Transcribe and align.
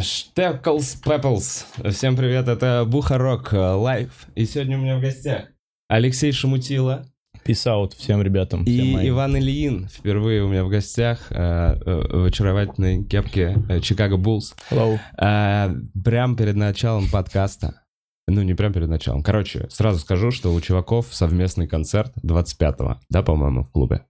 Штеклс 0.00 0.96
Пеплс. 0.96 1.66
Всем 1.90 2.16
привет, 2.16 2.48
это 2.48 2.84
Бухарок 2.86 3.52
Лайв. 3.52 4.26
И 4.34 4.44
сегодня 4.44 4.78
у 4.78 4.80
меня 4.80 4.98
в 4.98 5.00
гостях 5.00 5.46
Алексей 5.88 6.32
Шамутила 6.32 7.06
out 7.46 7.94
всем 7.96 8.22
ребятам. 8.22 8.64
и 8.64 8.72
всем 8.72 8.92
моим. 8.92 9.08
Иван 9.10 9.36
Ильин. 9.36 9.88
Впервые 9.88 10.42
у 10.42 10.48
меня 10.48 10.64
в 10.64 10.68
гостях 10.68 11.30
э, 11.30 11.36
э, 11.36 12.18
в 12.20 12.24
очаровательной 12.24 13.04
кепке 13.04 13.56
э, 13.68 13.80
Чикаго 13.80 14.16
Буллс. 14.16 14.54
Hello. 14.70 14.98
А, 15.18 15.70
прям 16.02 16.36
перед 16.36 16.56
началом 16.56 17.08
подкаста. 17.10 17.82
Ну, 18.26 18.42
не 18.42 18.54
прям 18.54 18.72
перед 18.72 18.88
началом. 18.88 19.22
Короче, 19.22 19.68
сразу 19.68 19.98
скажу, 19.98 20.30
что 20.30 20.54
у 20.54 20.60
чуваков 20.60 21.08
совместный 21.12 21.68
концерт 21.68 22.14
25-го, 22.24 22.98
да, 23.10 23.22
по-моему, 23.22 23.64
в 23.64 23.70
клубе. 23.70 24.06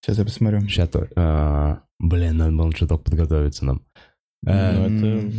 Сейчас 0.00 0.18
я 0.18 0.24
посмотрю. 0.24 0.60
Сейчас 0.62 0.88
то. 0.88 1.06
а, 1.16 1.80
блин, 1.98 2.38
надо 2.38 2.52
было 2.52 2.72
чуток 2.72 3.04
подготовиться 3.04 3.66
нам. 3.66 3.82
А, 4.44 4.88
Ну, 4.88 5.08
это, 5.18 5.32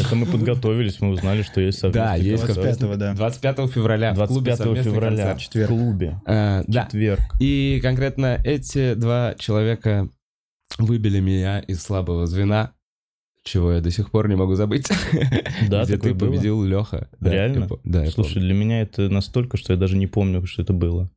это 0.00 0.16
мы 0.16 0.26
подготовились, 0.26 1.00
мы 1.00 1.10
узнали, 1.10 1.42
что 1.42 1.60
есть 1.60 1.78
совместный 1.78 2.02
Да, 2.02 2.14
есть 2.16 2.44
концерт. 2.44 2.80
25-го, 2.80 2.96
да. 2.96 3.14
25 3.14 3.70
февраля 3.70 4.12
в 4.12 4.26
клубе 4.26 4.54
25 4.54 4.56
совместный 4.58 4.92
февраля 4.92 5.16
концерт. 5.16 5.38
в 5.38 5.42
Четверг. 5.42 5.68
клубе. 5.68 6.20
А, 6.26 6.62
да, 6.66 6.84
Четверг. 6.86 7.20
и 7.40 7.80
конкретно 7.82 8.38
эти 8.44 8.94
два 8.94 9.34
человека 9.38 10.08
выбили 10.78 11.20
меня 11.20 11.60
из 11.60 11.80
слабого 11.82 12.26
звена, 12.26 12.72
чего 13.44 13.72
я 13.72 13.80
до 13.80 13.90
сих 13.90 14.10
пор 14.10 14.28
не 14.28 14.36
могу 14.36 14.54
забыть. 14.54 14.88
Да, 15.68 15.84
Где 15.84 15.96
ты 15.98 16.12
было? 16.14 16.28
победил 16.30 16.62
Леха. 16.64 17.08
Да, 17.20 17.30
Реально? 17.30 17.68
я 17.70 17.78
Да, 17.84 18.04
я 18.04 18.10
Слушай, 18.10 18.40
для 18.42 18.54
меня 18.54 18.80
это 18.82 19.08
настолько, 19.08 19.56
что 19.56 19.72
я 19.72 19.78
даже 19.78 19.96
не 19.96 20.06
помню, 20.06 20.44
что 20.46 20.62
это 20.62 20.72
было. 20.72 21.10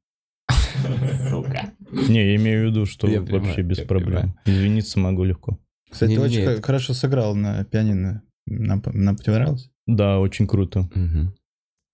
Сука. 1.30 1.72
Не, 1.92 2.26
я 2.32 2.36
имею 2.36 2.68
в 2.68 2.72
виду, 2.72 2.86
что 2.86 3.08
Я 3.08 3.20
вообще 3.22 3.34
понимаю, 3.40 3.66
без 3.66 3.80
проблем. 3.80 4.36
Извиниться 4.46 5.00
могу 5.00 5.24
легко. 5.24 5.58
Кстати, 5.90 6.12
ты 6.16 6.20
Не-не-не, 6.22 6.48
очень 6.48 6.62
хорошо 6.62 6.94
сыграл 6.94 7.36
на 7.36 7.64
пианино. 7.66 8.24
Нам, 8.46 8.82
нам 8.94 9.16
понравилось? 9.18 9.70
Да, 9.86 10.20
очень 10.20 10.48
круто. 10.48 10.90
Мгм. 10.94 11.34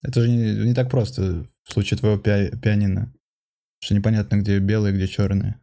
Это 0.02 0.22
же 0.22 0.30
не, 0.30 0.68
не 0.68 0.74
так 0.74 0.90
просто 0.90 1.46
в 1.64 1.72
случае 1.74 1.98
твоего 1.98 2.18
пи- 2.18 2.56
пианино. 2.58 3.14
Что 3.82 3.96
непонятно, 3.96 4.38
где 4.38 4.60
белые, 4.60 4.94
где 4.94 5.08
черные. 5.08 5.60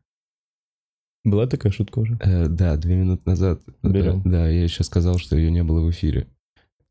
Была 1.25 1.47
такая 1.47 1.70
шутка 1.72 1.98
уже? 1.98 2.19
Э, 2.22 2.47
Да, 2.48 2.77
две 2.77 2.97
минуты 2.97 3.22
назад. 3.27 3.61
Берем. 3.83 4.20
Э, 4.20 4.28
Да, 4.31 4.48
я 4.48 4.62
еще 4.62 4.84
сказал, 4.84 5.19
что 5.19 5.37
ее 5.37 5.50
не 5.50 5.62
было 5.62 5.81
в 5.84 5.91
эфире. 5.91 6.27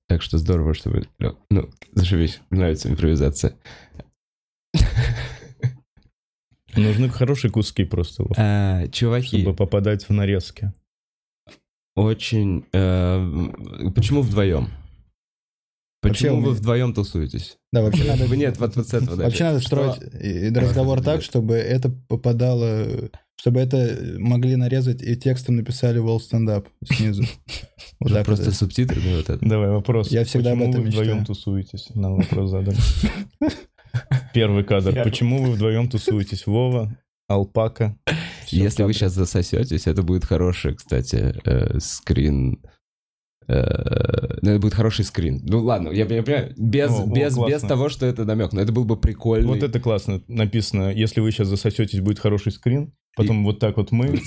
Так 0.08 0.22
что 0.22 0.38
здорово, 0.38 0.74
что 0.74 0.90
вы... 0.90 1.08
Лё, 1.20 1.38
Ну, 1.50 1.70
зашибись, 1.94 2.42
нравится 2.50 2.90
импровизация. 2.90 3.56
Нужны 6.76 7.09
хорошие 7.09 7.52
куски 7.52 7.84
просто, 7.84 8.24
А, 8.38 8.88
чуваки, 8.90 9.42
чтобы 9.42 9.56
попадать 9.56 10.08
в 10.08 10.12
нарезки. 10.14 10.72
Очень... 12.03 12.66
э, 12.73 13.92
Почему 13.95 14.22
вдвоем? 14.22 14.69
Вообще, 16.02 16.28
Почему 16.28 16.38
у 16.38 16.41
вы 16.45 16.52
вдвоем 16.53 16.94
тусуетесь? 16.94 17.58
Да, 17.73 17.81
вообще 17.81 18.06
надо... 18.06 18.25
Нет, 18.36 18.58
вот, 18.58 18.75
вот 18.78 18.88
с 18.88 18.94
этого 18.94 19.16
Вообще 19.17 19.44
надо 19.45 19.59
Что- 19.59 19.67
строить 19.94 20.14
и- 20.23 20.47
и 20.47 20.53
разговор 20.53 21.02
так, 21.02 21.22
чтобы 21.22 21.56
это 21.56 21.89
попадало... 22.08 22.88
Чтобы 23.38 23.61
это 23.61 24.16
могли 24.17 24.56
нарезать 24.58 25.02
и 25.02 25.16
текстом 25.16 25.56
написали 25.58 26.02
Wall 26.02 26.19
Stand 26.19 26.47
Up 26.47 26.66
снизу. 26.86 27.23
Вот 28.02 28.13
так 28.13 28.25
Просто 28.25 28.52
субтитры, 28.52 29.02
да, 29.02 29.16
вот 29.17 29.30
это. 29.30 29.45
Давай 29.45 29.69
вопрос. 29.69 30.09
Я 30.11 30.23
всегда 30.23 30.52
об 30.53 30.59
Почему 30.59 30.72
этом 30.72 30.84
вы 30.84 30.89
вдвоем 30.89 31.17
мечтаю. 31.19 31.25
тусуетесь? 31.25 31.88
Нам 31.95 32.16
вопрос 32.16 32.50
задали. 32.50 32.78
Первый 34.34 34.63
кадр. 34.63 35.03
Почему 35.03 35.44
вы 35.44 35.52
вдвоем 35.52 35.89
тусуетесь? 35.89 36.45
Вова, 36.47 36.95
Алпака. 37.29 37.97
Всё 38.45 38.57
в 38.59 38.63
Если 38.63 38.84
вы 38.84 38.94
сейчас 38.94 39.13
засосетесь, 39.13 39.88
это 39.88 40.03
будет 40.03 40.25
хороший, 40.25 40.75
кстати, 40.75 41.34
э, 41.45 41.79
скрин. 41.79 42.59
Э, 43.47 44.38
Ну, 44.41 44.51
это 44.51 44.59
будет 44.59 44.73
хороший 44.73 45.06
скрин. 45.06 45.41
Ну 45.44 45.59
ладно, 45.59 45.89
я 45.89 46.06
понимаю, 46.06 46.53
без, 46.57 46.89
О, 46.89 47.03
о, 47.03 47.06
без, 47.06 47.16
без 47.16 47.35
классно. 47.35 47.69
того, 47.69 47.89
что 47.89 48.06
это 48.06 48.25
намек, 48.25 48.53
но 48.53 48.62
это 48.62 48.72
был 48.72 48.85
бы 48.85 48.97
прикольный. 48.97 49.47
Вот 49.47 49.63
это 49.63 49.79
классно. 49.79 50.22
Написано, 50.28 50.91
если 50.91 51.22
вы 51.22 51.31
сейчас 51.31 51.47
засосетесь, 51.47 52.01
будет 52.01 52.19
хороший 52.19 52.51
скрин. 52.51 52.94
Потом 53.16 53.44
вот 53.44 53.59
так 53.59 53.78
вот 53.78 53.91
мы, 53.91 54.18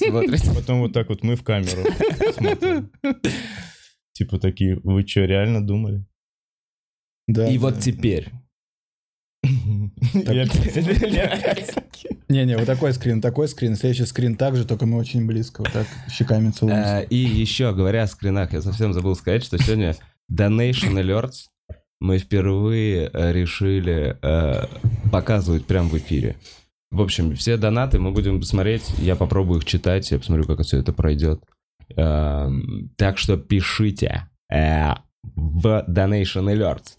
потом 0.54 0.80
вот 0.80 0.92
так 0.92 1.08
вот 1.08 1.22
мы 1.22 1.36
в 1.36 1.42
камеру 1.42 1.84
смотрим. 2.36 2.90
Типа 4.12 4.38
такие, 4.38 4.78
вы 4.84 5.06
что, 5.06 5.24
реально 5.24 5.66
думали? 5.66 6.04
Да, 7.26 7.48
И 7.48 7.58
вот 7.58 7.80
теперь. 7.80 8.28
Не-не, 12.32 12.56
вот 12.56 12.64
такой 12.66 12.94
скрин, 12.94 13.20
такой 13.20 13.46
скрин. 13.46 13.76
Следующий 13.76 14.06
скрин 14.06 14.36
также, 14.36 14.64
только 14.64 14.86
мы 14.86 14.98
очень 14.98 15.26
близко. 15.26 15.60
Вот 15.60 15.70
так 15.70 15.86
щеками 16.10 16.50
целуемся. 16.50 17.00
Э, 17.00 17.06
И 17.10 17.16
еще, 17.16 17.74
говоря 17.74 18.04
о 18.04 18.06
скринах, 18.06 18.54
я 18.54 18.62
совсем 18.62 18.94
забыл 18.94 19.14
сказать, 19.16 19.44
что 19.44 19.58
сегодня 19.58 19.94
Donation 20.32 20.94
Alerts 20.94 21.48
мы 22.00 22.16
впервые 22.16 23.10
э, 23.12 23.32
решили 23.32 24.16
э, 24.22 24.64
показывать 25.10 25.66
прямо 25.66 25.90
в 25.90 25.98
эфире. 25.98 26.36
В 26.90 27.02
общем, 27.02 27.36
все 27.36 27.58
донаты 27.58 27.98
мы 27.98 28.12
будем 28.12 28.42
смотреть, 28.42 28.88
я 28.98 29.14
попробую 29.14 29.58
их 29.58 29.66
читать, 29.66 30.10
я 30.10 30.18
посмотрю, 30.18 30.46
как 30.46 30.62
все 30.62 30.78
это 30.78 30.94
пройдет. 30.94 31.42
Эм, 31.96 32.90
Так 32.96 33.18
что 33.18 33.36
пишите 33.36 34.28
в 34.48 35.84
Donation 35.88 36.46
Alerts 36.54 36.96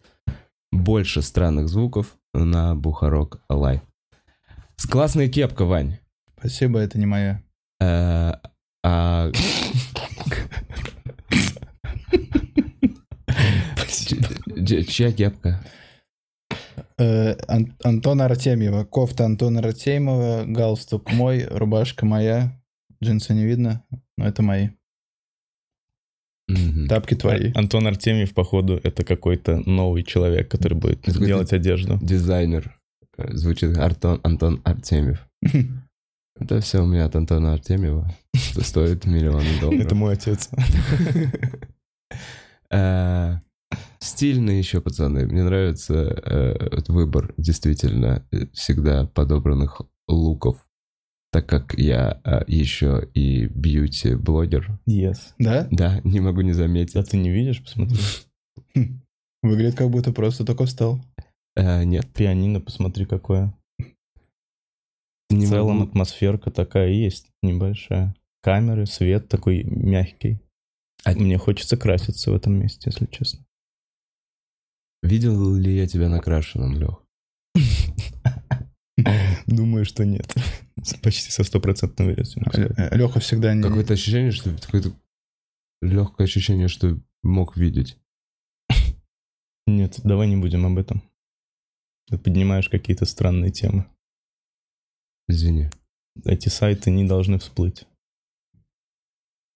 больше 0.72 1.22
странных 1.24 1.70
звуков 1.70 2.18
на 2.34 2.76
Бухарок 2.76 3.42
Лайв. 3.50 3.82
С 4.78 4.86
классная 4.86 5.30
кепка, 5.30 5.66
Вань. 5.66 5.98
Спасибо, 6.40 6.80
это 6.80 6.98
не 7.00 7.06
моя. 7.06 7.42
Э, 7.80 8.34
а- 8.84 9.32
Чья 14.88 15.12
кепка? 15.12 15.64
Э, 16.98 17.36
Ан- 17.48 17.76
Антона 17.84 18.26
Артемьева. 18.26 18.86
Кофта 18.86 19.26
Антона 19.26 19.60
Артемьева, 19.60 20.44
галстук 20.48 21.12
мой, 21.12 21.46
рубашка 21.46 22.06
моя. 22.06 22.60
Джинсы 23.04 23.34
не 23.34 23.46
видно, 23.46 23.84
но 24.18 24.28
это 24.28 24.42
мои. 24.44 24.70
Мгм. 26.48 26.88
Тапки 26.88 27.16
твои. 27.16 27.52
Антон 27.56 27.88
Артемьев, 27.88 28.34
походу, 28.34 28.80
это 28.84 29.04
какой-то 29.04 29.58
новый 29.70 30.04
человек, 30.04 30.50
который 30.52 30.78
будет 30.78 31.02
делать 31.02 31.52
одежду. 31.54 31.98
Дизайнер. 32.02 32.80
Э, 33.18 33.36
Звучит 33.36 33.78
Артон, 33.78 34.20
Антон 34.24 34.62
Артемьев. 34.64 35.28
Это 36.40 36.62
все 36.62 36.82
у 36.82 36.86
меня 36.86 37.06
от 37.06 37.16
Антона 37.16 37.54
Артемьева. 37.54 38.12
Что 38.36 38.64
стоит 38.64 39.06
миллионы 39.06 39.60
долларов. 39.60 39.86
Это 39.86 39.96
мой 39.96 40.14
отец. 40.14 40.50
Э, 42.72 43.38
Стильно 44.00 44.50
еще, 44.52 44.82
пацаны. 44.82 45.26
Мне 45.28 45.44
нравится 45.44 45.94
э, 45.94 46.82
выбор 46.88 47.34
действительно 47.38 48.26
всегда 48.52 49.06
подобранных 49.06 49.82
луков. 50.08 50.58
Так 51.32 51.48
как 51.48 51.74
я 51.78 52.20
еще 52.48 53.08
и 53.14 53.46
бьюти-блогер. 53.46 54.80
Yes. 54.88 55.18
Да? 55.40 55.68
Да, 55.72 56.02
не 56.04 56.20
могу 56.20 56.42
не 56.42 56.54
заметить. 56.54 56.96
А 56.96 57.04
ты 57.04 57.18
не 57.18 57.32
видишь? 57.32 57.64
Посмотри. 57.64 57.98
Выглядит 59.42 59.76
как 59.76 59.90
будто 59.90 60.12
просто 60.12 60.46
только 60.46 60.66
встал. 60.66 61.00
Э, 61.56 61.84
нет, 61.84 62.12
Пианино, 62.14 62.60
посмотри, 62.62 63.06
какое. 63.06 63.54
не 65.30 65.46
В 65.46 65.50
целом 65.50 65.78
могу. 65.80 65.90
атмосферка 65.92 66.52
такая 66.52 66.90
есть, 66.90 67.28
небольшая. 67.42 68.16
Камеры, 68.42 68.86
свет 68.86 69.30
такой 69.30 69.64
мягкий. 69.64 70.40
А- 71.06 71.14
Мне 71.14 71.38
хочется 71.38 71.78
краситься 71.78 72.32
в 72.32 72.36
этом 72.36 72.54
месте, 72.60 72.90
если 72.92 73.06
честно. 73.06 73.46
Видел 75.02 75.54
ли 75.56 75.76
я 75.76 75.88
тебя 75.88 76.08
накрашенным, 76.10 76.74
Лех? 76.80 77.04
Думаю, 79.48 79.86
что 79.86 80.06
нет. 80.06 80.34
Почти 81.02 81.30
со 81.32 81.44
стопроцентной 81.44 82.08
уверенностью. 82.08 82.44
Леха 82.92 83.20
всегда 83.20 83.54
не... 83.54 83.62
Какое-то 83.64 83.94
ощущение, 83.94 84.32
что 84.32 84.56
какое-то 84.58 84.94
легкое 85.82 86.26
ощущение, 86.26 86.68
что 86.68 86.98
мог 87.22 87.58
видеть. 87.58 87.98
Нет, 89.68 90.00
давай 90.04 90.28
не 90.28 90.36
будем 90.38 90.66
об 90.66 90.78
этом. 90.78 91.02
Ты 92.08 92.18
поднимаешь 92.18 92.70
какие-то 92.70 93.06
странные 93.06 93.52
темы. 93.52 93.86
Извини. 95.28 95.70
Эти 96.26 96.50
сайты 96.50 96.92
не 96.92 97.06
должны 97.06 97.40
всплыть. 97.40 97.88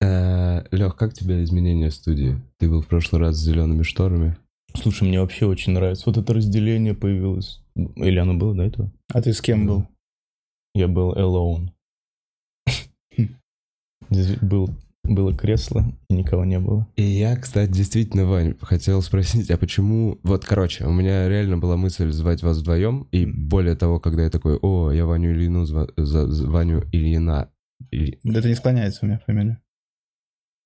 Лех, 0.02 0.96
как 0.96 1.14
тебе 1.14 1.44
изменения 1.44 1.92
студии? 1.92 2.42
Ты 2.58 2.70
был 2.70 2.82
в 2.82 2.88
прошлый 2.88 3.22
раз 3.22 3.36
с 3.36 3.44
зелеными 3.44 3.84
шторами. 3.84 4.38
Слушай, 4.76 5.08
мне 5.08 5.20
вообще 5.20 5.46
очень 5.46 5.74
нравится. 5.74 6.04
Вот 6.08 6.18
это 6.18 6.34
разделение 6.34 6.94
появилось. 6.94 7.62
Или 7.76 8.18
оно 8.18 8.34
было 8.36 8.56
до 8.56 8.64
этого? 8.64 8.92
А 9.14 9.22
ты 9.22 9.34
с 9.34 9.42
кем 9.42 9.66
был? 9.66 9.88
Я 10.74 10.88
был 10.88 11.14
alone. 11.14 11.72
Здесь 14.10 14.38
был, 14.40 14.70
было 15.08 15.36
кресло, 15.36 15.86
и 16.10 16.14
никого 16.14 16.46
не 16.46 16.60
было. 16.60 16.88
И 16.96 17.04
я, 17.04 17.36
кстати, 17.36 17.72
действительно, 17.72 18.26
Вань, 18.26 18.56
хотел 18.62 19.02
спросить, 19.02 19.50
а 19.52 19.58
почему... 19.58 20.20
Вот, 20.24 20.46
короче, 20.46 20.86
у 20.86 20.92
меня 20.92 21.28
реально 21.30 21.58
была 21.58 21.78
мысль 21.78 22.10
звать 22.12 22.44
вас 22.44 22.58
вдвоем, 22.60 23.08
и 23.12 23.26
более 23.26 23.76
того, 23.76 24.00
когда 24.00 24.24
я 24.24 24.30
такой, 24.30 24.58
о, 24.58 24.92
я 24.92 25.06
Ваню 25.06 25.32
Ильину, 25.34 25.64
зва- 25.64 25.92
за- 25.98 26.28
Ваню 26.50 26.84
Ильина... 26.92 27.50
Или- 27.92 28.20
Да 28.24 28.40
это 28.40 28.48
не 28.50 28.56
склоняется 28.56 29.00
у 29.04 29.08
меня 29.08 29.20
фамилия. 29.26 29.62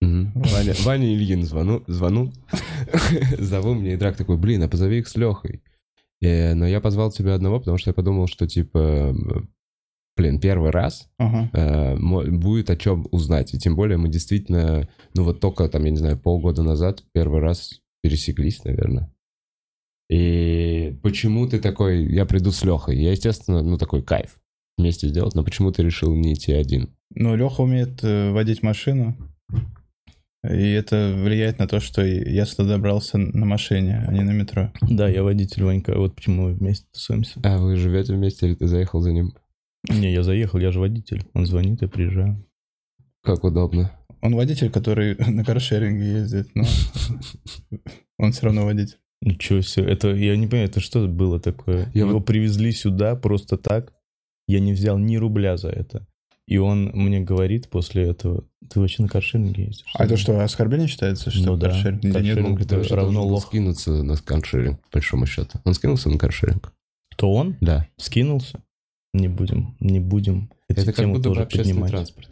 Мгм. 0.01 0.31
Ваня, 0.35 0.73
Ваня 0.83 1.13
Ильин 1.13 1.44
звону, 1.45 1.83
звонул. 1.87 2.33
Зову 3.39 3.73
мне, 3.75 3.94
и 3.94 3.97
Драк 3.97 4.17
такой, 4.17 4.37
блин, 4.37 4.63
а 4.63 4.67
позови 4.67 4.99
их 4.99 5.07
с 5.07 5.15
Лехой. 5.15 5.61
Э, 6.21 6.53
но 6.53 6.67
я 6.67 6.81
позвал 6.81 7.11
тебя 7.11 7.35
одного, 7.35 7.59
потому 7.59 7.77
что 7.77 7.89
я 7.89 7.94
подумал, 7.94 8.27
что 8.27 8.47
типа, 8.47 9.15
блин, 10.21 10.39
первый 10.39 10.69
раз 10.69 11.09
Ага. 11.18 11.50
э, 11.53 11.95
будет 12.29 12.69
о 12.69 12.77
чем 12.77 13.07
узнать. 13.12 13.53
И 13.53 13.57
тем 13.57 13.75
более 13.75 13.97
мы 13.97 14.07
действительно, 14.09 14.88
ну 15.15 15.23
вот 15.23 15.39
только 15.39 15.68
там, 15.68 15.83
я 15.85 15.91
не 15.91 15.97
знаю, 15.97 16.18
полгода 16.19 16.63
назад 16.63 17.03
первый 17.13 17.41
раз 17.41 17.81
пересеклись, 18.03 18.63
наверное. 18.63 19.12
И 20.09 20.95
почему 21.01 21.47
ты 21.47 21.59
такой, 21.59 22.06
я 22.06 22.25
приду 22.25 22.51
с 22.51 22.63
Лехой? 22.63 22.97
Я, 23.01 23.12
естественно, 23.12 23.63
ну 23.63 23.77
такой 23.77 24.03
кайф 24.03 24.39
вместе 24.77 25.07
сделать, 25.07 25.35
но 25.35 25.44
почему 25.44 25.71
ты 25.71 25.83
решил 25.83 26.13
не 26.15 26.33
идти 26.33 26.53
один? 26.53 26.89
Ну, 27.15 27.35
Леха 27.35 27.62
умеет 27.62 28.03
э, 28.03 28.31
водить 28.31 28.63
машину. 28.63 29.15
И 30.44 30.71
это 30.71 31.13
влияет 31.15 31.59
на 31.59 31.68
то, 31.68 31.79
что 31.79 32.03
я 32.03 32.45
сюда 32.45 32.69
добрался 32.75 33.18
на 33.19 33.45
машине, 33.45 34.03
а 34.07 34.12
не 34.12 34.21
на 34.21 34.31
метро. 34.31 34.71
Да, 34.81 35.07
я 35.07 35.21
водитель 35.23 35.63
Ванька, 35.63 35.95
вот 35.95 36.15
почему 36.15 36.47
мы 36.47 36.53
вместе 36.53 36.88
тусуемся. 36.91 37.39
А 37.44 37.59
вы 37.59 37.75
живете 37.75 38.13
вместе 38.13 38.47
или 38.47 38.56
ты 38.56 38.68
заехал 38.68 39.01
за 39.01 39.12
ним? 39.12 39.33
Не, 39.89 40.13
я 40.13 40.24
заехал, 40.24 40.60
я 40.60 40.72
же 40.72 40.80
водитель. 40.80 41.24
Он 41.33 41.45
звонит, 41.45 41.81
я 41.81 41.88
приезжаю. 41.88 42.45
Как 43.24 43.44
удобно. 43.44 43.92
Он 44.22 44.36
водитель, 44.36 44.69
который 44.69 45.16
на 45.28 45.44
каршеринге 45.44 46.12
ездит, 46.19 46.50
но 46.56 46.63
он 48.18 48.31
все 48.31 48.45
равно 48.45 48.66
водитель. 48.66 48.98
Ничего 49.24 49.62
себе, 49.62 49.86
это, 49.92 50.16
я 50.16 50.36
не 50.36 50.48
понимаю, 50.48 50.68
это 50.69 50.80
что 50.80 51.07
было 51.07 51.39
такое? 51.39 51.92
Я 51.94 52.01
Его 52.01 52.13
вот- 52.13 52.25
привезли 52.25 52.72
сюда 52.72 53.16
просто 53.16 53.57
так, 53.57 53.94
я 54.48 54.60
не 54.60 54.74
взял 54.74 54.98
ни 54.98 55.16
рубля 55.18 55.57
за 55.57 55.69
это. 55.69 56.07
И 56.48 56.57
он 56.57 56.86
мне 56.94 57.19
говорит 57.22 57.69
после 57.69 58.04
этого, 58.10 58.44
ты 58.68 58.80
вообще 58.80 59.04
на 59.04 59.07
каршеринге 59.10 59.66
ездишь? 59.66 59.86
А 59.94 60.06
это 60.06 60.18
что, 60.18 60.44
оскорбление 60.44 60.88
считается, 60.88 61.30
что 61.30 61.51
Ну 61.51 61.57
да. 61.57 61.69
каршеринг? 61.69 62.01
Да 62.01 62.19
нет, 62.22 62.36
Каршеринг 62.36 62.60
ну, 62.60 62.66
это 62.81 62.95
равно 62.95 63.25
лох. 63.25 63.45
скинуться 63.45 64.04
на 64.04 64.18
каршеринг, 64.18 64.81
по 64.81 64.88
большому 64.94 65.28
счету. 65.28 65.60
Он 65.63 65.74
скинулся 65.75 66.10
на 66.10 66.18
каршеринг? 66.18 66.74
То 67.16 67.31
он 67.31 67.57
Да. 67.62 67.88
скинулся? 67.98 68.62
Не 69.13 69.27
будем, 69.27 69.75
не 69.79 69.99
будем 69.99 70.49
эти 70.69 70.79
Это 70.79 70.93
как 70.93 71.07
будто 71.07 71.29
бы 71.29 71.35
тоже 71.35 71.41
общественный 71.41 71.73
поднимать. 71.73 71.91
транспорт. 71.91 72.29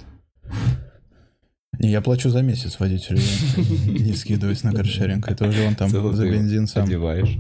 Не, 1.78 1.92
я 1.92 2.02
плачу 2.02 2.30
за 2.30 2.42
месяц 2.42 2.80
водителю, 2.80 3.20
не 3.58 4.14
скидываюсь 4.14 4.64
на 4.64 4.74
каршеринг. 4.74 5.28
Это 5.28 5.48
уже 5.48 5.66
он 5.68 5.76
там 5.76 5.90
за 5.90 6.26
бензин 6.26 6.68
сам. 6.68 6.86
Одеваешь. 6.86 7.38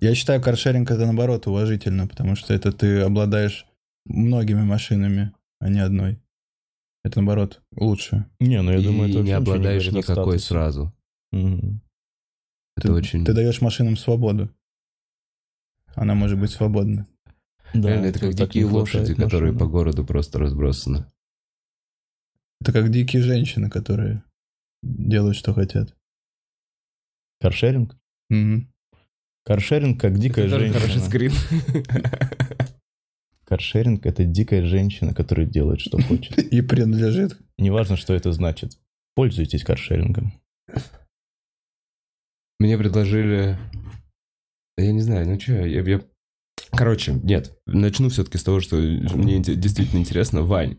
Я 0.00 0.14
считаю, 0.14 0.42
каршеринг 0.42 0.90
это 0.90 1.04
наоборот 1.04 1.46
уважительно, 1.46 2.08
потому 2.08 2.34
что 2.34 2.52
это 2.52 2.72
ты 2.72 3.00
обладаешь 3.00 3.66
многими 4.04 4.62
машинами, 4.62 5.32
а 5.60 5.68
не 5.68 5.80
одной. 5.80 6.20
Это 7.04 7.20
наоборот 7.20 7.62
лучше. 7.76 8.26
Не, 8.40 8.62
ну 8.62 8.72
я 8.72 8.80
думаю, 8.80 9.10
это 9.10 9.20
не 9.20 9.32
обладаешь 9.32 9.88
никакой 9.92 10.40
сразу. 10.40 10.92
Это 11.32 12.88
ты, 12.88 12.92
очень... 12.92 13.24
ты 13.24 13.32
даешь 13.32 13.60
машинам 13.60 13.96
свободу. 13.96 14.52
Она 15.96 16.14
может 16.14 16.38
быть 16.38 16.50
свободна. 16.50 17.06
Да, 17.74 17.88
Реально, 17.88 18.06
это 18.06 18.20
как 18.20 18.34
дикие 18.34 18.66
лошади, 18.66 19.14
которые 19.14 19.52
по 19.56 19.66
городу 19.66 20.04
просто 20.04 20.38
разбросаны. 20.38 21.06
Это 22.60 22.72
как 22.72 22.90
дикие 22.90 23.22
женщины, 23.22 23.68
которые 23.68 24.22
делают, 24.82 25.36
что 25.36 25.52
хотят. 25.52 25.96
Каршеринг? 27.40 27.96
Мгм. 28.28 28.72
Каршеринг 29.44 30.00
как 30.00 30.18
дикая 30.18 30.46
Это 30.46 30.58
тоже 30.58 30.72
хороший 30.72 31.00
женщина. 31.00 31.04
скрин. 31.04 31.32
Каршеринг— 33.44 34.04
это 34.06 34.24
дикая 34.24 34.66
женщина, 34.66 35.14
которая 35.14 35.46
делает, 35.46 35.80
что 35.80 36.00
хочет. 36.02 36.36
И 36.52 36.60
принадлежит. 36.62 37.38
Неважно, 37.58 37.96
что 37.96 38.12
это 38.12 38.32
значит. 38.32 38.78
Пользуйтесь 39.14 39.64
каршерингом. 39.64 40.32
Мне 42.58 42.76
предложили... 42.76 43.56
Да 44.76 44.84
Я 44.84 44.92
не 44.92 45.00
знаю, 45.00 45.26
ну 45.26 45.40
что, 45.40 45.52
я, 45.52 45.80
я- 45.82 46.02
Короче, 46.72 47.12
нет, 47.22 47.56
начну 47.66 48.08
все-таки 48.08 48.38
с 48.38 48.44
того, 48.44 48.60
что 48.60 48.76
мне 48.76 49.38
действительно 49.40 50.00
интересно. 50.00 50.42
Вань, 50.42 50.76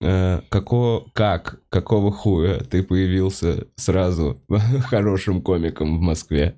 э, 0.00 0.40
како, 0.48 1.06
как, 1.12 1.60
какого 1.68 2.12
хуя 2.12 2.58
ты 2.58 2.82
появился 2.82 3.66
сразу 3.76 4.40
хорошим 4.48 5.42
комиком 5.42 5.98
в 5.98 6.00
Москве? 6.00 6.56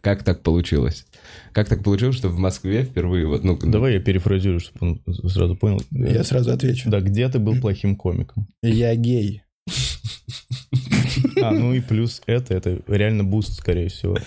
Как 0.00 0.24
так 0.24 0.42
получилось? 0.42 1.06
Как 1.52 1.68
так 1.68 1.84
получилось, 1.84 2.16
что 2.16 2.28
в 2.28 2.36
Москве 2.38 2.82
впервые 2.84 3.24
вот, 3.26 3.44
ну... 3.44 3.56
Давай 3.56 3.94
я 3.94 4.00
перефразирую, 4.00 4.58
чтобы 4.60 5.00
он 5.06 5.30
сразу 5.30 5.56
понял. 5.56 5.80
Я 5.92 6.24
сразу 6.24 6.50
отвечу. 6.50 6.90
Да, 6.90 7.00
где 7.00 7.28
ты 7.28 7.38
был 7.38 7.60
плохим 7.60 7.94
комиком? 7.94 8.48
Я 8.62 8.94
гей. 8.96 9.42
А, 11.40 11.52
ну 11.52 11.72
и 11.72 11.80
плюс 11.80 12.20
это, 12.26 12.54
это 12.54 12.80
реально 12.88 13.22
буст, 13.22 13.54
скорее 13.54 13.88
всего. 13.88 14.18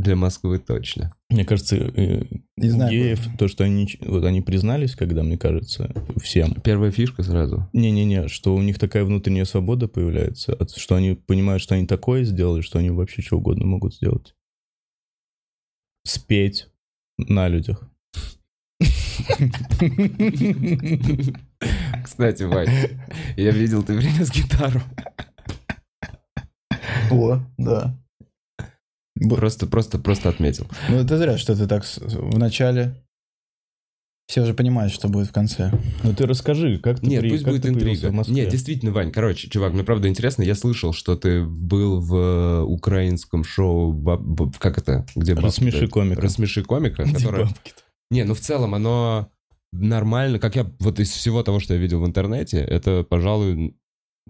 Для 0.00 0.16
Москвы 0.16 0.58
точно. 0.58 1.12
Мне 1.28 1.44
кажется, 1.44 1.76
э, 1.76 2.22
Не 2.56 2.70
знаю. 2.70 2.90
геев, 2.90 3.20
то, 3.38 3.48
что 3.48 3.64
они, 3.64 3.86
вот 4.00 4.24
они 4.24 4.40
признались, 4.40 4.96
когда, 4.96 5.22
мне 5.22 5.36
кажется, 5.36 5.92
всем, 6.22 6.54
Первая 6.54 6.90
фишка 6.90 7.22
сразу. 7.22 7.68
Не-не-не, 7.74 8.28
что 8.28 8.54
у 8.54 8.62
них 8.62 8.78
такая 8.78 9.04
внутренняя 9.04 9.44
свобода 9.44 9.88
появляется, 9.88 10.56
что 10.74 10.94
они 10.94 11.16
понимают, 11.16 11.60
что 11.60 11.74
они 11.74 11.86
такое 11.86 12.24
сделали, 12.24 12.62
что 12.62 12.78
они 12.78 12.88
вообще 12.88 13.20
что 13.20 13.36
угодно 13.36 13.66
могут 13.66 13.94
сделать. 13.94 14.34
Спеть 16.06 16.68
на 17.18 17.48
людях. 17.48 17.86
Кстати, 22.02 22.44
Вань, 22.44 22.70
я 23.36 23.50
видел, 23.50 23.82
ты 23.82 23.98
принес 23.98 24.30
гитару. 24.32 24.80
О, 27.10 27.38
да. 27.58 28.00
Б- 29.20 29.36
Просто, 29.36 29.66
просто, 29.66 29.98
просто 29.98 30.28
отметил. 30.30 30.66
Ну, 30.88 30.96
это 30.96 31.16
зря, 31.18 31.36
что 31.38 31.54
ты 31.54 31.66
так 31.66 31.84
в 31.84 32.38
начале. 32.38 32.94
Все 34.28 34.42
уже 34.42 34.54
понимают, 34.54 34.92
что 34.92 35.08
будет 35.08 35.26
в 35.28 35.32
конце. 35.32 35.72
Ну 36.04 36.14
ты 36.14 36.24
расскажи, 36.24 36.78
как 36.78 37.00
ты, 37.00 37.06
Нет, 37.08 37.20
при- 37.20 37.30
пусть 37.30 37.42
как 37.42 37.52
будет 37.52 37.66
интрига. 37.66 38.12
Нет, 38.28 38.48
действительно, 38.48 38.92
Вань, 38.92 39.10
короче, 39.10 39.48
чувак, 39.48 39.72
мне 39.72 39.82
правда 39.82 40.08
интересно, 40.08 40.42
я 40.44 40.54
слышал, 40.54 40.92
что 40.92 41.16
ты 41.16 41.44
был 41.44 42.00
в 42.00 42.14
э, 42.14 42.60
украинском 42.62 43.42
шоу, 43.42 43.92
баб- 43.92 44.22
баб- 44.22 44.56
как 44.58 44.78
это, 44.78 45.04
где 45.16 45.34
бабки 45.34 45.46
Рассмеши 45.46 45.88
комика. 45.88 46.20
Рассмеши 46.22 46.62
комика, 46.62 47.02
Где 47.02 47.14
которое... 47.14 47.46
бабки-то? 47.46 47.82
Не, 48.12 48.22
ну 48.22 48.34
в 48.34 48.40
целом 48.40 48.74
оно 48.76 49.28
нормально, 49.72 50.38
как 50.38 50.54
я, 50.54 50.64
вот 50.78 51.00
из 51.00 51.10
всего 51.10 51.42
того, 51.42 51.58
что 51.58 51.74
я 51.74 51.80
видел 51.80 52.00
в 52.00 52.06
интернете, 52.06 52.58
это, 52.58 53.02
пожалуй, 53.02 53.74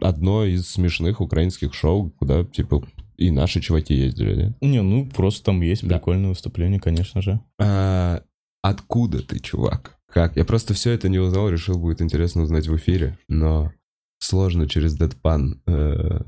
одно 0.00 0.46
из 0.46 0.66
смешных 0.66 1.20
украинских 1.20 1.74
шоу, 1.74 2.10
куда, 2.18 2.42
типа, 2.44 2.82
и 3.20 3.30
наши 3.30 3.60
чуваки 3.60 3.94
ездили, 3.94 4.34
нет? 4.34 4.56
Не, 4.60 4.82
ну 4.82 5.06
просто 5.06 5.44
там 5.44 5.60
есть 5.60 5.86
Да. 5.86 5.96
прикольное 5.96 6.30
выступление, 6.30 6.80
конечно 6.80 7.20
же. 7.22 7.38
А, 7.60 8.22
откуда 8.62 9.22
ты, 9.22 9.38
чувак? 9.38 9.98
Как? 10.08 10.36
Я 10.36 10.44
просто 10.44 10.74
все 10.74 10.90
это 10.90 11.08
не 11.08 11.18
узнал, 11.18 11.48
решил, 11.50 11.78
будет 11.78 12.02
интересно 12.02 12.42
узнать 12.42 12.66
в 12.66 12.76
эфире, 12.76 13.16
но 13.28 13.72
сложно 14.18 14.68
через 14.68 14.98
Deadpan 15.00 15.60
э, 15.66 16.20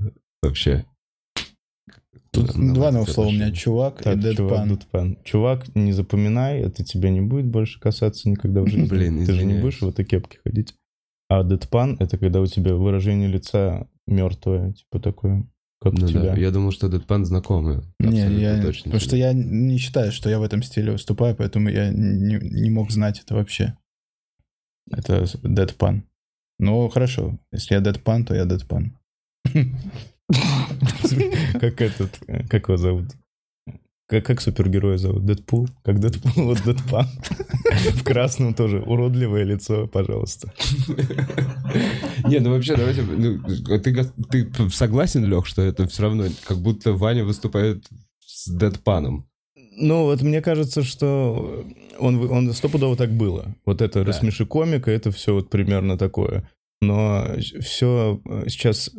вообще. 0.42 0.84
Тут 2.30 2.52
два 2.54 2.90
новых 2.92 3.10
слова 3.10 3.28
у 3.28 3.32
меня. 3.32 3.50
Чувак 3.52 4.00
и 4.00 4.04
Так, 4.04 4.14
чувак, 4.22 4.36
дедпан. 4.36 4.68
Дедпан. 4.68 5.18
Чувак, 5.24 5.74
не 5.74 5.92
запоминай, 5.92 6.60
это 6.60 6.82
тебя 6.84 7.10
не 7.10 7.20
будет 7.20 7.46
больше 7.46 7.78
касаться 7.80 8.28
никогда 8.30 8.62
в 8.62 8.68
жизни. 8.68 8.86
Блин, 8.86 9.18
Ты 9.18 9.32
же 9.32 9.32
не 9.32 9.38
извиняюсь. 9.38 9.62
будешь 9.62 9.80
в 9.82 9.88
этой 9.88 10.04
кепке 10.04 10.38
ходить. 10.44 10.74
А 11.28 11.42
дедпан— 11.44 11.96
это 12.00 12.16
когда 12.18 12.40
у 12.40 12.46
тебя 12.46 12.74
выражение 12.74 13.28
лица 13.28 13.86
мертвое, 14.06 14.72
типа 14.72 14.98
такое, 15.00 15.46
как 15.82 15.94
Ну 15.94 16.06
тебя. 16.08 16.20
да, 16.20 16.34
я 16.34 16.50
думал, 16.52 16.70
что 16.70 16.86
Deadpan 16.86 17.24
знакомый. 17.24 17.80
Не, 17.98 18.40
я, 18.40 18.62
точно 18.62 18.84
потому 18.84 19.00
что 19.00 19.16
я 19.16 19.32
не 19.32 19.78
считаю, 19.78 20.12
что 20.12 20.30
я 20.30 20.38
в 20.38 20.42
этом 20.44 20.62
стиле 20.62 20.92
выступаю, 20.92 21.34
поэтому 21.34 21.68
я 21.68 21.90
не, 21.90 22.38
не 22.40 22.70
мог 22.70 22.92
знать 22.92 23.20
это 23.20 23.34
вообще. 23.34 23.76
Это 24.90 25.26
дедпан. 25.42 26.04
Ну, 26.58 26.88
хорошо. 26.88 27.38
Если 27.50 27.74
я 27.74 27.80
дедпан, 27.80 28.24
то 28.24 28.34
я 28.34 28.44
дедпан. 28.44 28.96
Как 31.60 31.80
этот, 31.80 32.18
э, 32.26 32.46
как 32.48 32.68
его 32.68 32.76
зовут? 32.78 33.06
Как, 34.12 34.26
как 34.26 34.40
супергероя 34.42 34.98
зовут? 34.98 35.24
Дэдпул? 35.24 35.70
Как 35.82 35.98
Дэдпул, 35.98 36.32
вот 36.44 36.62
Дэдпан. 36.66 37.06
В 37.94 38.04
красном 38.04 38.52
тоже. 38.52 38.82
Уродливое 38.82 39.42
лицо, 39.42 39.86
пожалуйста. 39.86 40.52
Не, 42.28 42.40
ну 42.40 42.50
вообще, 42.50 42.76
давайте... 42.76 43.00
ну, 43.04 43.40
ты, 44.28 44.68
согласен, 44.68 45.24
Лех, 45.24 45.46
что 45.46 45.62
это 45.62 45.88
все 45.88 46.02
равно 46.02 46.26
как 46.44 46.58
будто 46.58 46.92
Ваня 46.92 47.24
выступает 47.24 47.86
с 48.20 48.48
Дэдпаном? 48.50 49.24
Ну, 49.78 50.02
вот 50.02 50.20
мне 50.20 50.42
кажется, 50.42 50.82
что 50.82 51.64
он, 51.98 52.30
он 52.30 52.52
стопудово 52.52 52.96
так 52.96 53.12
было. 53.12 53.46
Вот 53.64 53.80
это 53.80 54.00
Да. 54.00 54.04
рассмеши 54.04 54.44
комика, 54.44 54.90
это 54.90 55.10
все 55.10 55.32
вот 55.32 55.48
примерно 55.48 55.96
такое. 55.96 56.46
Но 56.82 57.26
все 57.62 58.20
сейчас 58.46 58.90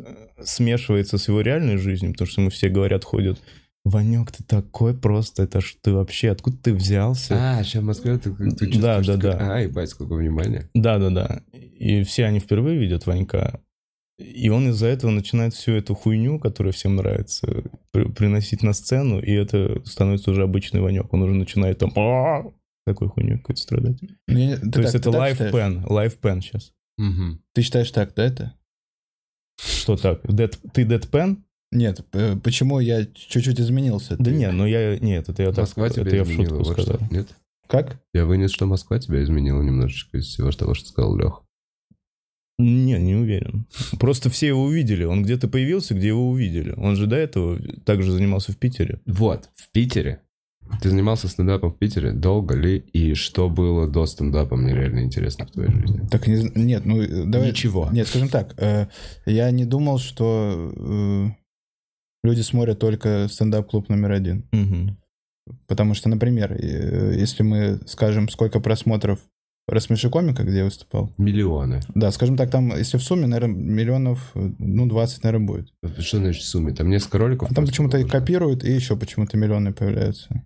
смешивается 0.42 1.18
с 1.18 1.28
его 1.28 1.40
реальной 1.40 1.76
жизнью, 1.76 2.10
потому 2.14 2.26
что 2.28 2.40
ему 2.40 2.50
все 2.50 2.68
говорят, 2.68 3.04
ходят, 3.04 3.38
Ванек, 3.84 4.32
ты 4.32 4.42
такой 4.42 4.94
просто, 4.96 5.42
это 5.42 5.60
ж 5.60 5.76
ты 5.82 5.92
вообще, 5.92 6.30
откуда 6.30 6.56
ты 6.56 6.72
взялся? 6.74 7.34
А, 7.58 7.62
сейчас 7.62 7.82
в 7.82 7.86
Москве 7.86 8.16
ты, 8.18 8.34
ты 8.34 8.46
чувствуешь, 8.48 8.76
Да, 8.76 8.96
да, 8.98 9.02
что- 9.02 9.16
да. 9.18 9.54
А, 9.56 9.58
ебать, 9.60 9.90
сколько 9.90 10.14
внимания. 10.14 10.70
Да-да-да. 10.74 11.42
И 11.52 12.02
все 12.04 12.24
они 12.24 12.40
впервые 12.40 12.78
видят 12.78 13.06
Ванька. 13.06 13.60
И 14.18 14.48
он 14.48 14.68
из-за 14.70 14.86
этого 14.86 15.10
начинает 15.10 15.54
всю 15.54 15.72
эту 15.72 15.94
хуйню, 15.94 16.38
которая 16.38 16.72
всем 16.72 16.96
нравится, 16.96 17.64
при- 17.90 18.08
приносить 18.10 18.62
на 18.62 18.72
сцену, 18.72 19.20
и 19.20 19.32
это 19.32 19.82
становится 19.84 20.30
уже 20.30 20.44
обычный 20.44 20.80
Ванек. 20.80 21.12
Он 21.12 21.22
уже 21.22 21.34
начинает 21.34 21.78
там 21.78 21.90
такой 22.86 23.08
хуйню 23.08 23.38
какой-то 23.38 23.60
страдать. 23.60 23.98
Ну, 24.28 24.38
я- 24.38 24.56
То 24.58 24.80
есть 24.80 24.92
так- 24.92 25.00
это 25.00 25.10
лайф 25.10 25.38
пен, 25.38 25.84
лайф 25.86 26.16
пен 26.16 26.40
сейчас. 26.40 26.72
Мгм. 26.96 27.42
Ты 27.54 27.62
считаешь 27.62 27.90
так, 27.90 28.14
да, 28.14 28.24
это? 28.24 28.54
Что 29.60 29.96
так? 29.96 30.24
Dead- 30.24 30.58
ты 30.72 30.84
pen? 31.10 31.38
Нет, 31.74 32.00
почему 32.42 32.80
я 32.80 33.04
чуть-чуть 33.04 33.60
изменился? 33.60 34.16
Да 34.16 34.24
Ты- 34.24 34.36
не, 34.36 34.50
но 34.50 34.66
я... 34.66 34.98
Нет, 34.98 35.28
это 35.28 35.42
я 35.42 35.50
так... 35.50 35.58
Москва 35.58 35.86
это 35.88 36.00
тебя 36.00 36.16
я 36.16 36.24
в 36.24 36.30
шутку 36.30 36.56
вот 36.56 36.68
сказал. 36.68 36.96
что. 36.96 37.14
Нет? 37.14 37.28
Как? 37.66 38.00
Я 38.12 38.24
вынес, 38.24 38.52
что 38.52 38.66
Москва 38.66 38.98
тебя 38.98 39.22
изменила 39.22 39.60
немножечко 39.60 40.18
из 40.18 40.26
всего 40.26 40.50
того, 40.52 40.74
что 40.74 40.88
сказал 40.88 41.16
Лех. 41.16 41.42
Не, 42.58 42.98
не 43.00 43.16
уверен. 43.16 43.66
Просто 43.98 44.30
все 44.30 44.46
его 44.48 44.62
увидели. 44.62 45.04
Он 45.04 45.24
где-то 45.24 45.48
появился, 45.48 45.94
где 45.94 46.08
его 46.08 46.30
увидели. 46.30 46.72
Он 46.76 46.94
же 46.94 47.06
до 47.06 47.16
этого 47.16 47.58
также 47.84 48.12
занимался 48.12 48.52
в 48.52 48.56
Питере. 48.56 49.00
Вот, 49.06 49.50
в 49.56 49.70
Питере. 49.72 50.20
Ты 50.80 50.90
занимался 50.90 51.28
стендапом 51.28 51.72
в 51.72 51.78
Питере? 51.78 52.12
Долго 52.12 52.54
ли? 52.54 52.78
И 52.92 53.14
что 53.14 53.50
было 53.50 53.88
до 53.88 54.06
стендапа? 54.06 54.56
Мне 54.56 54.74
реально 54.74 55.00
интересно 55.00 55.46
в 55.46 55.50
твоей 55.50 55.70
жизни. 55.70 56.06
Так 56.10 56.26
не, 56.26 56.50
нет, 56.54 56.86
ну 56.86 57.02
э, 57.02 57.24
давай. 57.24 57.50
Ничего. 57.50 57.88
Нет, 57.92 58.08
скажем 58.08 58.28
так, 58.28 58.54
э, 58.56 58.86
я 59.26 59.50
не 59.50 59.64
думал, 59.66 59.98
что 59.98 60.72
э, 60.74 61.26
люди 62.24 62.40
смотрят 62.40 62.80
только 62.80 63.28
стендап-клуб 63.28 63.88
номер 63.88 64.12
один. 64.12 64.48
Мгм. 64.50 64.98
Потому 65.68 65.94
что, 65.94 66.08
например, 66.08 66.52
э, 66.52 67.14
если 67.16 67.42
мы 67.42 67.80
скажем, 67.86 68.28
сколько 68.28 68.60
просмотров 68.60 69.20
«Рассмеши 69.68 70.10
комика», 70.10 70.42
где 70.42 70.58
я 70.58 70.64
выступал, 70.64 71.12
Миллионы. 71.16 71.80
да, 71.94 72.10
скажем 72.10 72.36
так, 72.36 72.50
там, 72.50 72.74
если 72.76 72.98
в 72.98 73.02
сумме, 73.02 73.26
наверное, 73.26 73.54
миллионов, 73.54 74.32
ну, 74.34 74.86
20, 74.86 75.22
наверное, 75.22 75.46
будет. 75.46 75.68
Что 75.98 76.18
значит 76.18 76.42
в 76.42 76.46
сумме? 76.46 76.74
Там 76.74 76.88
несколько 76.88 77.18
роликов? 77.18 77.50
А 77.50 77.54
там 77.54 77.66
почему-то 77.66 77.98
и 77.98 78.04
копируют, 78.04 78.64
и 78.64 78.72
еще 78.72 78.96
почему-то 78.96 79.36
миллионы 79.36 79.72
появляются. 79.72 80.44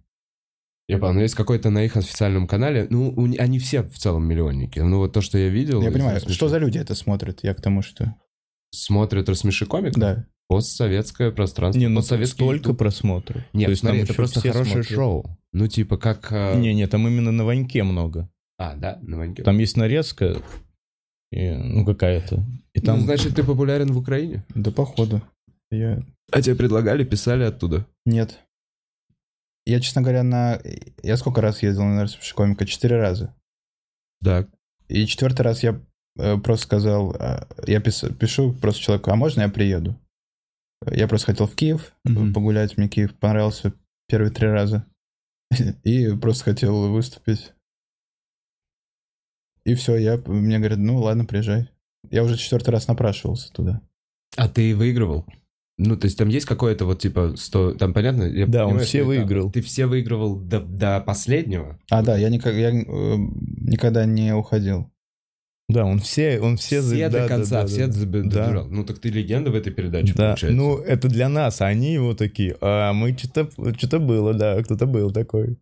Я 0.88 0.98
понял, 0.98 1.14
но 1.14 1.20
есть 1.20 1.34
какой-то 1.34 1.70
на 1.70 1.84
их 1.84 1.96
официальном 1.96 2.46
канале, 2.46 2.86
ну, 2.90 3.14
они 3.38 3.58
все 3.58 3.82
в 3.82 3.98
целом 3.98 4.26
миллионники. 4.26 4.80
Ну, 4.80 4.98
вот 4.98 5.12
то, 5.12 5.20
что 5.20 5.36
я 5.36 5.48
видел... 5.48 5.82
я 5.82 5.90
понимаю, 5.90 6.20
что 6.20 6.48
за 6.48 6.58
люди 6.58 6.78
это 6.78 6.94
смотрят, 6.94 7.40
я 7.42 7.54
к 7.54 7.60
тому, 7.60 7.82
что... 7.82 8.14
Смотрят 8.70 9.28
«Рассмеши 9.28 9.66
комика»? 9.66 9.98
Да. 9.98 10.26
Постсоветское 10.48 11.30
пространство. 11.30 11.78
Не, 11.78 11.88
ну 11.88 11.96
постсоветский 12.00 12.36
столько 12.36 12.68
YouTube. 12.70 12.78
просмотров. 12.78 13.42
Нет, 13.52 13.66
То 13.66 13.70
есть 13.70 13.80
смотри, 13.80 13.98
там 14.00 14.04
это 14.04 14.14
просто 14.14 14.40
хорошее 14.40 14.64
смотрят. 14.66 14.86
шоу. 14.86 15.38
Ну, 15.52 15.66
типа, 15.68 15.98
как... 15.98 16.32
э, 16.32 16.58
Не, 16.58 16.72
не, 16.74 16.86
там 16.86 17.06
именно 17.06 17.30
на 17.32 17.44
Ваньке 17.44 17.82
много. 17.82 18.30
А, 18.58 18.74
да, 18.74 18.98
на 19.02 19.18
Ваньке. 19.18 19.42
Там 19.42 19.58
есть 19.58 19.76
нарезка, 19.76 20.42
и, 21.30 21.50
ну 21.52 21.84
какая-то. 21.84 22.44
И 22.72 22.80
там 22.80 23.00
Ну, 23.00 23.04
значит, 23.04 23.34
ты 23.34 23.44
популярен 23.44 23.92
в 23.92 23.98
Украине? 23.98 24.44
Да, 24.54 24.70
походу. 24.70 25.20
Я... 25.70 26.02
А 26.32 26.40
тебе 26.40 26.56
предлагали, 26.56 27.04
писали 27.04 27.44
оттуда? 27.44 27.86
Нет. 28.06 28.38
Я, 29.66 29.80
честно 29.80 30.00
говоря, 30.00 30.22
на... 30.22 30.60
Я 31.02 31.18
сколько 31.18 31.42
раз 31.42 31.62
ездил 31.62 31.84
на 31.84 32.02
«Рассмеши 32.02 32.34
комика»? 32.34 32.64
Четыре 32.64 32.96
раза. 32.96 33.34
Да. 34.20 34.46
И 34.88 35.04
четвертый 35.06 35.42
раз 35.42 35.62
я 35.62 35.72
э, 35.72 35.80
просто 36.42 36.66
сказал, 36.66 37.14
а, 37.18 37.46
я 37.66 37.78
пис- 37.80 38.12
пишу 38.14 38.52
просто 38.54 38.80
человеку, 38.82 39.10
а 39.10 39.16
можно 39.16 39.42
я 39.42 39.48
приеду? 39.48 39.98
Я 40.90 41.08
просто 41.08 41.32
хотел 41.32 41.46
в 41.46 41.54
Киев 41.56 41.92
э, 42.04 42.10
Мгм. 42.10 42.32
погулять, 42.34 42.76
мне 42.76 42.88
Киев 42.88 43.14
понравился 43.14 43.72
первые 44.08 44.30
три 44.30 44.48
раза. 44.48 44.86
И 45.84 46.14
просто 46.16 46.44
хотел 46.44 46.90
выступить. 46.92 47.52
И 49.64 49.74
все, 49.74 49.96
я, 49.96 50.16
мне 50.26 50.58
говорят, 50.58 50.78
ну 50.78 50.98
ладно, 50.98 51.24
приезжай. 51.24 51.68
Я 52.10 52.22
уже 52.24 52.36
четвертый 52.36 52.70
раз 52.70 52.88
напрашивался 52.88 53.52
туда. 53.52 53.82
А 54.36 54.48
ты 54.48 54.74
выигрывал? 54.74 55.26
Ну, 55.78 55.96
то 55.96 56.06
есть 56.06 56.16
там 56.18 56.28
есть 56.28 56.46
какое-то 56.46 56.86
вот 56.86 57.00
типа 57.00 57.34
100... 57.36 57.74
Там 57.74 57.92
понятно? 57.92 58.24
Я 58.24 58.46
Да, 58.46 58.64
он 58.64 58.70
понимаю, 58.70 58.86
все 58.86 59.02
что 59.02 59.12
это- 59.12 59.20
выиграл. 59.20 59.50
Ты 59.52 59.62
все 59.62 59.86
выигрывал 59.86 60.36
до, 60.36 60.60
до 60.60 61.00
последнего? 61.00 61.78
А, 61.90 62.02
да, 62.02 62.16
я, 62.16 62.30
никак, 62.30 62.54
я 62.54 62.70
э, 62.70 62.82
никогда 62.82 64.04
не 64.06 64.34
уходил. 64.34 64.90
Да, 65.68 65.84
он 65.84 65.98
все, 66.00 66.40
он 66.40 66.56
все, 66.56 66.80
Все, 66.80 66.82
за- 66.82 66.96
до 66.96 67.10
да, 67.10 67.28
конца, 67.28 67.60
да, 67.62 67.66
все 67.66 67.86
да. 67.88 68.64
Ну, 68.70 68.84
так 68.84 69.00
ты 69.00 69.10
легенда 69.10 69.50
в 69.50 69.54
этой 69.54 69.70
передаче, 69.70 70.14
Да, 70.14 70.28
получается. 70.28 70.56
ну 70.56 70.78
это 70.78 71.08
для 71.08 71.28
нас, 71.28 71.60
а 71.60 71.66
они 71.66 71.92
его 71.92 72.14
такие, 72.14 72.56
а 72.62 72.92
мы 72.94 73.14
что-то 73.18 73.50
что-то 73.76 73.98
было, 73.98 74.32
да, 74.32 74.62
кто-то 74.62 74.86
был 74.86 75.10
такой. 75.10 75.58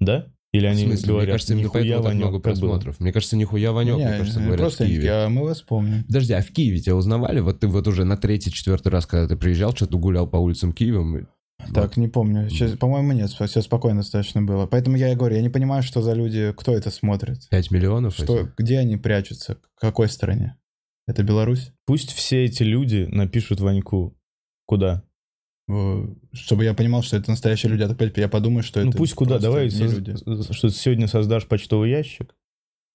Да? 0.00 0.26
Или 0.52 0.66
в 0.66 0.70
они 0.70 0.84
смысле? 0.84 1.08
говорят, 1.08 1.26
Мне 1.26 1.32
кажется, 1.32 1.54
нихуя 1.54 2.00
Ванёк, 2.00 2.14
много 2.14 2.40
как 2.40 2.54
было». 2.54 2.70
просмотров. 2.70 3.00
Мне 3.00 3.12
кажется, 3.12 3.36
нихуя 3.36 3.72
Ванек, 3.72 3.96
Не, 3.98 4.06
мне 4.08 4.18
кажется, 4.18 4.40
говорят 4.40 4.60
просто 4.60 4.84
в 4.84 4.86
Киеве. 4.86 5.10
а 5.12 5.28
мы 5.28 5.42
вас 5.44 5.60
помним. 5.60 6.04
Подожди, 6.04 6.32
а 6.32 6.40
в 6.40 6.46
Киеве 6.50 6.80
тебя 6.80 6.96
узнавали? 6.96 7.40
Вот 7.40 7.60
ты 7.60 7.66
вот 7.66 7.86
уже 7.88 8.04
на 8.04 8.16
третий, 8.16 8.50
четвертый 8.50 8.88
раз, 8.88 9.04
когда 9.04 9.28
ты 9.28 9.36
приезжал, 9.36 9.74
что-то 9.76 9.98
гулял 9.98 10.26
по 10.26 10.38
улицам 10.38 10.72
Киева. 10.72 11.26
Так, 11.74 11.96
не 11.96 12.08
помню. 12.08 12.48
Сейчас, 12.50 12.72
по-моему, 12.76 13.12
нет, 13.12 13.30
все 13.30 13.62
спокойно 13.62 14.00
достаточно 14.00 14.42
было. 14.42 14.66
Поэтому 14.66 14.96
я 14.96 15.12
и 15.12 15.16
говорю, 15.16 15.36
я 15.36 15.42
не 15.42 15.48
понимаю, 15.48 15.82
что 15.82 16.02
за 16.02 16.12
люди, 16.12 16.52
кто 16.56 16.74
это 16.74 16.90
смотрит. 16.90 17.48
5 17.50 17.70
миллионов? 17.70 18.14
Что, 18.14 18.40
этих? 18.40 18.54
где 18.56 18.78
они 18.78 18.96
прячутся? 18.96 19.58
В 19.76 19.80
какой 19.80 20.08
стране? 20.08 20.56
Это 21.06 21.22
Беларусь? 21.22 21.72
Пусть 21.86 22.12
все 22.12 22.44
эти 22.44 22.62
люди 22.62 23.08
напишут 23.10 23.60
Ваньку. 23.60 24.16
Куда? 24.66 25.04
Чтобы 26.32 26.64
я 26.64 26.74
понимал, 26.74 27.02
что 27.02 27.16
это 27.16 27.30
настоящие 27.30 27.70
люди, 27.70 27.82
а 27.82 27.90
опять 27.90 28.16
я 28.16 28.28
подумаю, 28.28 28.62
что 28.62 28.80
ну 28.82 28.90
это 28.90 28.98
пусть 28.98 29.14
куда, 29.14 29.38
давай, 29.38 29.68
соз- 29.68 29.94
люди. 29.94 30.14
что 30.52 30.68
ты 30.68 30.74
сегодня 30.74 31.08
создашь 31.08 31.46
почтовый 31.46 31.90
ящик, 31.90 32.36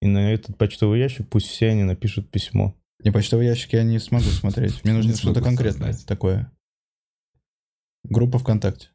и 0.00 0.06
на 0.06 0.32
этот 0.32 0.56
почтовый 0.56 0.98
ящик 0.98 1.28
пусть 1.28 1.48
все 1.48 1.68
они 1.68 1.82
напишут 1.82 2.30
письмо. 2.30 2.74
Не, 3.04 3.10
почтовый 3.10 3.46
ящик 3.46 3.74
я 3.74 3.82
не 3.82 3.98
смогу 3.98 4.24
смотреть. 4.24 4.82
Мне 4.84 4.94
нужно 4.94 5.14
что-то 5.14 5.42
конкретное 5.42 5.92
создать. 5.92 6.06
такое. 6.06 6.50
Группа 8.04 8.38
ВКонтакте. 8.38 8.88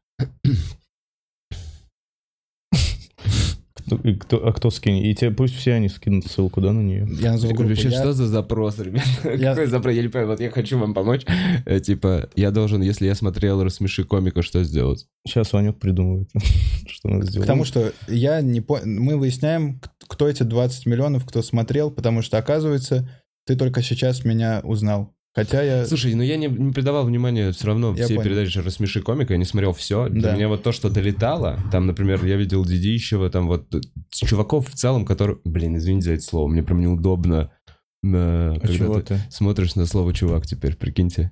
Кто, 3.74 3.96
и 4.04 4.16
кто- 4.16 4.46
а 4.46 4.52
кто 4.52 4.70
скинет? 4.70 5.06
И 5.06 5.16
тебе 5.16 5.32
пусть 5.32 5.56
все 5.56 5.74
они 5.76 5.88
скинут 5.88 6.26
ссылку, 6.28 6.60
да, 6.60 6.74
на 6.74 6.82
нее? 6.82 7.08
Я 7.22 7.32
назову 7.32 7.54
группу. 7.54 7.70
Вообще, 7.70 7.88
Я- 7.88 8.00
что 8.02 8.12
за 8.12 8.28
запрос, 8.28 8.78
ребят? 8.80 9.06
Я- 9.24 9.52
Какой 9.52 9.68
запрос? 9.68 9.96
Я 9.96 10.02
не 10.02 10.10
понимаю, 10.10 10.28
вот 10.32 10.42
я 10.42 10.52
хочу 10.52 10.78
вам 10.78 10.94
помочь. 10.94 11.22
Э, 11.66 11.80
Типа, 11.80 12.30
я 12.36 12.52
должен, 12.52 12.82
если 12.82 13.06
я 13.06 13.16
смотрел 13.16 13.64
«Рассмеши 13.64 14.04
комика», 14.04 14.42
что 14.42 14.62
сделать? 14.66 15.08
Сейчас 15.26 15.54
Ванек 15.54 15.80
придумывает, 15.80 16.30
что 16.90 17.08
надо 17.08 17.28
сделать. 17.28 17.46
К 17.46 17.48
тому, 17.48 17.64
что 17.64 17.94
я 18.10 18.42
не 18.42 18.60
по... 18.60 18.82
мы 18.84 19.16
выясняем, 19.16 19.80
кто 20.08 20.28
эти 20.28 20.44
20 20.44 20.86
миллионов, 20.86 21.26
кто 21.26 21.42
смотрел, 21.42 21.90
потому 21.90 22.22
что, 22.22 22.38
оказывается, 22.38 23.10
ты 23.46 23.56
только 23.56 23.82
сейчас 23.84 24.26
меня 24.26 24.60
узнал. 24.66 25.14
Хотя 25.38 25.62
я... 25.62 25.86
Слушай, 25.86 26.16
ну 26.16 26.24
я 26.24 26.36
не, 26.36 26.48
не 26.48 26.74
придавал 26.74 27.06
внимания 27.06 27.52
все 27.52 27.68
равно 27.68 27.94
Я 27.96 28.06
всей 28.06 28.16
понял. 28.18 28.30
передаче 28.30 28.62
«Рассмеши 28.62 29.02
комика», 29.04 29.34
я 29.34 29.38
не 29.38 29.46
смотрел 29.46 29.72
все. 29.72 30.10
Для 30.10 30.32
Да. 30.32 30.36
меня 30.36 30.48
вот 30.48 30.64
то, 30.64 30.72
что 30.72 30.90
долетало, 30.90 31.60
там, 31.72 31.86
например, 31.86 32.26
я 32.26 32.38
видел 32.38 32.66
Дидищева, 32.66 33.30
там 33.30 33.46
вот 33.46 33.68
чуваков 34.10 34.68
в 34.68 34.74
целом, 34.74 35.06
которые... 35.06 35.38
Блин, 35.46 35.78
извините 35.78 36.06
за 36.06 36.14
это 36.14 36.24
слово, 36.24 36.48
мне 36.48 36.64
прям 36.64 36.82
неудобно, 36.82 37.52
э, 38.04 38.54
А 38.56 38.60
когда 38.60 38.76
чего 38.76 39.00
ты 39.00 39.02
ты? 39.16 39.20
смотришь 39.30 39.76
на 39.76 39.86
слово 39.86 40.12
«чувак» 40.12 40.48
теперь, 40.48 40.76
прикиньте. 40.76 41.32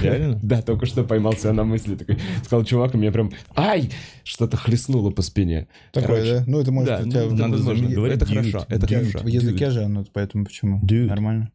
Реально? 0.00 0.38
Да, 0.44 0.62
только 0.62 0.86
что 0.86 1.02
поймался 1.02 1.52
на 1.52 1.64
мысли 1.64 1.96
такой. 1.96 2.18
Сказал 2.44 2.64
чувак, 2.64 2.94
и 2.94 2.98
меня 2.98 3.10
прям, 3.10 3.32
ай, 3.56 3.90
что-то 4.22 4.58
хлестнуло 4.58 5.10
по 5.10 5.22
спине. 5.22 5.66
Такое, 5.92 6.38
да? 6.38 6.44
Ну, 6.46 6.60
это 6.60 6.70
может... 6.70 6.88
Да, 6.88 7.00
у 7.00 7.10
тебя 7.10 7.46
ну, 7.48 7.48
надо 7.48 7.58
говорить 7.64 8.16
это 8.16 8.26
хорошо, 8.26 8.64
это 8.68 8.86
хорошо. 8.86 9.18
В 9.18 9.26
языке 9.26 9.70
же 9.70 9.82
оно, 9.82 10.04
поэтому 10.12 10.44
почему? 10.44 10.80
Нормально. 10.88 11.50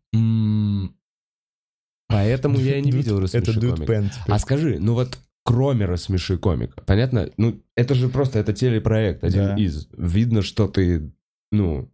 Поэтому 2.08 2.60
я 2.60 2.78
и 2.78 2.82
не 2.82 2.92
видел 2.92 3.20
«Рассмеши 3.20 3.60
комика». 3.60 4.12
А 4.28 4.40
скажи, 4.40 4.78
ну 4.80 4.94
вот 4.94 5.18
кроме 5.44 5.86
«Рассмеши 5.86 6.38
комика», 6.38 6.82
понятно? 6.86 7.30
Ну, 7.38 7.62
это 7.76 7.96
же 7.96 8.10
просто, 8.10 8.40
это 8.40 8.54
телепроект, 8.54 9.24
один 9.24 9.56
из. 9.58 9.88
Видно, 9.98 10.42
что 10.42 10.68
ты, 10.68 11.12
ну, 11.52 11.92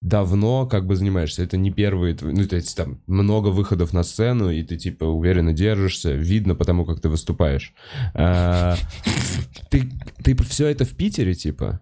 давно 0.00 0.66
как 0.66 0.86
бы 0.86 0.96
занимаешься. 0.96 1.42
Это 1.44 1.56
не 1.56 1.70
первый, 1.70 2.14
твой- 2.14 2.32
ну, 2.34 2.46
то 2.46 2.56
есть 2.56 2.76
там 2.76 3.00
много 3.06 3.48
выходов 3.48 3.92
на 3.92 4.02
сцену, 4.02 4.50
и 4.50 4.62
ты, 4.64 4.76
типа, 4.76 5.04
уверенно 5.04 5.52
держишься. 5.52 6.12
Видно 6.12 6.54
потому, 6.56 6.84
как 6.84 7.00
ты 7.00 7.08
выступаешь. 7.08 7.72
А, 8.14 8.76
Ты, 9.70 9.90
ты 10.24 10.36
все 10.42 10.66
это 10.68 10.84
в 10.84 10.96
Питере, 10.96 11.34
типа? 11.34 11.80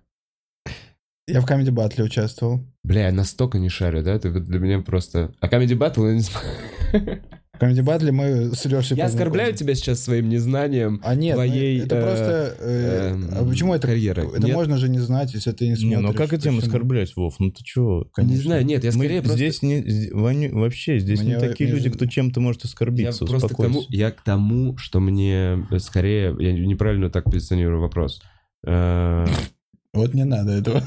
Я 1.27 1.41
в 1.41 1.47
Comedy 1.51 1.71
Battle 1.71 2.03
участвовал. 2.03 2.67
Бля, 2.85 3.07
я 3.07 3.13
настолько 3.13 3.59
не 3.59 3.69
шарю, 3.69 4.03
да? 4.03 4.19
Ты 4.19 4.31
для 4.31 4.59
меня 4.59 4.81
просто... 4.81 5.33
А 5.41 5.49
Comedy 5.49 5.77
Battle, 5.79 6.09
я 6.09 6.15
не 6.15 6.21
знаю. 6.21 7.23
Comedy 7.61 7.83
Battle 7.85 8.11
мы 8.11 8.55
с 8.55 8.65
Лешей 8.65 8.97
Я 8.97 9.05
оскорбляю 9.05 9.55
тебя 9.55 9.75
сейчас 9.75 10.01
своим 10.01 10.31
незнанием 10.31 11.01
А 11.05 11.15
нет, 11.15 11.35
твоей, 11.35 11.83
это 11.83 11.97
э, 11.97 12.03
просто... 12.03 12.57
э, 12.59 13.11
эм, 13.13 13.29
а 13.33 13.45
почему 13.45 13.75
это... 13.75 13.87
карьеры. 13.89 14.27
Это 14.35 14.47
Нет? 14.47 14.55
можно 14.57 14.79
же 14.79 14.89
не 14.89 14.99
знать, 14.99 15.35
если 15.35 15.53
ты 15.53 15.69
не 15.69 15.77
смотришь. 15.77 15.99
Не, 15.99 16.03
ну 16.03 16.15
как 16.15 16.33
это 16.33 16.49
им 16.49 16.57
Почему? 16.57 16.69
оскорблять, 16.73 17.15
Вов? 17.17 17.35
Ну 17.39 17.51
ты 17.51 17.63
чего? 17.63 18.05
Не 18.05 18.11
Конечно. 18.13 18.43
знаю, 18.45 18.65
нет, 18.65 18.83
я 18.85 18.91
Мы 18.93 19.05
скорее 19.05 19.21
просто... 19.21 19.37
здесь 19.37 19.63
не... 19.63 20.11
Ваню- 20.13 20.55
вообще, 20.59 20.99
здесь 21.01 21.21
Мне 21.21 21.35
не 21.35 21.39
такие 21.41 21.69
между- 21.71 21.85
люди, 21.85 21.97
кто 21.97 22.07
чем-то 22.07 22.41
может 22.41 22.65
Я 22.65 22.69
оскорбиться. 22.69 23.27
просто 23.27 23.49
к 23.55 23.57
тому, 23.57 23.83
я 23.91 24.11
к 24.11 24.23
тому, 24.23 24.79
что 24.79 25.01
мне 25.01 25.67
э, 25.71 25.79
скорее, 25.81 26.35
я 26.39 26.53
неправильно 26.53 27.11
так 27.11 27.25
позиционирую 27.25 27.81
вопрос. 27.83 28.23
Э, 28.67 29.27
Вот 29.93 30.15
не 30.15 30.25
надо 30.25 30.53
этого. 30.53 30.83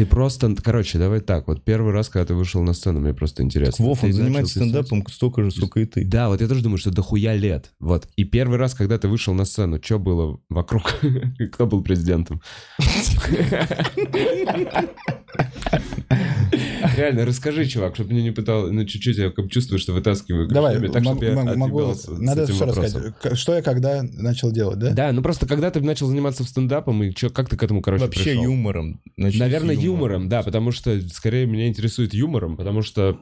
Ты 0.00 0.06
просто, 0.06 0.56
короче, 0.64 0.96
давай 0.96 1.20
так, 1.20 1.46
вот 1.46 1.62
первый 1.62 1.92
раз, 1.92 2.08
когда 2.08 2.24
ты 2.24 2.32
вышел 2.32 2.62
на 2.62 2.72
сцену, 2.72 3.00
мне 3.00 3.12
просто 3.12 3.42
интересно. 3.42 3.84
Вов, 3.84 4.02
он 4.02 4.14
занимается 4.14 4.54
стендапом 4.54 5.04
столько 5.10 5.42
же, 5.42 5.50
сколько 5.50 5.78
и 5.78 5.84
ты. 5.84 6.06
Да, 6.06 6.30
вот 6.30 6.40
я 6.40 6.48
тоже 6.48 6.62
думаю, 6.62 6.78
что 6.78 6.90
дохуя 6.90 7.36
лет. 7.36 7.72
Вот. 7.80 8.08
И 8.16 8.24
первый 8.24 8.56
раз, 8.56 8.72
когда 8.72 8.96
ты 8.96 9.08
вышел 9.08 9.34
на 9.34 9.44
сцену, 9.44 9.78
что 9.82 9.98
было 9.98 10.40
вокруг? 10.48 10.94
Кто 11.52 11.66
был 11.66 11.82
президентом? 11.82 12.40
Реально, 17.00 17.24
расскажи, 17.24 17.66
чувак, 17.66 17.94
чтобы 17.94 18.12
мне 18.12 18.22
не 18.22 18.30
пытал, 18.30 18.70
ну, 18.70 18.84
чуть-чуть 18.84 19.16
я 19.16 19.30
как 19.30 19.48
чувствую, 19.50 19.78
что 19.78 19.92
вытаскиваю. 19.92 20.48
Давай, 20.48 20.76
ключами, 20.76 20.92
так, 20.92 21.04
чтобы 21.04 21.24
я 21.24 21.34
мог- 21.34 21.56
могу... 21.56 21.94
с 21.94 22.06
Надо 22.08 22.46
что 22.52 22.66
вопросом. 22.66 23.02
рассказать? 23.02 23.38
Что 23.38 23.54
я 23.54 23.62
когда 23.62 24.02
начал 24.02 24.50
делать, 24.52 24.78
да? 24.78 24.90
Да, 24.92 25.12
ну 25.12 25.22
просто 25.22 25.46
когда 25.46 25.70
ты 25.70 25.80
начал 25.80 26.06
заниматься 26.06 26.44
стендапом, 26.44 27.02
и 27.02 27.12
чё, 27.14 27.30
как 27.30 27.48
ты 27.48 27.56
к 27.56 27.62
этому, 27.62 27.80
короче, 27.82 28.04
Вообще 28.04 28.24
пришел? 28.24 28.42
юмором. 28.44 29.00
Начни 29.16 29.38
с 29.38 29.40
Наверное, 29.40 29.74
юмора. 29.74 29.86
юмором, 30.14 30.28
да, 30.28 30.42
потому 30.42 30.70
что 30.72 31.00
скорее 31.12 31.46
меня 31.46 31.66
интересует 31.68 32.14
юмором, 32.14 32.56
потому 32.56 32.82
что 32.82 33.18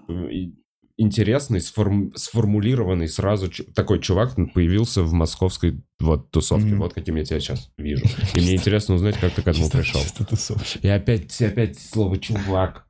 интересный, 1.01 1.61
сформ- 1.61 2.11
сформулированный 2.17 3.07
сразу 3.09 3.49
ч- 3.49 3.63
такой 3.63 4.01
чувак 4.01 4.35
появился 4.53 5.03
в 5.05 5.13
московской 5.13 5.81
вот 6.01 6.31
тусовке, 6.33 6.67
Мгм. 6.71 6.79
вот 6.81 6.95
каким 6.95 7.15
я 7.17 7.25
тебя 7.25 7.39
сейчас 7.39 7.71
вижу. 7.79 8.05
И 8.35 8.41
мне 8.41 8.57
интересно 8.57 8.97
узнать, 8.97 9.17
как 9.17 9.33
ты 9.33 9.43
к 9.43 9.47
этому 9.47 9.71
пришел. 9.71 10.01
И 10.83 10.89
опять, 10.89 11.41
опять 11.41 11.79
слово 11.79 12.19
чувак. 12.19 12.85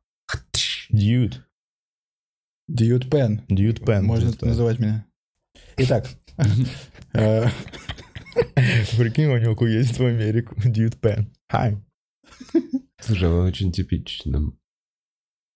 Дьюд. 0.90 1.46
Дьюд 2.68 3.10
Пен. 3.10 3.42
Дьюд 3.48 3.84
Пен. 3.84 4.04
Можно 4.04 4.32
Пен. 4.32 4.48
называть 4.48 4.78
меня. 4.78 5.06
Итак. 5.76 6.06
э, 7.14 7.46
Прикинь, 8.96 9.28
Ванек 9.28 9.60
уедет 9.60 9.98
в 9.98 10.04
Америку. 10.04 10.54
Дьюд 10.64 11.00
Пен. 11.00 11.32
Хай. 11.48 11.78
Слушай, 13.00 13.28
он 13.28 13.46
очень 13.46 13.72
типичный. 13.72 14.52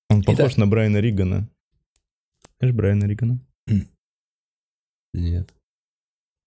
Он 0.08 0.22
похож 0.22 0.56
на 0.56 0.66
Брайана 0.66 0.98
Ригана. 0.98 1.48
Знаешь 2.58 2.74
Брайана 2.74 3.04
Ригана? 3.04 3.40
Нет. 5.14 5.52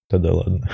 Тогда 0.09 0.33
ладно. 0.33 0.69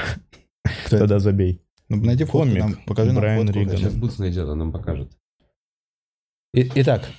это? 0.64 1.00
Тогда 1.00 1.20
забей. 1.20 1.62
Ну, 1.90 1.98
Найди 1.98 2.24
фотку, 2.24 2.40
Комик. 2.48 2.60
нам, 2.60 2.86
покажи 2.86 3.12
нам 3.12 3.22
Брайан 3.22 3.48
фотку. 3.48 3.60
Риган. 3.60 3.78
Сейчас 3.78 3.96
Буц 3.96 4.18
найдет, 4.18 4.48
он 4.48 4.60
нам 4.60 4.72
покажет. 4.72 5.12
И- 6.54 6.70
Итак, 6.76 7.10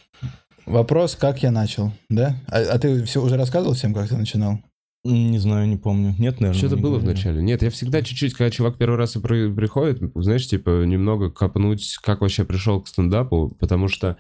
вопрос, 0.67 1.15
как 1.17 1.43
я 1.43 1.51
начал, 1.51 1.93
да? 2.09 2.37
А, 2.49 2.59
а 2.61 2.79
ты 2.79 3.05
все 3.05 3.23
уже 3.23 3.37
рассказывал 3.37 3.75
всем, 3.75 3.95
как 3.95 4.09
ты 4.09 4.17
начинал? 4.17 4.59
Не 5.05 5.39
знаю, 5.39 5.67
не 5.69 5.77
помню. 5.77 6.15
Нет, 6.19 6.41
наверное. 6.41 6.59
Что-то 6.59 6.77
не 6.77 6.83
было 6.83 6.93
говорил. 6.99 7.11
вначале. 7.13 7.43
Нет, 7.43 7.63
я 7.63 7.71
всегда 7.71 8.03
чуть-чуть, 8.03 8.35
когда 8.35 8.51
чувак 8.51 8.79
первый 8.79 8.97
раз 8.97 9.13
при- 9.15 9.53
приходит, 9.53 10.01
знаешь, 10.15 10.47
типа, 10.47 10.85
немного 10.85 11.31
копнуть, 11.31 11.97
как 12.03 12.21
вообще 12.21 12.45
пришел 12.45 12.81
к 12.81 12.87
стендапу, 12.87 13.57
потому 13.59 13.89
что 13.89 14.17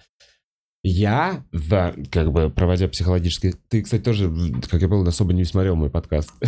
я, 0.82 1.44
да, 1.52 1.94
как 2.11 2.32
бы, 2.32 2.50
проводя 2.50 2.88
психологический... 2.88 3.54
Ты, 3.68 3.82
кстати, 3.82 4.02
тоже, 4.02 4.28
как 4.68 4.82
я 4.82 4.88
понял, 4.88 5.06
особо 5.06 5.32
не 5.32 5.44
смотрел 5.44 5.76
мой 5.76 5.90
подкаст. 5.90 6.32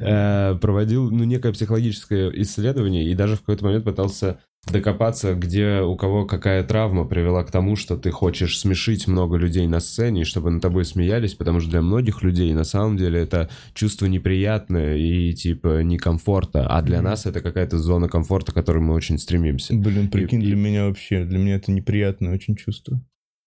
Э, 0.00 0.54
Проводил, 0.62 1.10
ну, 1.10 1.24
некое 1.24 1.52
психологическое 1.52 2.30
исследование 2.40 3.04
и 3.04 3.14
даже 3.14 3.36
в 3.36 3.40
какой-то 3.40 3.66
момент 3.66 3.84
пытался 3.84 4.40
докопаться, 4.66 5.34
где 5.34 5.80
у 5.80 5.96
кого 5.96 6.26
какая 6.26 6.62
травма 6.62 7.04
привела 7.06 7.42
к 7.44 7.50
тому, 7.50 7.74
что 7.76 7.96
ты 7.96 8.10
хочешь 8.10 8.58
смешить 8.58 9.06
много 9.08 9.36
людей 9.36 9.66
на 9.66 9.80
сцене, 9.80 10.22
и 10.22 10.24
чтобы 10.24 10.50
над 10.50 10.60
тобой 10.62 10.84
смеялись, 10.84 11.34
потому 11.34 11.60
что 11.60 11.70
для 11.70 11.80
многих 11.80 12.22
людей 12.22 12.52
на 12.52 12.64
самом 12.64 12.96
деле 12.96 13.20
это 13.20 13.48
чувство 13.72 14.06
неприятное 14.06 14.96
и 14.96 15.32
типа 15.32 15.82
некомфорта, 15.82 16.66
а 16.66 16.82
для 16.82 16.98
Мгм. 16.98 17.04
нас 17.06 17.24
это 17.26 17.40
какая-то 17.40 17.78
зона 17.78 18.08
комфорта, 18.08 18.52
к 18.52 18.54
которой 18.56 18.80
мы 18.80 18.94
очень 18.94 19.18
стремимся. 19.18 19.74
Блин, 19.74 20.08
прикинь, 20.10 20.42
И- 20.42 20.46
для 20.46 20.56
меня 20.56 20.86
вообще, 20.86 21.24
для 21.24 21.38
меня 21.38 21.56
это 21.56 21.72
неприятное 21.72 22.34
очень 22.34 22.54
чувство. 22.56 23.00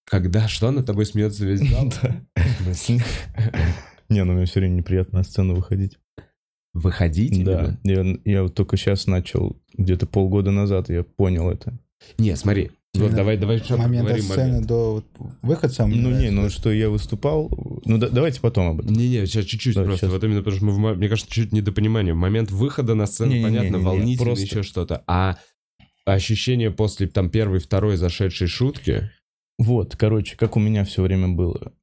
Когда 0.09 0.47
что, 0.47 0.71
над 0.71 0.85
тобой 0.87 1.05
смеется 1.05 1.45
весь 1.45 1.59
зал? 1.69 1.93
Да. 2.01 2.23
Не, 4.09 4.25
ну 4.25 4.33
мне 4.33 4.45
все 4.45 4.59
время 4.59 4.73
неприятно 4.73 5.19
на 5.19 5.23
сцену 5.23 5.55
выходить. 5.55 5.97
Выходить 6.73 7.43
Да, 7.43 7.77
я, 7.83 8.17
я 8.25 8.43
вот 8.43 8.55
только 8.55 8.77
сейчас 8.77 9.05
начал, 9.07 9.57
где-то 9.77 10.05
полгода 10.07 10.51
назад 10.51 10.89
я 10.89 11.03
понял 11.03 11.49
это. 11.51 11.77
Не, 12.17 12.35
смотри, 12.37 12.71
вот 12.93 13.13
давай, 13.13 13.37
давай 13.37 13.59
С 13.59 13.69
момента 13.69 13.97
поговорим 14.05 14.23
сцены 14.23 14.47
момент. 14.47 14.67
до 14.67 14.93
вот 14.93 15.05
выхода 15.41 15.73
сам. 15.73 15.91
Ну 15.91 16.11
не, 16.17 16.29
ну 16.29 16.49
что 16.49 16.71
я 16.71 16.89
выступал, 16.89 17.49
ну 17.85 17.97
да- 17.97 18.09
давайте 18.09 18.39
потом 18.41 18.69
об 18.71 18.79
этом. 18.81 18.93
Не-не, 18.93 19.25
сейчас 19.25 19.45
чуть-чуть 19.45 19.75
Да, 19.75 19.83
просто. 19.83 20.05
щас. 20.07 20.13
Вот 20.13 20.23
именно 20.23 20.39
потому 20.43 20.55
что 20.55 20.65
мы, 20.65 20.95
мне 20.95 21.09
кажется, 21.09 21.31
чуть 21.31 21.51
недопонимание. 21.51 22.13
Момент 22.13 22.51
выхода 22.51 22.95
на 22.95 23.05
сцену, 23.05 23.31
Не-не-не-не-не, 23.31 23.57
понятно, 23.59 23.79
волнительно, 23.79 24.25
просто- 24.25 24.45
еще 24.45 24.63
что-то. 24.63 25.03
А 25.07 25.37
ощущение 26.05 26.71
после 26.71 27.07
там 27.07 27.29
первой, 27.29 27.59
второй 27.59 27.97
зашедшей 27.97 28.47
шутки, 28.47 29.09
Вот, 29.59 29.95
короче, 29.95 30.35
как 30.37 30.57
у 30.57 30.59
меня 30.59 30.83
все 30.85 31.03
время 31.03 31.27
было. 31.27 31.73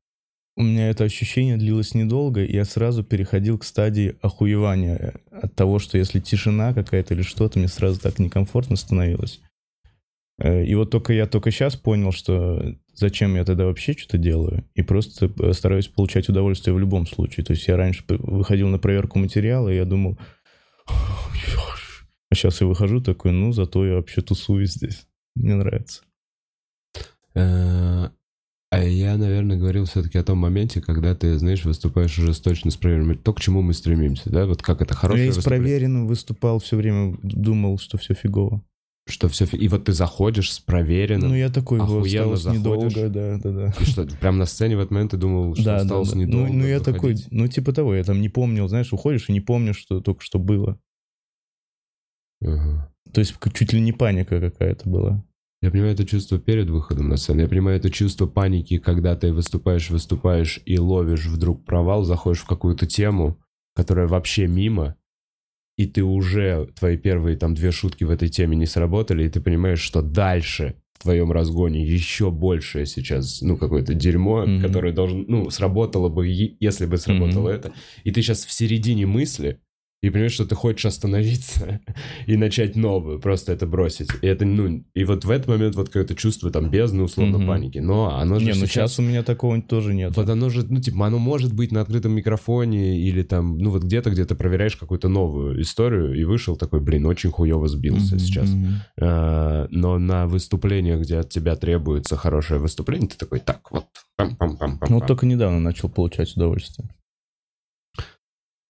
У 0.58 0.62
меня 0.64 0.90
это 0.90 1.04
ощущение 1.04 1.56
длилось 1.56 1.94
недолго, 1.94 2.42
и 2.42 2.52
я 2.52 2.64
сразу 2.64 3.04
переходил 3.04 3.58
к 3.58 3.64
стадии 3.64 4.16
охуевания 4.22 5.14
от 5.30 5.54
того, 5.54 5.78
что 5.78 5.98
если 5.98 6.18
тишина 6.18 6.74
какая-то 6.74 7.14
или 7.14 7.22
что-то, 7.22 7.60
мне 7.60 7.68
сразу 7.68 8.00
так 8.00 8.18
некомфортно 8.18 8.74
становилось. 8.74 9.40
Э, 10.40 10.64
И 10.64 10.74
вот 10.74 10.90
только 10.90 11.12
я 11.12 11.28
только 11.28 11.52
сейчас 11.52 11.76
понял, 11.76 12.10
что 12.10 12.74
зачем 12.92 13.36
я 13.36 13.44
тогда 13.44 13.66
вообще 13.66 13.92
что-то 13.92 14.18
делаю, 14.18 14.64
и 14.74 14.82
просто 14.82 15.32
э, 15.38 15.52
стараюсь 15.52 15.86
получать 15.86 16.28
удовольствие 16.28 16.74
в 16.74 16.80
любом 16.80 17.06
случае. 17.06 17.46
То 17.46 17.52
есть 17.52 17.68
я 17.68 17.76
раньше 17.76 18.02
выходил 18.08 18.66
на 18.66 18.80
проверку 18.80 19.20
материала, 19.20 19.68
и 19.68 19.76
я 19.76 19.84
думал, 19.84 20.18
а 20.88 22.34
сейчас 22.34 22.60
я 22.60 22.66
выхожу 22.66 23.00
такой, 23.00 23.30
ну, 23.30 23.52
зато 23.52 23.86
я 23.86 23.94
вообще 23.94 24.22
тусуюсь 24.22 24.72
здесь. 24.72 25.06
Мне 25.36 25.54
нравится. 25.54 26.02
А 28.70 28.82
я, 28.82 29.16
наверное, 29.16 29.56
говорил 29.56 29.86
все-таки 29.86 30.18
о 30.18 30.22
том 30.24 30.38
моменте, 30.38 30.80
когда 30.82 31.14
ты, 31.14 31.38
знаешь, 31.38 31.64
выступаешь 31.64 32.18
уже 32.18 32.34
с 32.34 32.40
точно 32.40 32.70
с 32.70 32.76
проверенным, 32.76 33.16
то, 33.16 33.32
к 33.32 33.40
чему 33.40 33.62
мы 33.62 33.72
стремимся, 33.72 34.28
да? 34.30 34.46
Вот 34.46 34.62
как 34.62 34.82
это 34.82 34.94
Ну, 34.94 35.00
хорошее 35.00 35.24
я 35.26 35.30
и 35.30 35.34
с 35.34 35.42
проверенным 35.42 36.06
выступал 36.06 36.58
все 36.58 36.76
время, 36.76 37.16
думал, 37.22 37.78
что 37.78 37.96
все 37.96 38.12
фигово. 38.14 38.62
что 39.08 39.28
все... 39.30 39.46
И 39.46 39.68
вот 39.68 39.84
ты 39.86 39.94
заходишь 39.94 40.52
с 40.52 40.58
проверенным, 40.60 41.30
Ну, 41.30 41.34
я 41.34 41.48
такой, 41.48 41.80
охуенно 41.80 42.36
заходишь. 42.36 42.60
недолго, 42.60 43.08
да, 43.08 43.38
да, 43.38 43.50
да. 43.50 43.74
и 43.80 43.84
что, 43.84 44.06
прям 44.20 44.36
на 44.36 44.44
сцене 44.44 44.76
в 44.76 44.80
этот 44.80 44.90
момент 44.90 45.12
ты 45.12 45.16
думал, 45.16 45.54
что 45.54 45.64
Да, 45.64 45.76
да, 45.76 45.82
осталось 45.82 46.12
да. 46.12 46.18
недолго 46.18 46.48
Ну, 46.48 46.52
ну, 46.58 46.66
я 46.66 46.80
такой, 46.80 47.12
выходить? 47.14 47.28
ну, 47.30 47.48
типа 47.48 47.72
того, 47.72 47.94
я 47.94 48.04
там 48.04 48.20
не 48.20 48.28
помнил, 48.28 48.68
знаешь, 48.68 48.92
уходишь 48.92 49.30
и 49.30 49.32
не 49.32 49.40
помнишь, 49.40 49.78
что 49.78 50.00
только 50.02 50.20
что 50.22 50.38
было. 50.38 50.78
Ага. 52.44 52.92
То 53.12 53.20
есть 53.20 53.34
чуть 53.54 53.72
ли 53.72 53.80
не 53.80 53.92
паника 53.92 54.40
какая-то 54.40 54.88
была. 54.88 55.24
Я 55.60 55.70
понимаю 55.72 55.92
это 55.94 56.06
чувство 56.06 56.38
перед 56.38 56.70
выходом 56.70 57.08
на 57.08 57.16
сцену. 57.16 57.40
Я 57.40 57.48
понимаю 57.48 57.76
это 57.78 57.90
чувство 57.90 58.26
паники, 58.26 58.78
когда 58.78 59.16
ты 59.16 59.32
выступаешь, 59.32 59.90
выступаешь 59.90 60.60
и 60.64 60.78
ловишь 60.78 61.26
вдруг 61.26 61.64
провал, 61.64 62.04
заходишь 62.04 62.42
в 62.42 62.46
какую-то 62.46 62.86
тему, 62.86 63.38
которая 63.74 64.06
вообще 64.06 64.46
мимо, 64.46 64.94
и 65.76 65.86
ты 65.86 66.04
уже, 66.04 66.68
твои 66.78 66.96
первые 66.96 67.36
там 67.36 67.54
две 67.54 67.72
шутки 67.72 68.04
в 68.04 68.10
этой 68.10 68.28
теме 68.28 68.56
не 68.56 68.66
сработали, 68.66 69.24
и 69.24 69.28
ты 69.28 69.40
понимаешь, 69.40 69.80
что 69.80 70.00
дальше 70.02 70.76
в 70.94 71.02
твоем 71.02 71.30
разгоне 71.32 71.84
еще 71.84 72.30
большее 72.32 72.86
сейчас, 72.86 73.40
ну, 73.42 73.56
какое-то 73.56 73.94
дерьмо, 73.94 74.44
Мгм. 74.46 74.60
которое 74.60 74.92
должен, 74.92 75.24
ну, 75.28 75.50
сработало 75.50 76.08
бы, 76.08 76.26
если 76.28 76.86
бы 76.86 76.96
сработало 76.98 77.48
Мгм. 77.48 77.56
это. 77.58 77.72
И 78.04 78.10
ты 78.10 78.22
сейчас 78.22 78.44
в 78.44 78.50
середине 78.52 79.06
мысли, 79.06 79.60
и 80.00 80.10
понимаешь, 80.10 80.32
что 80.32 80.46
ты 80.46 80.54
хочешь 80.54 80.86
остановиться 80.86 81.80
и 82.26 82.36
начать 82.36 82.76
новую, 82.76 83.18
просто 83.18 83.52
это 83.52 83.66
бросить. 83.66 84.08
И 84.22 84.26
это, 84.28 84.44
ну, 84.44 84.84
и 84.94 85.04
вот 85.04 85.24
в 85.24 85.30
этот 85.30 85.48
момент 85.48 85.74
вот 85.74 85.88
какое-то 85.88 86.14
чувство 86.14 86.50
там 86.50 86.70
бездны, 86.70 87.02
условно, 87.02 87.38
Мгм. 87.38 87.48
паники. 87.48 87.78
Но 87.78 88.16
оно 88.16 88.38
же 88.38 88.44
Не, 88.46 88.52
ну 88.52 88.58
сейчас... 88.58 88.70
сейчас 88.70 88.98
у 89.00 89.02
меня 89.02 89.24
такого 89.24 89.60
тоже 89.60 89.94
нет. 89.94 90.16
Вот 90.16 90.28
оно 90.28 90.50
же, 90.50 90.64
ну, 90.68 90.80
типа, 90.80 91.06
оно 91.06 91.18
может 91.18 91.52
быть 91.52 91.72
на 91.72 91.80
открытом 91.80 92.12
микрофоне 92.12 93.00
или 93.00 93.22
там, 93.22 93.58
ну, 93.58 93.70
вот 93.70 93.82
где-то, 93.82 94.10
где-то 94.10 94.36
проверяешь 94.36 94.76
какую-то 94.76 95.08
новую 95.08 95.60
историю 95.62 96.14
и 96.14 96.22
вышел 96.22 96.56
такой, 96.56 96.80
блин, 96.80 97.04
очень 97.06 97.30
хуево 97.30 97.66
сбился 97.66 98.14
Мгм, 98.14 98.18
сейчас. 98.20 98.50
А, 99.00 99.66
но 99.70 99.98
на 99.98 100.26
выступлениях, 100.28 101.00
где 101.00 101.18
от 101.18 101.28
тебя 101.30 101.56
требуется 101.56 102.16
хорошее 102.16 102.60
выступление, 102.60 103.08
ты 103.08 103.16
такой, 103.16 103.40
так, 103.40 103.68
вот, 103.72 103.86
пам-пам-пам-пам. 104.16 104.86
Ну, 104.88 104.98
вот 104.98 105.08
только 105.08 105.26
недавно 105.26 105.58
начал 105.58 105.88
получать 105.88 106.36
удовольствие. 106.36 106.88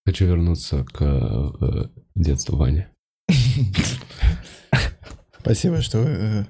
Хочу 0.09 0.25
вернуться 0.25 0.85
к 0.85 1.03
э, 1.03 1.89
детству 2.15 2.57
Вани. 2.57 2.87
Спасибо, 5.39 5.83
что 5.83 5.99
э, 5.99 6.45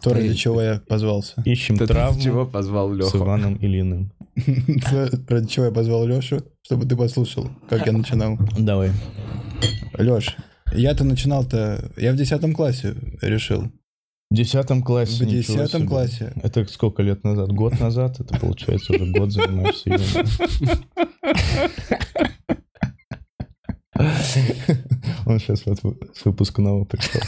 то, 0.00 0.14
ради 0.14 0.34
чего 0.34 0.62
я 0.62 0.78
позвался. 0.78 1.42
Ищем 1.44 1.76
Ты 1.76 1.88
травму 1.88 2.20
чего 2.20 2.46
позвал 2.46 2.94
с 2.94 2.98
Леху? 2.98 3.18
Иваном 3.18 3.56
Ильиным. 3.56 4.12
Ради 5.28 5.48
чего 5.48 5.64
я 5.64 5.72
позвал 5.72 6.06
Лешу, 6.06 6.44
чтобы 6.62 6.86
ты 6.86 6.94
послушал, 6.94 7.50
как 7.68 7.84
я 7.84 7.92
начинал. 7.92 8.38
Давай. 8.56 8.92
Леш, 9.98 10.36
я-то 10.72 11.02
начинал-то... 11.02 11.90
Я 11.96 12.12
в 12.12 12.16
10 12.16 12.54
классе 12.54 12.94
решил. 13.22 13.72
В 14.30 14.36
десятом 14.36 14.82
классе. 14.82 15.24
В 15.24 15.26
ничего 15.26 15.62
10 15.62 15.70
себе. 15.70 15.86
классе. 15.86 16.32
Это 16.42 16.64
сколько 16.66 17.02
лет 17.02 17.24
назад? 17.24 17.52
Год 17.52 17.78
назад? 17.80 18.20
Это 18.20 18.38
получается 18.38 18.92
уже 18.92 19.06
год 19.06 19.32
занимаешься. 19.32 19.90
Он 25.26 25.38
сейчас 25.38 25.64
вот 25.66 25.78
с 26.14 26.24
выпускного 26.24 26.84
пришел. 26.84 27.20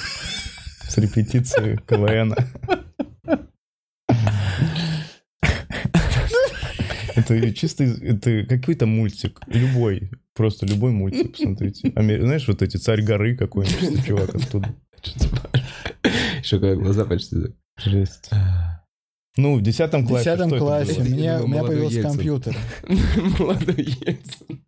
С 0.89 0.99
репетиции 0.99 1.81
КВН. 1.87 2.35
Это 7.15 7.55
чистый, 7.55 7.99
это 8.07 8.45
какой-то 8.47 8.87
мультик, 8.87 9.41
любой, 9.47 10.11
просто 10.35 10.67
любой 10.67 10.93
мультик, 10.93 11.33
посмотрите. 11.33 11.93
Амер... 11.97 12.21
Знаешь, 12.23 12.47
вот 12.47 12.61
эти 12.61 12.77
«Царь 12.77 13.03
горы» 13.03 13.37
какой-нибудь, 13.37 14.05
чувак 14.05 14.35
оттуда. 14.35 14.75
Еще 16.41 16.61
как 16.61 16.79
глаза 16.79 17.05
почти. 17.07 17.37
Жесть. 17.79 18.31
Ну, 19.39 19.57
в 19.57 19.63
10 19.63 20.07
классе. 20.07 20.35
В 20.35 20.39
10 20.39 20.59
классе 20.59 21.01
у 21.01 21.05
меня, 21.05 21.43
у 21.43 21.47
меня 21.47 21.65
появился 21.65 22.03
компьютер. 22.03 22.57
Молодой 23.39 23.75
Ельцин. 23.77 24.63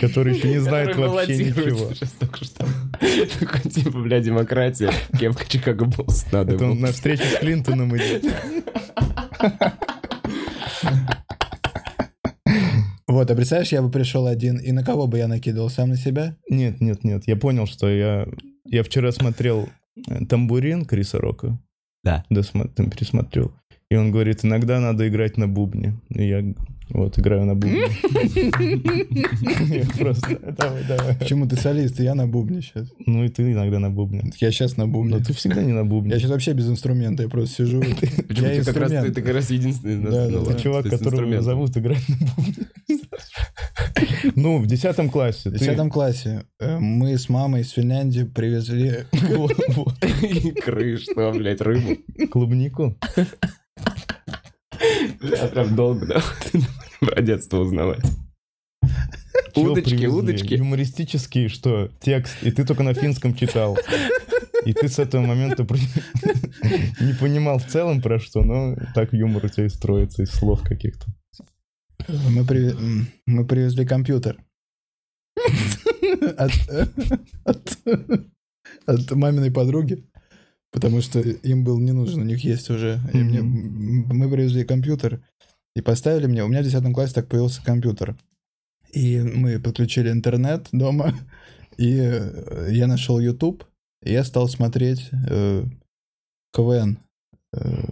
Который 0.00 0.36
еще 0.36 0.48
не 0.48 0.58
знает 0.58 0.96
вообще 0.96 1.36
ничего. 1.36 1.94
сейчас 1.94 2.10
только 2.12 2.44
что. 2.44 2.66
Такой 3.40 3.70
типа, 3.70 3.98
бля, 3.98 4.20
демократия. 4.20 4.90
Кепка 5.18 5.48
Чикаго 5.48 5.84
Буллс 5.84 6.30
надо 6.32 6.54
Это 6.54 6.66
он 6.66 6.80
на 6.80 6.92
встречу 6.92 7.22
с 7.22 7.38
Клинтоном 7.38 7.96
идет. 7.96 8.24
Вот, 13.08 13.30
а 13.30 13.34
представляешь, 13.34 13.72
я 13.72 13.82
бы 13.82 13.90
пришел 13.90 14.26
один, 14.26 14.56
и 14.56 14.72
на 14.72 14.82
кого 14.82 15.06
бы 15.06 15.18
я 15.18 15.28
накидывал? 15.28 15.68
Сам 15.68 15.90
на 15.90 15.96
себя? 15.96 16.34
Нет, 16.48 16.80
нет, 16.80 17.04
нет. 17.04 17.24
Я 17.26 17.36
понял, 17.36 17.66
что 17.66 17.88
я... 17.88 18.26
Я 18.64 18.82
вчера 18.82 19.12
смотрел 19.12 19.68
э, 20.08 20.24
«Тамбурин» 20.24 20.86
Криса 20.86 21.18
Рока. 21.18 21.58
Да. 22.02 22.24
Там 22.30 22.90
пересмотрел. 22.90 23.52
И 23.92 23.94
он 23.94 24.10
говорит, 24.10 24.42
иногда 24.42 24.80
надо 24.80 25.06
играть 25.06 25.36
на 25.36 25.46
бубне. 25.46 26.00
И 26.08 26.26
я 26.26 26.42
вот 26.88 27.18
играю 27.18 27.44
на 27.44 27.54
бубне. 27.54 27.82
Я 29.68 29.84
Просто, 29.98 30.38
давай, 30.58 30.82
давай. 30.88 31.16
Почему 31.18 31.46
ты 31.46 31.56
солист, 31.56 32.00
и 32.00 32.04
я 32.04 32.14
на 32.14 32.26
бубне 32.26 32.62
сейчас? 32.62 32.88
Ну 33.04 33.22
и 33.22 33.28
ты 33.28 33.52
иногда 33.52 33.78
на 33.78 33.90
бубне. 33.90 34.32
Я 34.40 34.50
сейчас 34.50 34.78
на 34.78 34.86
бубне. 34.88 35.16
Но 35.16 35.22
ты 35.22 35.34
всегда 35.34 35.62
не 35.62 35.72
на 35.72 35.84
бубне. 35.84 36.12
Я 36.12 36.18
сейчас 36.18 36.30
вообще 36.30 36.54
без 36.54 36.70
инструмента, 36.70 37.22
я 37.22 37.28
просто 37.28 37.66
сижу. 37.66 37.80
Почему 37.82 38.48
Я 38.48 38.62
ты 38.62 38.64
как 38.64 38.76
раз, 38.76 38.90
ты, 38.90 38.96
инструмент. 38.96 39.14
ты 39.14 39.22
как 39.22 39.34
раз 39.34 39.50
единственный 39.50 39.94
из 39.94 40.00
нас. 40.00 40.14
Да, 40.14 40.28
ну 40.30 40.44
Ты 40.46 40.62
чувак, 40.62 40.88
которого 40.88 41.42
зовут 41.42 41.76
играть 41.76 42.08
на 42.08 42.16
бубне. 42.34 42.66
Ну, 44.36 44.58
в 44.58 44.66
десятом 44.66 45.10
классе. 45.10 45.50
В 45.50 45.52
ты- 45.52 45.58
десятом 45.58 45.90
классе 45.90 46.44
э, 46.60 46.78
мы 46.78 47.18
с 47.18 47.28
мамой 47.28 47.60
из 47.60 47.70
Финляндии 47.70 48.24
привезли... 48.24 49.04
Икры, 50.48 50.96
что, 50.98 51.32
блядь, 51.32 51.60
рыбу? 51.60 51.98
Клубнику. 52.30 52.96
Бля, 55.20 55.48
прям 55.48 55.76
долго, 55.76 56.06
да? 56.06 56.22
Про 57.00 57.22
детство 57.22 57.58
узнавать. 57.58 58.04
Удочки, 59.54 60.06
удочки. 60.06 60.54
Юмористический, 60.54 61.48
что, 61.48 61.88
текст, 62.00 62.42
и 62.42 62.50
ты 62.50 62.64
только 62.64 62.82
на 62.82 62.94
финском 62.94 63.34
читал. 63.34 63.76
И 64.64 64.72
ты 64.72 64.88
с 64.88 64.98
этого 64.98 65.22
момента 65.22 65.66
не 67.00 67.12
понимал 67.14 67.58
в 67.58 67.66
целом 67.66 68.00
про 68.00 68.18
что, 68.18 68.42
но 68.42 68.76
так 68.94 69.12
юмор 69.12 69.44
у 69.44 69.48
тебя 69.48 69.66
и 69.66 69.68
строится 69.68 70.22
из 70.22 70.30
слов 70.30 70.62
каких-то. 70.62 71.06
Мы, 72.08 72.42
м, 72.42 73.06
мы 73.26 73.46
привезли 73.46 73.84
компьютер. 73.86 74.38
От, 76.36 76.52
от- 77.44 77.78
от 78.86 79.10
маминой 79.12 79.50
подруги. 79.50 80.04
Потому 80.72 81.00
что 81.02 81.20
им 81.20 81.64
был 81.64 81.78
не 81.78 81.92
нужен, 81.92 82.20
у 82.22 82.24
них 82.24 82.42
есть 82.44 82.70
уже. 82.70 82.98
И 83.12 83.18
мне- 83.18 83.42
мы 83.42 84.30
привезли 84.30 84.64
компьютер 84.64 85.22
и 85.76 85.80
поставили 85.82 86.26
мне. 86.26 86.42
У 86.44 86.48
меня 86.48 86.60
в 86.60 86.64
10 86.64 86.94
классе 86.94 87.14
так 87.14 87.28
появился 87.28 87.62
компьютер. 87.62 88.16
И 88.92 89.20
мы 89.20 89.58
подключили 89.60 90.10
интернет 90.10 90.68
дома. 90.72 91.14
И 91.78 91.96
э, 91.98 92.68
я 92.72 92.86
нашел 92.86 93.18
YouTube. 93.18 93.64
И 94.02 94.12
я 94.12 94.24
стал 94.24 94.48
смотреть 94.48 95.08
э, 95.28 95.64
КВН. 96.54 96.98
Э, 97.54 97.84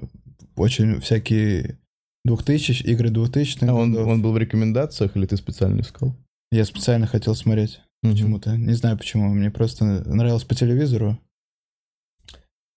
очень 0.56 1.00
всякие 1.00 1.78
2000 2.24 2.82
игры 2.84 3.10
2000 3.10 3.64
А 3.64 3.74
он, 3.74 3.92
годов. 3.92 4.08
он 4.08 4.22
был 4.22 4.32
в 4.32 4.38
рекомендациях 4.38 5.16
или 5.16 5.26
ты 5.26 5.36
специально 5.36 5.80
искал? 5.80 6.14
Я 6.52 6.64
специально 6.64 7.06
хотел 7.06 7.34
смотреть 7.34 7.80
почему-то. 8.02 8.56
Не 8.56 8.74
знаю 8.74 8.98
почему. 8.98 9.28
Мне 9.32 9.50
просто 9.50 9.84
нравилось 9.84 10.44
по 10.44 10.54
телевизору. 10.54 11.18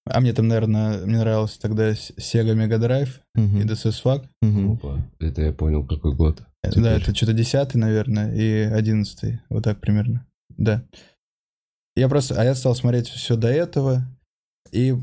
А 0.06 0.20
мне 0.20 0.34
там, 0.34 0.48
наверное, 0.50 1.06
мне 1.06 1.18
нравился 1.20 1.60
тогда 1.62 1.92
Sega 1.92 2.54
Mega 2.56 2.78
Drive 2.78 3.10
Мгм. 3.36 3.62
и 3.62 3.64
DSS 3.64 4.02
FAC. 4.04 4.26
Мгм. 4.42 4.74
Опа, 4.74 5.00
это 5.20 5.42
я 5.42 5.54
понял, 5.54 5.86
какой 5.86 6.14
год. 6.14 6.42
Э, 6.64 6.70
Теперь. 6.70 6.84
Да, 6.84 6.92
это 6.94 7.16
что-то 7.16 7.34
10 7.34 7.76
наверное, 7.76 8.34
и 8.36 8.64
11 8.74 9.40
Вот 9.50 9.64
так 9.64 9.80
примерно. 9.80 10.26
Да. 10.50 10.84
Я 11.96 12.10
просто... 12.10 12.40
А 12.40 12.44
я 12.44 12.54
стал 12.56 12.76
смотреть 12.76 13.08
все 13.08 13.36
до 13.38 13.48
этого. 13.48 14.04
И 14.72 14.94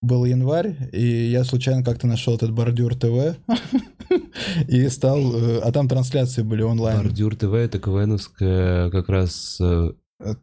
был 0.00 0.24
январь, 0.24 0.76
и 0.92 1.04
я 1.04 1.42
случайно 1.44 1.82
как-то 1.82 2.06
нашел 2.06 2.36
этот 2.36 2.52
бордюр 2.52 2.94
ТВ. 2.94 3.36
И 4.68 4.88
стал... 4.88 5.34
э, 5.34 5.58
А 5.60 5.72
там 5.72 5.88
трансляции 5.88 6.42
были 6.42 6.62
онлайн. 6.62 6.98
Бордюр 7.02 7.34
ТВ 7.36 7.52
это 7.52 7.78
КВНовская 7.80 8.90
как 8.90 9.08
раз 9.08 9.58
э, 9.60 9.90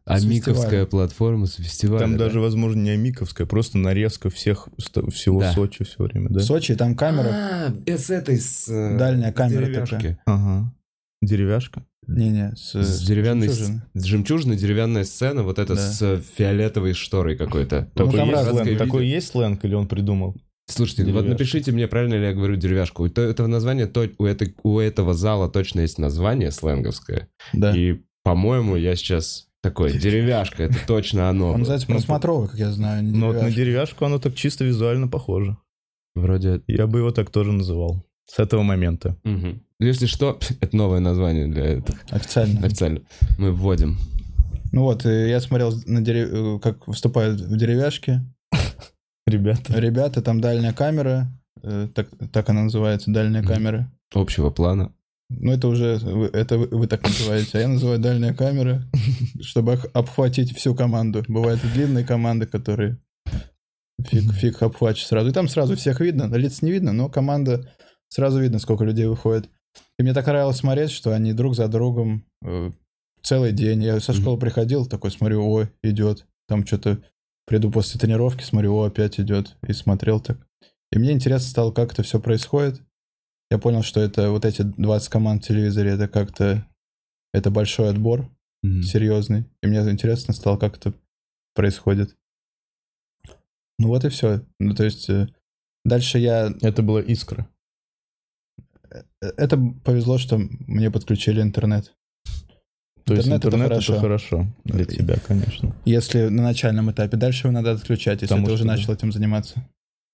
амиковская 0.06 0.54
фестиваля. 0.56 0.86
платформа 0.86 1.46
с 1.48 1.56
фестиваля. 1.56 2.00
Там 2.00 2.14
да? 2.18 2.26
даже, 2.26 2.40
возможно, 2.40 2.82
не 2.82 2.92
Амиковская, 2.92 3.46
просто 3.48 3.78
нарезка 3.78 4.30
всех, 4.30 4.68
всего 4.78 5.42
Да. 5.42 5.54
Сочи 5.54 5.84
все 5.84 6.04
время, 6.04 6.30
да? 6.30 6.40
Сочи, 6.40 6.76
там 6.76 6.96
камера. 6.96 7.30
А, 7.32 7.74
э, 7.86 7.98
с 7.98 8.10
этой, 8.10 8.40
с... 8.40 8.68
э, 8.70 8.98
Дальняя 8.98 9.32
с 9.32 9.36
камера 9.36 9.66
деревяшки. 9.66 9.96
такая. 9.96 10.20
Ага. 10.26 10.74
Деревяшка? 11.22 11.86
Не-не, 12.08 12.54
с, 12.56 12.76
С 12.76 13.02
деревянной... 13.06 13.50
с- 13.50 13.58
жемчужиной. 13.58 13.82
С 13.96 14.04
жемчужной 14.04 14.56
деревянная 14.58 15.04
сцена, 15.06 15.42
вот 15.44 15.58
это 15.60 15.76
Да. 15.76 15.82
с 15.82 16.02
э, 16.02 16.22
фиолетовой 16.38 16.94
шторой 16.94 17.36
какой-то. 17.36 17.90
Ну, 17.96 18.06
Такой, 18.12 18.20
есть 18.28 18.50
сленг, 18.52 18.78
такой 18.78 19.08
есть 19.08 19.28
сленг 19.30 19.66
или 19.66 19.74
он 19.74 19.88
придумал? 19.88 20.36
Слушайте, 20.68 21.04
вот 21.04 21.10
Деревяшка. 21.12 21.30
напишите 21.32 21.72
мне, 21.72 21.88
правильно 21.88 22.14
ли 22.16 22.24
я 22.26 22.34
говорю 22.34 22.56
деревяшку. 22.56 23.04
У 23.04 23.10
то- 23.10 23.22
этого 23.22 23.48
названия, 23.48 23.88
то- 23.88 24.10
у, 24.20 24.26
этой, 24.26 24.56
у 24.64 24.80
этого 24.80 25.14
зала 25.16 25.50
точно 25.50 25.82
есть 25.82 25.98
название 25.98 26.52
сленговское. 26.52 27.28
Да. 27.54 27.76
И, 27.76 28.02
по-моему, 28.24 28.76
я 28.76 28.96
сейчас 28.96 29.48
такой, 29.70 29.98
деревяшка, 29.98 30.64
это 30.64 30.76
точно 30.88 31.30
оно. 31.30 31.52
Он 31.52 31.60
называется 31.60 31.88
Ну, 31.90 31.96
просмотровый, 31.96 32.48
как 32.50 32.60
я 32.60 32.72
знаю. 32.72 33.04
Но 33.04 33.28
вот 33.28 33.34
на 33.34 33.40
деревяшка. 33.42 33.56
деревяшку 33.62 34.06
оно 34.06 34.20
так 34.20 34.36
чисто 34.36 34.64
визуально 34.64 35.08
похоже. 35.08 35.58
Вроде... 36.16 36.62
Я 36.68 36.88
бы 36.88 37.00
его 37.00 37.12
так 37.12 37.30
тоже 37.30 37.52
называл. 37.52 38.04
С 38.26 38.40
этого 38.40 38.64
момента. 38.64 39.18
Если 39.80 40.06
что, 40.06 40.40
это 40.62 40.76
новое 40.78 41.00
название 41.00 41.48
для 41.48 41.66
этого. 41.66 41.98
Официально. 42.10 42.66
Официально. 42.66 43.02
Мы 43.38 43.52
вводим. 43.52 43.98
Ну 44.72 44.84
вот, 44.84 45.06
и 45.06 45.30
я 45.30 45.40
смотрел, 45.42 45.74
на 45.86 46.00
дерев- 46.02 46.30
э, 46.32 46.60
как 46.60 46.88
выступают 46.88 47.40
в 47.42 47.58
деревяшке. 47.58 48.22
Ребята. 49.28 49.80
Ребята, 49.80 50.22
там 50.22 50.40
дальняя 50.42 50.74
камера. 50.74 51.28
э, 51.64 51.88
Так, 51.94 52.08
так 52.32 52.50
она 52.50 52.64
называется, 52.64 53.12
дальняя 53.12 53.44
камера. 53.44 53.92
Общего 54.14 54.50
плана. 54.52 54.92
Ну, 55.30 55.52
это 55.52 55.68
уже, 55.68 56.00
это 56.34 56.58
вы, 56.58 56.68
вы 56.68 56.88
так 56.88 57.04
называете, 57.04 57.58
а 57.58 57.62
я 57.62 57.68
называю 57.68 58.00
дальняя 58.00 58.34
камера, 58.34 58.84
чтобы 59.42 59.74
обхватить 59.94 60.56
всю 60.56 60.76
команду. 60.76 61.24
Бывают 61.28 61.64
и 61.64 61.68
длинные 61.68 62.06
команды, 62.06 62.46
которые 62.46 63.00
фиг, 64.00 64.32
фиг 64.34 64.62
обхватишь 64.62 65.08
сразу. 65.08 65.30
И 65.30 65.34
там 65.34 65.48
сразу 65.48 65.76
всех 65.76 66.00
видно, 66.00 66.34
лиц 66.36 66.62
не 66.62 66.72
видно, 66.72 66.94
но 66.94 67.10
команда 67.10 67.72
сразу 68.10 68.40
видно, 68.40 68.60
сколько 68.60 68.84
людей 68.84 69.08
выходит. 69.08 69.50
И 69.98 70.04
мне 70.04 70.14
так 70.14 70.28
нравилось 70.28 70.58
смотреть, 70.58 70.92
что 70.92 71.14
они 71.14 71.34
друг 71.34 71.56
за 71.56 71.68
другом 71.68 72.26
э, 72.44 72.72
целый 73.24 73.52
день. 73.52 73.84
Я 73.84 74.00
со 74.00 74.14
школы 74.14 74.38
приходил, 74.38 74.86
такой 74.86 75.12
смотрю, 75.12 75.46
ой, 75.46 75.70
идет. 75.84 76.26
Там 76.48 76.66
что-то 76.66 77.00
приду 77.46 77.72
после 77.72 78.00
тренировки, 78.00 78.44
смотрю, 78.44 78.76
о, 78.76 78.84
опять 78.86 79.20
идет. 79.20 79.58
И 79.68 79.74
смотрел 79.74 80.20
так. 80.20 80.38
И 80.92 81.00
мне 81.00 81.12
интересно 81.12 81.50
стало, 81.50 81.72
как 81.72 81.94
это 81.94 82.04
все 82.04 82.20
происходит. 82.20 82.82
Я 83.52 83.58
понял, 83.60 83.84
что 83.84 84.00
это 84.00 84.32
вот 84.32 84.44
эти 84.46 84.64
20 84.64 85.10
команд 85.10 85.44
в 85.44 85.48
телевизоре, 85.48 85.92
это 85.92 86.08
как-то... 86.08 86.66
Это 87.34 87.52
большой 87.52 87.90
отбор, 87.90 88.30
Мгм. 88.64 88.82
серьезный. 88.84 89.46
И 89.62 89.68
мне 89.68 89.80
интересно 89.90 90.34
стало, 90.34 90.58
как 90.58 90.78
это 90.78 90.94
происходит. 91.54 92.16
Ну 93.78 93.90
вот 93.90 94.06
и 94.06 94.10
все. 94.10 94.42
Ну 94.60 94.74
то 94.74 94.84
есть 94.86 95.10
э, 95.10 95.28
дальше 95.84 96.18
я... 96.18 96.54
Это 96.62 96.82
была 96.82 97.02
искра. 97.02 97.48
э, 98.90 99.04
Это 99.38 99.58
повезло, 99.84 100.18
что 100.18 100.38
мне 100.40 100.90
подключили 100.90 101.42
интернет. 101.42 101.94
То 103.04 103.14
есть 103.14 103.28
Интернет 103.28 103.46
это 103.46 103.48
интернет 103.50 103.72
это 103.72 103.82
хорошо. 103.82 104.00
хорошо 104.02 104.48
для 104.64 104.86
тебя, 104.86 105.18
конечно. 105.20 105.76
Если 105.86 106.28
на 106.30 106.42
начальном 106.42 106.90
этапе, 106.90 107.18
дальше 107.18 107.46
его 107.48 107.52
надо 107.54 107.74
отключать, 107.74 108.22
если 108.22 108.34
Потому 108.34 108.48
ты 108.48 108.54
уже 108.54 108.66
начал 108.66 108.94
этим 108.94 109.12
заниматься, 109.12 109.64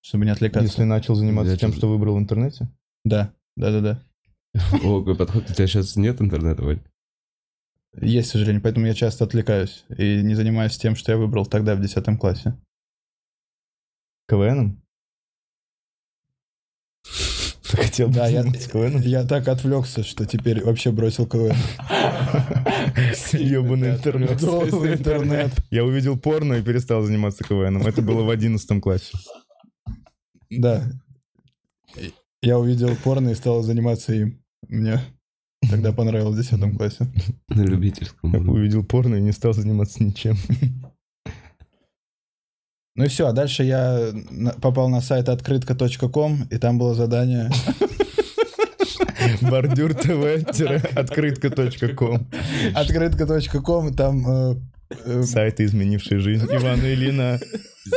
чтобы 0.01 0.25
не 0.25 0.31
отвлекаться. 0.31 0.67
Если 0.67 0.83
начал 0.83 1.15
заниматься 1.15 1.51
Зачем? 1.53 1.69
тем, 1.71 1.77
что 1.77 1.87
выбрал 1.87 2.15
в 2.15 2.19
интернете. 2.19 2.67
Да, 3.03 3.33
да, 3.55 3.71
да, 3.71 3.81
да. 3.81 4.03
О, 4.83 4.99
какой 4.99 5.15
подход. 5.15 5.49
У 5.49 5.53
тебя 5.53 5.67
сейчас 5.67 5.95
нет 5.95 6.21
интернета, 6.21 6.63
Вань? 6.63 6.81
Есть, 7.99 8.29
к 8.29 8.31
сожалению, 8.33 8.61
поэтому 8.61 8.85
я 8.85 8.93
часто 8.93 9.25
отвлекаюсь 9.25 9.83
и 9.97 10.21
не 10.21 10.35
занимаюсь 10.35 10.77
тем, 10.77 10.95
что 10.95 11.11
я 11.11 11.17
выбрал 11.17 11.45
тогда 11.45 11.75
в 11.75 11.81
10 11.81 12.19
классе. 12.19 12.57
КВНом? 14.29 14.81
Хотел 17.63 18.09
Да, 18.09 18.27
я, 18.27 18.43
КВНом? 18.43 19.01
я 19.01 19.25
так 19.25 19.47
отвлекся, 19.47 20.03
что 20.03 20.25
теперь 20.25 20.63
вообще 20.63 20.91
бросил 20.91 21.27
КВН. 21.27 21.55
Ёбаный 23.33 23.95
интернет. 23.95 24.41
Интернет. 24.41 25.51
Я 25.69 25.83
увидел 25.83 26.17
порно 26.17 26.55
и 26.55 26.61
перестал 26.63 27.01
заниматься 27.01 27.43
КВНом. 27.43 27.85
Это 27.85 28.01
было 28.01 28.23
в 28.23 28.29
11 28.29 28.81
классе. 28.81 29.17
Да. 30.49 30.91
Я 32.43 32.57
увидел 32.57 32.95
порно 32.95 33.29
и 33.29 33.35
стал 33.35 33.61
заниматься 33.61 34.13
им. 34.13 34.43
мне 34.67 34.99
тогда 35.69 35.91
понравилось 35.93 36.35
в 36.35 36.57
10 36.57 36.77
классе. 36.77 37.07
На 37.49 37.61
любительском. 37.61 38.33
Я 38.33 38.39
увидел 38.39 38.83
порно 38.83 39.15
и 39.15 39.21
не 39.21 39.31
стал 39.31 39.53
заниматься 39.53 40.03
ничем. 40.03 40.37
Ну 42.93 43.05
и 43.05 43.07
все, 43.07 43.27
а 43.27 43.31
дальше 43.31 43.63
я 43.63 44.11
попал 44.61 44.89
на 44.89 44.99
сайт 44.99 45.29
открытка.ком, 45.29 46.43
и 46.51 46.57
там 46.57 46.77
было 46.77 46.93
задание. 46.93 47.49
Бордюр 49.41 49.93
тв-открытка.ком 49.93 52.27
Открытка.ком, 52.75 53.93
там 53.93 54.27
э, 54.27 54.55
э, 55.05 55.23
Сайты, 55.23 55.63
изменившие 55.63 56.19
жизнь. 56.19 56.45
Ивана 56.47 56.93
Илина 56.93 57.39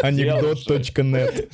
анекдот.нет 0.00 1.50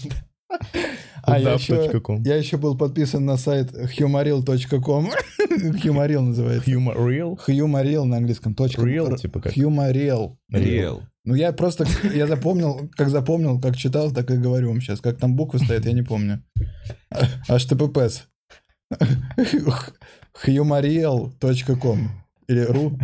А 1.22 1.38
я 1.38 1.54
еще, 1.54 1.90
я 2.24 2.36
еще 2.36 2.56
был 2.56 2.76
подписан 2.76 3.24
на 3.24 3.36
сайт 3.36 3.72
humoril.com. 3.72 5.10
Humoril 5.50 6.20
называется. 6.20 6.70
Humor 6.70 6.96
Real? 6.96 7.38
Humoril 7.46 8.04
на 8.04 8.18
английском. 8.18 8.54
Точка. 8.54 8.82
Real, 8.82 9.16
типа 9.16 9.40
как? 9.40 9.56
Humoril. 9.56 10.36
Реал. 10.50 11.02
Ну, 11.24 11.34
я 11.34 11.52
просто, 11.52 11.86
я 12.14 12.26
запомнил, 12.26 12.90
как 12.96 13.10
запомнил, 13.10 13.60
как 13.60 13.76
читал, 13.76 14.10
так 14.10 14.30
и 14.30 14.36
говорю 14.36 14.68
вам 14.68 14.80
сейчас. 14.80 15.00
Как 15.00 15.18
там 15.18 15.36
буквы 15.36 15.58
стоят, 15.58 15.84
я 15.84 15.92
не 15.92 16.02
помню. 16.02 16.42
https. 17.48 18.22
humoril.com 20.46 22.10
или 22.48 22.62
ру. 22.62 22.98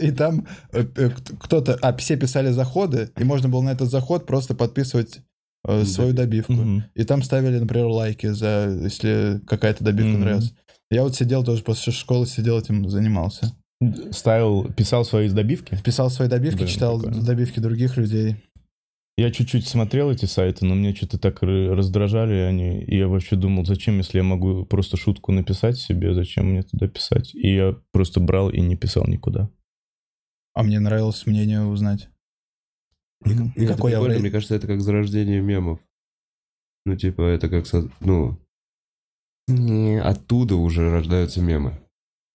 И 0.00 0.10
там 0.10 0.46
э, 0.72 0.86
э, 0.96 1.10
кто-то, 1.38 1.78
а 1.82 1.94
все 1.96 2.16
писали 2.16 2.50
заходы, 2.50 3.10
и 3.18 3.24
можно 3.24 3.48
было 3.48 3.62
на 3.62 3.70
этот 3.70 3.90
заход 3.90 4.26
просто 4.26 4.54
подписывать 4.54 5.20
э, 5.66 5.84
свою 5.84 6.12
добивку. 6.12 6.52
Мгм. 6.52 6.84
И 6.94 7.04
там 7.04 7.22
ставили, 7.22 7.58
например, 7.58 7.86
лайки 7.86 8.28
за, 8.28 8.78
если 8.82 9.40
какая-то 9.46 9.84
добивка 9.84 10.12
Мгм. 10.12 10.20
нравилась. 10.20 10.54
Я 10.90 11.02
вот 11.02 11.16
сидел 11.16 11.44
тоже 11.44 11.62
после 11.62 11.92
школы, 11.92 12.26
сидел 12.26 12.58
этим, 12.58 12.88
занимался. 12.88 13.52
Ставил, 14.10 14.72
писал 14.72 15.04
свои 15.04 15.28
добивки. 15.28 15.76
Писал 15.84 16.08
свои 16.10 16.28
добивки, 16.28 16.58
Блин, 16.58 16.68
читал 16.68 16.98
прикольно. 17.00 17.22
добивки 17.24 17.60
других 17.60 17.96
людей. 17.96 18.36
Я 19.18 19.30
чуть-чуть 19.30 19.66
смотрел 19.66 20.10
эти 20.10 20.26
сайты, 20.26 20.66
но 20.66 20.74
мне 20.74 20.94
что-то 20.94 21.18
так 21.18 21.42
раздражали 21.42 22.34
они. 22.34 22.82
И 22.82 22.98
я 22.98 23.08
вообще 23.08 23.34
думал, 23.36 23.64
зачем, 23.64 23.96
если 23.98 24.18
я 24.18 24.22
могу 24.24 24.64
просто 24.66 24.96
шутку 24.98 25.32
написать 25.32 25.78
себе, 25.78 26.14
зачем 26.14 26.50
мне 26.50 26.62
туда 26.62 26.86
писать? 26.86 27.34
И 27.34 27.54
я 27.54 27.76
просто 27.92 28.20
брал 28.20 28.50
и 28.50 28.60
не 28.60 28.76
писал 28.76 29.06
никуда. 29.06 29.48
А 30.54 30.62
мне 30.62 30.78
нравилось 30.80 31.26
мнение 31.26 31.62
узнать. 31.64 32.08
И, 33.24 33.30
и 33.30 33.64
Это 33.64 33.74
вре- 33.82 34.18
Мне 34.18 34.30
кажется, 34.30 34.54
это 34.54 34.66
как 34.66 34.80
зарождение 34.80 35.40
мемов. 35.40 35.80
Ну, 36.84 36.96
типа, 36.96 37.22
это 37.22 37.48
как, 37.48 37.66
со- 37.66 37.90
ну, 38.00 38.38
не, 39.48 40.00
оттуда 40.00 40.56
уже 40.56 40.90
рождаются 40.90 41.40
мемы. 41.40 41.80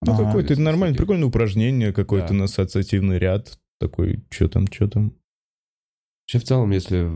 Ну, 0.03 0.13
Ага. 0.13 0.25
какое-то 0.25 0.53
это 0.53 0.61
нормально, 0.61 0.97
прикольное 0.97 1.27
упражнение, 1.27 1.93
какой-то 1.93 2.29
Да. 2.29 2.33
на 2.33 2.43
ассоциативный 2.45 3.19
ряд. 3.19 3.59
Такой, 3.79 4.23
что 4.29 4.47
там, 4.49 4.67
что 4.67 4.87
там. 4.89 5.13
Вообще, 6.25 6.39
в 6.39 6.43
целом, 6.43 6.71
если... 6.71 7.09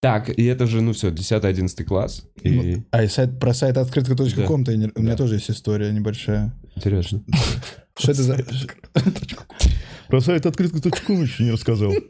Так, 0.00 0.28
и 0.30 0.44
это 0.44 0.66
же, 0.66 0.80
ну 0.80 0.92
все, 0.92 1.10
10-11 1.10 1.82
класс. 1.84 2.24
И 2.42 2.50
Ну, 2.76 2.84
А 2.92 3.02
и 3.02 3.08
сайт, 3.08 3.40
про 3.40 3.52
сайт 3.52 3.76
открытка.ком 3.78 4.64
то 4.64 4.70
у 4.72 4.76
меня 4.76 4.90
Да. 4.94 5.16
тоже 5.16 5.34
есть 5.36 5.50
история 5.50 5.90
небольшая. 5.92 6.52
интересно. 6.76 7.24
Что 7.96 8.12
это 8.12 8.22
за... 8.22 8.36
Про 10.08 10.20
сайт 10.20 10.46
открытка.ком 10.46 11.22
еще 11.22 11.44
не 11.44 11.52
рассказал. 11.52 11.92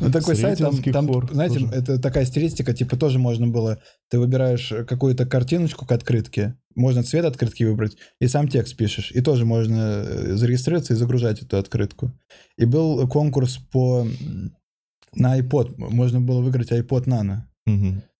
Ну, 0.00 0.10
такой 0.10 0.36
сайт, 0.36 0.58
там, 0.58 0.82
там, 0.82 1.28
знаете, 1.30 1.60
тоже. 1.60 1.72
это 1.72 1.98
такая 1.98 2.24
стилистика, 2.26 2.74
типа 2.74 2.96
тоже 2.96 3.18
можно 3.18 3.46
было, 3.46 3.78
ты 4.10 4.18
выбираешь 4.18 4.72
какую-то 4.86 5.26
картиночку 5.26 5.86
к 5.86 5.92
открытке, 5.92 6.56
можно 6.74 7.02
цвет 7.02 7.24
открытки 7.24 7.64
выбрать, 7.64 7.96
и 8.20 8.26
сам 8.26 8.48
текст 8.48 8.76
пишешь, 8.76 9.10
и 9.12 9.20
тоже 9.20 9.46
можно 9.46 10.04
э, 10.06 10.36
зарегистрироваться 10.36 10.92
и 10.92 10.96
загружать 10.96 11.42
эту 11.42 11.56
открытку. 11.56 12.12
И 12.58 12.66
был 12.66 13.08
конкурс 13.08 13.58
по... 13.72 14.06
на 15.14 15.38
iPod, 15.38 15.74
можно 15.78 16.20
было 16.20 16.40
выиграть 16.42 16.72
iPod 16.72 17.04
Nano. 17.04 17.42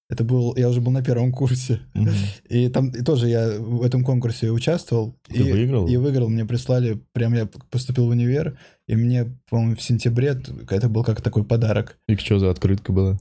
Это 0.08 0.22
был, 0.22 0.54
я 0.56 0.68
уже 0.68 0.80
был 0.80 0.92
на 0.92 1.02
первом 1.02 1.32
курсе. 1.32 1.80
Мгм. 1.94 2.12
И 2.48 2.68
там 2.68 2.90
и 2.90 3.02
тоже 3.02 3.28
я 3.28 3.58
в 3.58 3.82
этом 3.82 4.04
конкурсе 4.04 4.50
участвовал. 4.50 5.16
Ты 5.28 5.42
и, 5.42 5.52
выиграл? 5.52 5.88
И 5.88 5.96
выиграл. 5.96 6.28
Мне 6.28 6.44
прислали, 6.44 7.02
прям 7.12 7.34
я 7.34 7.48
поступил 7.70 8.06
в 8.06 8.10
универ, 8.10 8.56
и 8.86 8.94
мне, 8.94 9.26
по-моему, 9.48 9.76
в 9.76 9.82
сентябре 9.82 10.40
это 10.70 10.88
был 10.88 11.04
как 11.04 11.20
такой 11.20 11.44
подарок. 11.44 11.98
И 12.08 12.16
что 12.16 12.38
за 12.38 12.50
открытка 12.50 12.92
была? 12.92 13.18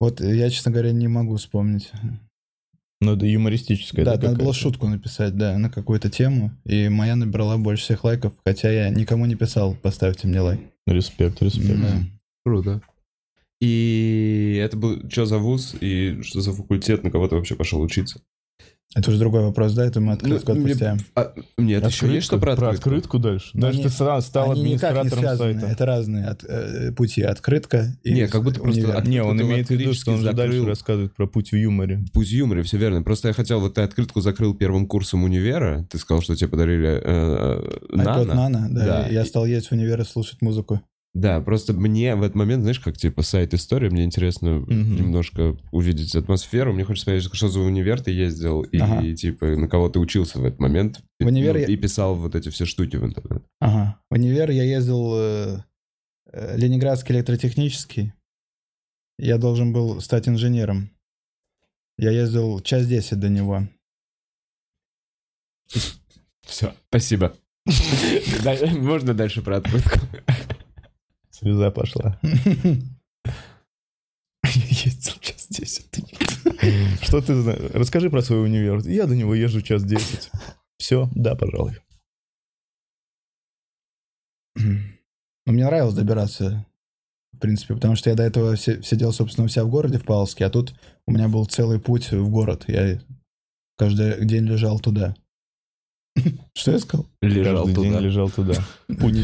Вот 0.00 0.20
я, 0.20 0.50
честно 0.50 0.72
говоря, 0.72 0.92
не 0.92 1.08
могу 1.08 1.36
вспомнить. 1.36 1.90
Ну, 3.00 3.16
это 3.16 3.26
юмористическая. 3.26 4.04
да, 4.04 4.16
да, 4.16 4.28
надо 4.28 4.44
было 4.44 4.54
шутку 4.54 4.88
написать, 4.88 5.36
да, 5.36 5.58
на 5.58 5.70
какую-то 5.70 6.10
тему. 6.10 6.52
И 6.64 6.88
моя 6.88 7.16
набрала 7.16 7.58
больше 7.58 7.84
всех 7.84 8.04
лайков, 8.04 8.32
хотя 8.44 8.70
я 8.70 8.88
никому 8.90 9.26
не 9.26 9.34
писал, 9.34 9.74
поставьте 9.74 10.26
мне 10.26 10.40
лайк. 10.40 10.60
Респект, 10.86 11.42
респект. 11.42 11.80
Да. 11.80 12.02
Круто. 12.44 12.82
И 13.60 14.60
это 14.62 14.76
был 14.76 15.08
что 15.08 15.26
за 15.26 15.38
вуз 15.38 15.74
и 15.80 16.20
что 16.22 16.40
за 16.40 16.52
факультет, 16.52 17.02
на 17.02 17.10
кого 17.10 17.28
ты 17.28 17.36
вообще 17.36 17.56
пошел 17.56 17.80
учиться? 17.80 18.20
Это 18.96 19.10
уже 19.10 19.18
другой 19.18 19.42
вопрос, 19.42 19.72
да? 19.72 19.84
Это 19.84 20.00
мы 20.00 20.12
открытку 20.12 20.54
Ну, 20.54 20.60
отпустим. 20.62 20.98
А, 21.16 21.32
нет, 21.58 21.84
еще 21.84 22.06
есть 22.14 22.26
что 22.26 22.38
про 22.38 22.54
Про 22.54 22.68
открытку? 22.68 22.90
открытку 22.90 23.18
дальше. 23.18 23.50
Но 23.54 23.62
Даже 23.62 23.74
они- 23.78 23.82
ты 23.82 23.90
стал, 23.90 24.22
стал 24.22 24.52
Они 24.52 24.62
никак 24.74 24.92
не 24.94 24.98
администратором 25.00 25.18
связаны. 25.18 25.60
сайта. 25.60 25.66
Это 25.74 25.86
разные 25.86 26.24
от- 26.26 26.44
э, 26.44 26.92
пути. 26.92 27.22
Открытка 27.22 27.88
и 28.04 28.12
Не, 28.14 28.28
как 28.28 28.44
будто 28.44 28.60
просто 28.60 28.96
от- 28.96 29.08
Не, 29.08 29.20
он 29.20 29.30
Открытку 29.32 29.52
имеет 29.52 29.66
в 29.66 29.70
виду, 29.72 29.94
что 29.94 30.12
он 30.12 30.18
закрыл. 30.22 30.36
дальше 30.36 30.64
рассказывает 30.66 31.12
про 31.16 31.26
путь 31.26 31.50
в 31.50 31.56
юморе. 31.56 32.04
Пусть 32.12 32.30
в 32.30 32.34
юморе, 32.34 32.62
все 32.62 32.76
верно. 32.78 33.02
Просто 33.02 33.26
я 33.28 33.34
хотел, 33.34 33.58
вот 33.58 33.74
ты 33.74 33.80
открытку 33.80 34.20
закрыл 34.20 34.54
первым 34.54 34.86
курсом 34.86 35.24
универа, 35.24 35.84
ты 35.90 35.98
сказал, 35.98 36.22
что 36.22 36.36
тебе 36.36 36.50
подарили 36.50 36.88
э, 36.88 37.00
э, 37.04 37.96
Nano. 37.96 38.26
Nano, 38.26 38.66
да. 38.70 38.84
Да. 38.86 39.08
и 39.08 39.14
Я 39.14 39.24
стал 39.24 39.44
ездить 39.44 39.70
в 39.70 39.72
универ 39.72 40.00
и 40.02 40.04
слушать 40.04 40.40
музыку. 40.40 40.80
Да, 41.14 41.40
просто 41.40 41.72
мне 41.74 42.16
в 42.16 42.22
этот 42.22 42.34
момент, 42.34 42.62
знаешь, 42.62 42.80
как 42.80 42.96
типа 42.96 43.22
сайт 43.22 43.54
истории, 43.54 43.88
мне 43.88 44.02
интересно 44.04 44.54
Мгм. 44.58 44.96
немножко 44.96 45.56
увидеть 45.70 46.14
атмосферу. 46.16 46.72
Мне 46.72 46.82
хочется 46.84 47.06
понять, 47.06 47.22
что 47.32 47.48
за 47.48 47.60
универ 47.60 48.00
ты 48.00 48.10
ездил 48.10 48.62
и 48.62 48.78
Ага. 48.78 49.14
типа 49.14 49.46
на 49.56 49.68
кого 49.68 49.88
ты 49.88 50.00
учился 50.00 50.40
в 50.40 50.44
этот 50.44 50.58
момент. 50.58 51.02
В 51.20 51.26
универ 51.26 51.54
Ну, 51.54 51.60
я- 51.60 51.66
И 51.66 51.76
писал 51.76 52.16
вот 52.16 52.34
эти 52.34 52.48
все 52.48 52.64
штуки 52.64 52.96
в 52.96 53.04
интернет. 53.04 53.44
Ага. 53.60 54.00
В 54.10 54.14
универ 54.14 54.50
я 54.50 54.64
ездил 54.64 55.12
э, 55.16 55.62
э, 56.32 56.56
Ленинградский 56.56 57.14
электротехнический. 57.14 58.12
Я 59.16 59.38
должен 59.38 59.72
был 59.72 60.00
стать 60.00 60.28
инженером. 60.28 60.90
Я 61.96 62.10
ездил 62.10 62.58
час 62.58 62.88
десять 62.88 63.20
до 63.20 63.28
него. 63.28 63.68
Все, 66.44 66.74
спасибо. 66.88 67.36
Можно 68.76 69.14
дальше 69.14 69.42
про 69.42 69.58
открытку? 69.58 70.00
Слеза 71.44 71.70
пошла. 71.70 72.18
Я 72.22 72.32
ездил 74.44 75.12
час 75.20 75.46
десять. 75.50 75.90
Что 77.02 77.20
ты 77.20 77.34
знаешь? 77.34 77.70
Расскажи 77.74 78.08
про 78.08 78.22
свой 78.22 78.44
универ. 78.44 78.78
Я 78.88 79.06
до 79.06 79.14
него 79.14 79.34
езжу 79.34 79.60
час 79.60 79.84
десять. 79.84 80.30
Все, 80.78 81.10
да, 81.14 81.34
пожалуй. 81.34 81.76
Но 84.56 85.52
мне 85.52 85.66
нравилось 85.66 85.94
добираться, 85.94 86.64
в 87.32 87.40
принципе, 87.40 87.74
потому 87.74 87.94
что 87.94 88.08
я 88.08 88.16
до 88.16 88.22
этого 88.22 88.56
си- 88.56 88.80
сидел, 88.82 89.12
собственно, 89.12 89.44
у 89.44 89.48
себя 89.48 89.64
в 89.66 89.70
городе, 89.70 89.98
в 89.98 90.04
Павловске, 90.06 90.46
а 90.46 90.50
тут 90.50 90.74
у 91.06 91.12
меня 91.12 91.28
был 91.28 91.44
целый 91.44 91.78
путь 91.78 92.10
в 92.10 92.30
город. 92.30 92.64
Я 92.68 93.02
каждый 93.76 94.24
день 94.24 94.46
лежал 94.46 94.80
туда. 94.80 95.14
Что 96.54 96.72
я 96.72 96.78
сказал? 96.78 97.06
Лежал 97.22 97.64
Каждый 97.66 97.82
день 97.82 97.92
туда. 97.92 98.00
лежал 98.00 98.30
туда. 98.30 98.54
Путь, 99.00 99.16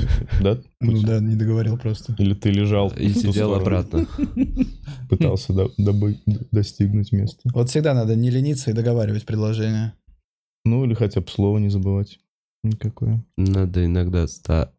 да? 0.42 0.58
Ну 0.80 0.92
Путь. 0.92 1.04
да, 1.06 1.20
не 1.20 1.36
договорил 1.36 1.78
просто. 1.78 2.14
Или 2.18 2.34
ты 2.34 2.50
лежал 2.50 2.90
И 2.96 3.08
сидел 3.10 3.54
обратно. 3.54 4.06
Пытался 5.08 5.52
до- 5.52 5.72
добы- 5.78 6.18
достигнуть 6.50 7.12
места. 7.12 7.48
Вот 7.54 7.70
всегда 7.70 7.94
надо 7.94 8.16
не 8.16 8.30
лениться 8.30 8.70
и 8.70 8.74
договаривать 8.74 9.24
предложение. 9.24 9.94
Ну, 10.64 10.84
или 10.84 10.94
хотя 10.94 11.20
бы 11.20 11.28
слово 11.28 11.58
не 11.58 11.68
забывать. 11.70 12.18
Никакое. 12.62 13.24
Надо 13.36 13.84
иногда 13.86 14.26
ста... 14.26 14.72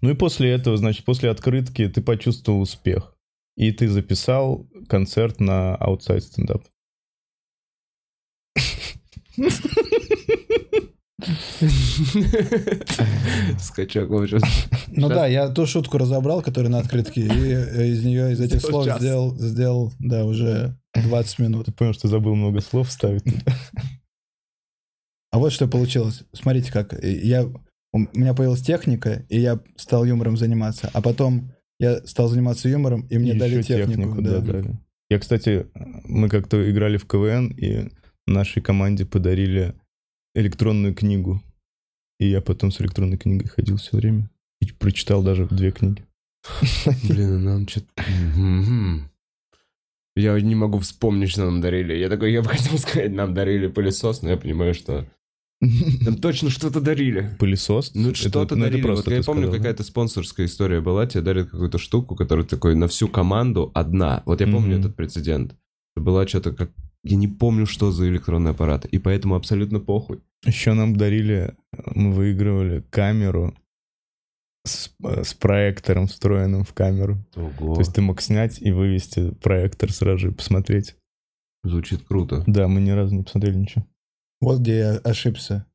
Ну 0.00 0.10
и 0.10 0.14
после 0.14 0.50
этого, 0.50 0.76
значит, 0.76 1.04
после 1.04 1.30
открытки 1.30 1.88
ты 1.88 2.02
почувствовал 2.02 2.60
успех. 2.60 3.16
И 3.56 3.70
ты 3.70 3.88
записал 3.88 4.66
концерт 4.88 5.38
на 5.40 5.76
Outside 5.80 6.22
Stand 6.22 6.50
Up. 6.50 6.62
Скачок 13.58 14.10
вообще. 14.10 14.38
Ну 14.88 15.08
да, 15.08 15.26
я 15.26 15.48
ту 15.48 15.66
шутку 15.66 15.98
разобрал, 15.98 16.42
которая 16.42 16.70
на 16.70 16.78
открытке, 16.78 17.22
и 17.22 17.28
э, 17.28 17.88
из 17.88 18.04
нее, 18.04 18.32
из 18.32 18.40
этих 18.40 18.60
слов 18.60 18.86
сделал, 18.98 19.36
сделал, 19.36 19.92
да, 19.98 20.24
уже 20.24 20.76
20 20.94 21.38
минут. 21.40 21.66
Ты 21.66 21.72
понял, 21.72 21.92
что 21.92 22.08
забыл 22.08 22.34
много 22.34 22.60
слов 22.60 22.88
вставить. 22.88 23.24
А 25.32 25.38
вот 25.38 25.52
что 25.52 25.66
получилось. 25.66 26.22
Смотрите, 26.32 26.70
как 26.70 26.92
я, 27.02 27.44
у 27.92 27.98
меня 27.98 28.34
появилась 28.34 28.62
техника, 28.62 29.24
и 29.28 29.40
я 29.40 29.58
стал 29.76 30.04
юмором 30.04 30.36
заниматься. 30.36 30.90
А 30.92 31.02
потом 31.02 31.52
я 31.80 32.06
стал 32.06 32.28
заниматься 32.28 32.68
юмором, 32.68 33.06
и 33.08 33.18
мне 33.18 33.32
И 33.32 33.38
дали 33.38 33.62
технику. 33.62 34.22
да. 34.22 34.42
Я, 35.10 35.18
кстати, 35.18 35.66
мы 36.04 36.28
как-то 36.28 36.70
играли 36.70 36.96
в 36.96 37.06
КВН, 37.06 37.48
и 37.48 37.90
нашей 38.26 38.62
команде 38.62 39.04
подарили 39.04 39.74
электронную 40.34 40.94
книгу. 40.94 41.42
И 42.18 42.28
я 42.28 42.40
потом 42.40 42.70
с 42.70 42.80
электронной 42.80 43.16
книгой 43.18 43.48
ходил 43.48 43.76
все 43.76 43.96
время. 43.96 44.30
И 44.60 44.72
прочитал 44.72 45.22
даже 45.22 45.46
две 45.46 45.70
книги. 45.70 46.04
Блин, 47.08 47.34
а 47.34 47.38
нам 47.38 47.68
что-то... 47.68 47.88
Я 50.16 50.40
не 50.40 50.54
могу 50.54 50.78
вспомнить, 50.78 51.30
что 51.30 51.44
нам 51.44 51.60
дарили. 51.60 51.94
Я 51.94 52.08
такой, 52.08 52.32
я 52.32 52.40
бы 52.40 52.48
хотел 52.48 52.78
сказать, 52.78 53.12
нам 53.12 53.34
дарили 53.34 53.66
пылесос, 53.66 54.22
но 54.22 54.30
я 54.30 54.36
понимаю, 54.36 54.74
что... 54.74 55.06
Нам 55.60 56.16
точно 56.16 56.50
что-то 56.50 56.80
дарили. 56.80 57.34
Пылесос? 57.38 57.92
Ну, 57.94 58.14
что-то 58.14 58.54
ну, 58.54 58.62
дарили. 58.62 58.82
просто 58.82 59.10
Вот 59.10 59.16
я 59.16 59.22
помню, 59.22 59.50
какая-то 59.50 59.82
спонсорская 59.82 60.46
история 60.46 60.80
была. 60.80 61.06
Тебе 61.06 61.22
дарят 61.22 61.50
какую-то 61.50 61.78
штуку, 61.78 62.14
которая 62.16 62.44
такой 62.44 62.74
на 62.76 62.86
всю 62.86 63.08
команду 63.08 63.70
одна. 63.74 64.22
Вот 64.26 64.40
я 64.40 64.46
помню 64.46 64.78
этот 64.78 64.94
прецедент. 64.94 65.56
Была 65.96 66.26
что-то 66.28 66.52
как... 66.52 66.70
Я 67.04 67.16
не 67.16 67.28
помню, 67.28 67.66
что 67.66 67.92
за 67.92 68.08
электронный 68.08 68.52
аппарат. 68.52 68.86
И 68.86 68.98
поэтому 68.98 69.34
абсолютно 69.34 69.78
похуй. 69.78 70.22
Еще 70.44 70.72
нам 70.72 70.96
дарили, 70.96 71.54
мы 71.94 72.12
выигрывали 72.12 72.82
камеру 72.90 73.54
с, 74.66 74.90
э, 75.04 75.22
с 75.22 75.34
проектором, 75.34 76.06
встроенным 76.06 76.64
в 76.64 76.72
камеру. 76.72 77.18
Ого. 77.36 77.74
То 77.74 77.80
есть 77.80 77.94
ты 77.94 78.00
мог 78.00 78.22
снять 78.22 78.60
и 78.60 78.72
вывести 78.72 79.32
проектор 79.34 79.92
сразу 79.92 80.18
же 80.18 80.28
и 80.30 80.34
посмотреть. 80.34 80.96
Звучит 81.62 82.04
круто. 82.04 82.42
Да, 82.46 82.68
мы 82.68 82.80
ни 82.80 82.90
разу 82.90 83.14
не 83.14 83.22
посмотрели 83.22 83.56
ничего. 83.56 83.86
Вот 84.40 84.60
где 84.60 84.78
я 84.78 84.92
ошибся. 84.96 85.66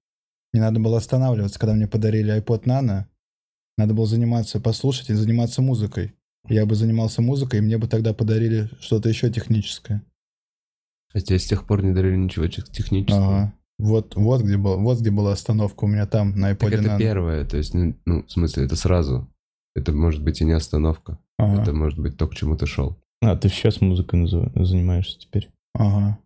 Не 0.51 0.59
надо 0.59 0.79
было 0.79 0.97
останавливаться, 0.97 1.59
когда 1.59 1.75
мне 1.75 1.87
подарили 1.87 2.35
iPod 2.35 2.63
Nano. 2.63 3.05
Надо 3.77 3.93
было 3.93 4.07
заниматься, 4.07 4.59
послушать 4.59 5.11
и 5.11 5.13
заниматься 5.13 5.61
музыкой. 5.61 6.15
Я 6.47 6.65
бы 6.65 6.73
занимался 6.73 7.21
музыкой, 7.21 7.59
и 7.59 7.61
мне 7.61 7.77
бы 7.77 7.87
тогда 7.87 8.13
подарили 8.13 8.69
что-то 8.79 9.09
еще 9.09 9.31
техническое. 9.31 10.03
А 11.13 11.19
тебе 11.21 11.39
с 11.39 11.45
тех 11.47 11.65
пор 11.65 11.83
не 11.83 11.91
дарили 11.93 12.15
ничего 12.15 12.47
тех- 12.47 12.69
технического? 12.69 13.37
Ага. 13.37 13.53
Вот, 13.79 14.15
вот, 14.15 14.41
где 14.41 14.57
был, 14.57 14.77
вот 14.79 14.99
где 14.99 15.09
была 15.09 15.31
остановка 15.31 15.85
у 15.85 15.87
меня 15.87 16.05
там, 16.05 16.35
на 16.37 16.53
Так 16.53 16.61
iPod 16.71 16.75
это 16.79 16.89
Nano. 16.89 16.97
первое, 16.99 17.45
то 17.45 17.57
есть, 17.57 17.73
ну, 17.73 17.95
ну, 18.05 18.23
в 18.25 18.31
смысле, 18.31 18.65
это 18.65 18.75
сразу. 18.75 19.27
Это 19.75 19.93
может 19.93 20.21
быть 20.21 20.41
и 20.41 20.45
не 20.45 20.51
остановка. 20.51 21.17
Ага, 21.37 21.61
Это 21.61 21.73
может 21.73 21.97
быть 21.97 22.17
то, 22.17 22.27
к 22.27 22.35
чему 22.35 22.57
ты 22.57 22.65
шел. 22.65 22.97
А, 23.21 23.37
ты 23.37 23.47
сейчас 23.49 23.79
музыкой 23.81 24.27
занимаешься 24.27 25.17
теперь. 25.19 25.49
ага. 25.73 26.19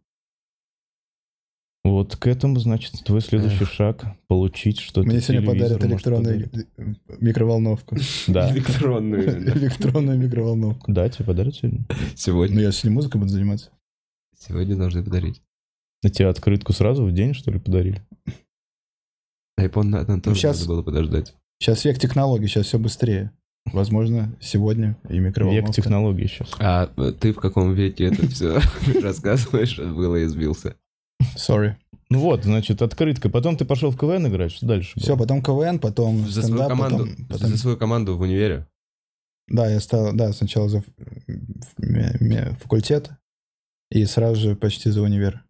Вот 1.85 2.15
к 2.15 2.27
этому, 2.27 2.59
значит, 2.59 2.93
твой 3.03 3.19
следующий 3.19 3.65
шаг— 3.65 4.05
получить 4.27 4.79
что-то 4.79 5.05
Мне 5.07 5.19
сегодня 5.19 5.45
подарят 5.45 5.83
электронную 5.83 6.49
микроволновку. 7.19 7.97
Да. 8.27 8.49
Электронную. 8.55 9.43
Электронную 9.57 10.17
микроволновку. 10.17 10.91
Да, 10.91 11.09
тебе 11.09 11.25
подарят 11.25 11.55
сегодня? 11.55 11.85
Ну, 11.89 11.95
Сегодня. 12.15 12.61
я 12.61 12.71
сегодня 12.71 12.95
музыкой 12.95 13.19
буду 13.19 13.31
заниматься. 13.33 13.69
Сегодня 14.47 14.75
должны 14.75 15.03
подарить. 15.03 15.41
На 16.03 16.09
тебе 16.09 16.27
открытку 16.27 16.73
сразу 16.73 17.05
в 17.05 17.13
день, 17.13 17.33
что 17.33 17.51
ли, 17.51 17.59
подарили? 17.59 18.01
iPhone 19.59 19.83
надо 19.83 20.19
тоже 20.19 20.39
щас- 20.39 20.57
надо 20.61 20.67
было 20.69 20.83
подождать. 20.83 21.33
Сейчас 21.59 21.85
век 21.85 21.97
технологий, 21.99 22.47
сейчас 22.47 22.65
все 22.65 22.77
быстрее. 22.79 23.31
Возможно, 23.71 24.35
сегодня 24.41 24.97
и 25.09 25.19
микроволновка. 25.19 25.67
Век 25.67 25.75
технологий 25.75 26.27
сейчас. 26.27 26.49
А 26.59 26.91
э, 26.97 27.13
ты 27.13 27.31
в 27.31 27.37
каком 27.37 27.73
веке 27.73 28.05
это 28.05 28.27
все 28.27 28.59
рассказываешь, 29.01 29.77
было 29.79 30.17
и 30.17 30.25
сбился? 30.25 30.75
Sorry. 31.37 31.75
Ну 32.09 32.19
вот, 32.19 32.43
значит, 32.43 32.81
открытка. 32.81 33.29
Потом 33.29 33.55
ты 33.55 33.63
пошел 33.63 33.91
в 33.91 33.97
КВН 33.97 34.27
играть, 34.27 34.51
что 34.51 34.65
дальше? 34.65 34.99
Все, 34.99 35.15
потом 35.15 35.41
КВН, 35.41 35.79
потом 35.79 36.27
За 36.27 36.41
свою 36.41 36.67
команду, 36.67 36.97
потом- 36.97 37.27
потом- 37.27 37.47
за 37.49 37.57
свою 37.57 37.77
команду 37.77 38.17
в 38.17 38.21
универе. 38.21 38.67
Да, 39.47 39.69
я 39.69 39.79
стал, 39.79 40.13
да, 40.13 40.33
сначала 40.33 40.67
за 40.67 40.83
факультет 42.59 43.11
и 43.93 44.05
сразу 44.05 44.41
же 44.49 44.55
почти 44.55 44.89
за 44.89 45.01
универ. 45.01 45.43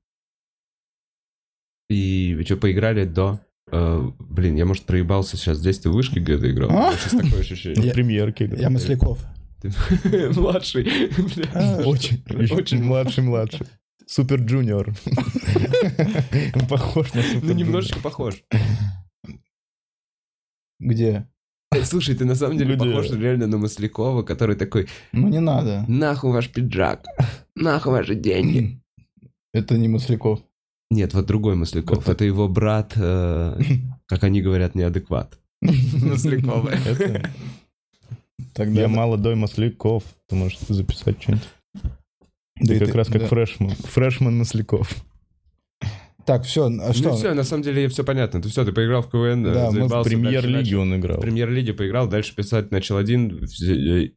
И 1.89 2.33
вы 2.35 2.43
что, 2.43 2.57
поиграли 2.57 3.05
до... 3.05 3.39
э, 3.71 4.11
блин, 4.19 4.55
я, 4.55 4.65
может, 4.65 4.83
проебался 4.85 5.37
сейчас. 5.37 5.59
Здесь 5.59 5.79
ты 5.79 5.89
в 5.89 5.93
вышке 5.93 6.19
где-то 6.19 6.49
играл? 6.51 6.69
А? 6.71 6.93
Сейчас 6.95 7.11
такое 7.23 7.39
ощущение. 7.41 7.81
в 7.81 7.85
Я- 7.85 7.93
премьерке. 7.93 8.45
играл. 8.45 8.61
Я 8.61 8.69
Масляков. 8.69 9.23
Младший. 10.35 10.87
А, 11.53 11.81
Очень, 11.85 12.21
очень 12.51 12.83
младший-младший. 12.83 13.65
Супер 14.05 14.41
джуниор. 14.41 14.93
Похож 16.69 17.13
на 17.13 17.21
супер 17.23 17.43
Ну, 17.43 17.53
немножечко 17.53 17.99
похож. 18.01 18.43
Где? 20.79 21.27
Слушай, 21.83 22.15
ты 22.15 22.25
на 22.25 22.35
самом 22.35 22.57
деле 22.57 22.77
похож 22.77 23.09
реально 23.11 23.47
на 23.47 23.57
Маслякова, 23.57 24.23
который 24.23 24.55
такой, 24.57 24.87
Ну 25.13 25.29
не 25.29 25.39
надо. 25.39 25.85
нахуй 25.87 26.31
ваш 26.31 26.49
пиджак, 26.49 27.05
нахуй 27.55 27.91
ваши 27.93 28.15
деньги. 28.15 28.79
Это 29.53 29.77
не 29.77 29.87
Масляков. 29.87 30.41
Нет, 30.91 31.13
вот 31.13 31.25
другой 31.25 31.55
Масляков. 31.55 31.99
Это- 32.03 32.11
Это 32.13 32.25
его 32.25 32.47
брат, 32.47 32.93
э, 32.95 33.59
как 34.07 34.23
они 34.23 34.41
говорят, 34.41 34.75
неадекват. 34.75 35.39
Маслякова. 35.61 36.69
Это- 36.69 37.29
Тогда 38.53 38.81
Я 38.81 38.87
молодой 38.87 39.35
Масляков. 39.35 40.03
Ты 40.27 40.35
можешь 40.35 40.59
записать 40.59 41.21
что-нибудь. 41.21 41.47
Да 42.61 42.79
как 42.79 42.95
раз 42.95 43.07
как 43.07 43.23
фрешман. 43.27 43.71
Фрешман 43.71 44.37
Масляков. 44.37 45.03
Так, 46.25 46.43
все, 46.45 46.67
а 46.67 46.69
Ну 46.69 46.93
что? 46.93 47.15
все, 47.15 47.33
на 47.33 47.43
самом 47.43 47.63
деле 47.63 47.87
все 47.89 48.03
понятно. 48.03 48.41
Ты 48.41 48.47
все, 48.47 48.63
ты 48.63 48.71
поиграл 48.71 49.01
в 49.01 49.09
КВН, 49.09 49.45
э, 49.45 49.53
Да, 49.53 49.71
мы 49.71 49.87
в 49.87 50.03
премьер-лиге 50.03 50.77
он 50.77 50.95
играл. 50.95 51.17
В 51.17 51.21
премьер-лиге 51.21 51.73
поиграл, 51.73 52.07
дальше 52.07 52.33
писать 52.33 52.71
начал 52.71 52.95
один, 52.97 53.43
э, 53.43 54.09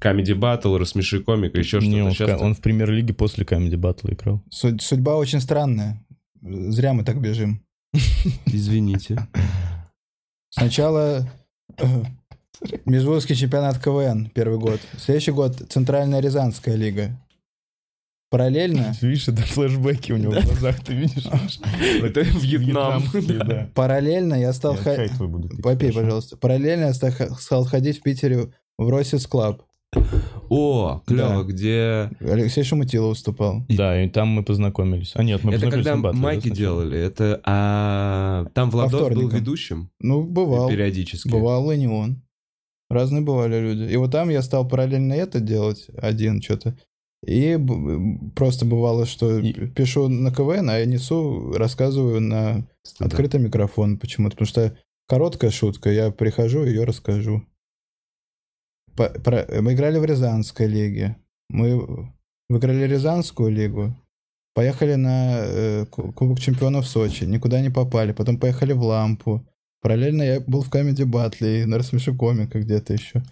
Comedy 0.00 0.34
Battle, 0.38 0.78
рассмеши 0.78 1.20
комика, 1.22 1.58
еще 1.58 1.78
Не, 1.78 1.84
что-то. 1.84 2.04
он, 2.04 2.10
в 2.10 2.14
Сейчас 2.16 2.38
ты- 2.40 2.44
он 2.44 2.54
в 2.54 2.60
премьер-лиге 2.60 3.14
после 3.14 3.44
Comedy 3.44 3.76
Battle 3.76 4.12
играл. 4.12 4.42
Су- 4.50 4.78
Судьба 4.78 5.16
очень 5.16 5.40
странная. 5.40 6.04
Зря 6.40 6.92
мы 6.92 7.04
так 7.04 7.20
бежим. 7.20 7.62
Извините. 8.46 9.26
Сначала 10.50 11.30
э, 11.78 12.02
Межвузский 12.84 13.36
чемпионат 13.36 13.78
КВН 13.78 14.30
первый 14.34 14.58
год. 14.58 14.80
Следующий 14.98 15.30
год 15.32 15.56
Центральная 15.70 16.20
Рязанская 16.20 16.74
лига. 16.74 17.16
Параллельно, 18.30 18.94
Видишь, 19.02 19.28
это 19.28 19.42
флешбеки 19.42 20.10
у 20.12 20.16
него 20.16 20.32
в 20.32 20.44
глазах, 20.44 20.82
ты 20.82 20.94
видишь? 20.94 21.26
Это 22.02 22.22
Вьетнам. 22.22 23.02
Параллельно 23.74 24.34
я 24.34 24.52
стал... 24.54 24.76
Пить, 24.76 25.12
Попей, 25.62 25.92
пожалуйста. 25.92 26.36
Параллельно 26.38 26.86
я 26.86 26.94
стал 26.94 27.64
ходить 27.66 27.98
в 27.98 28.02
Питере 28.02 28.48
в 28.78 28.88
Rossi's 28.88 29.26
Club. 29.26 29.62
О, 30.48 31.02
клево, 31.06 31.28
Да. 31.28 31.42
где... 31.42 32.10
Алексей 32.20 32.64
Шамутило 32.64 33.08
выступал. 33.08 33.64
Да, 33.68 34.02
и 34.02 34.08
там 34.08 34.28
мы 34.28 34.42
познакомились. 34.42 35.12
А 35.14 35.22
нет, 35.22 35.44
мы 35.44 35.52
Это 35.52 35.60
познакомились 35.66 35.86
когда 35.86 35.96
на 35.96 36.02
батле, 36.02 36.18
да, 36.20 36.24
майки 36.24 36.46
сначала? 36.48 36.56
делали. 36.84 36.98
Это 36.98 37.40
а, 37.44 38.46
там 38.54 38.70
Владос 38.70 39.14
был 39.14 39.28
ведущим 39.28 39.90
Ну, 40.00 40.22
бывал. 40.24 40.68
периодически. 40.68 41.28
Бывал 41.28 41.70
и 41.72 41.76
не 41.76 41.88
он. 41.88 42.22
Разные 42.90 43.22
бывали 43.22 43.58
люди. 43.60 43.92
И 43.92 43.96
вот 43.96 44.10
там 44.12 44.28
я 44.28 44.42
стал 44.42 44.68
параллельно 44.68 45.12
это 45.14 45.40
делать, 45.40 45.86
один 45.96 46.42
что-то. 46.42 46.76
И 47.26 47.56
б- 47.56 48.30
просто 48.34 48.64
бывало, 48.66 49.06
что 49.06 49.38
И- 49.38 49.52
пишу 49.52 50.08
на 50.08 50.30
КВН, 50.32 50.68
а 50.68 50.78
я 50.78 50.86
несу, 50.86 51.52
рассказываю 51.52 52.20
на 52.20 52.66
Стендап. 52.82 53.12
открытый 53.12 53.40
микрофон 53.40 53.98
почему-то. 53.98 54.36
Потому 54.36 54.48
что 54.48 54.76
короткая 55.06 55.50
шутка, 55.50 55.90
я 55.90 56.10
прихожу, 56.10 56.64
ее 56.64 56.84
расскажу. 56.84 57.44
По- 58.96 59.10
про- 59.10 59.46
Мы 59.60 59.74
играли 59.74 59.98
в 59.98 60.04
Рязанской 60.04 60.66
лиге. 60.66 61.16
Мы 61.48 62.12
выиграли 62.48 62.84
Рязанскую 62.84 63.50
лигу. 63.50 63.94
Поехали 64.54 64.94
на 64.94 65.38
э, 65.44 65.86
Ку- 65.86 66.12
Кубок 66.12 66.40
чемпионов 66.40 66.86
Сочи. 66.86 67.24
Никуда 67.24 67.60
не 67.60 67.70
попали. 67.70 68.12
Потом 68.12 68.38
поехали 68.38 68.72
в 68.72 68.82
Лампу. 68.82 69.46
Параллельно 69.80 70.22
я 70.22 70.40
был 70.40 70.62
в 70.62 70.70
Камеди 70.70 71.02
Батле 71.02 71.62
и 71.62 71.64
на 71.64 71.78
рассмеши 71.78 72.14
комика 72.14 72.60
где-то 72.60 72.92
еще. 72.92 73.22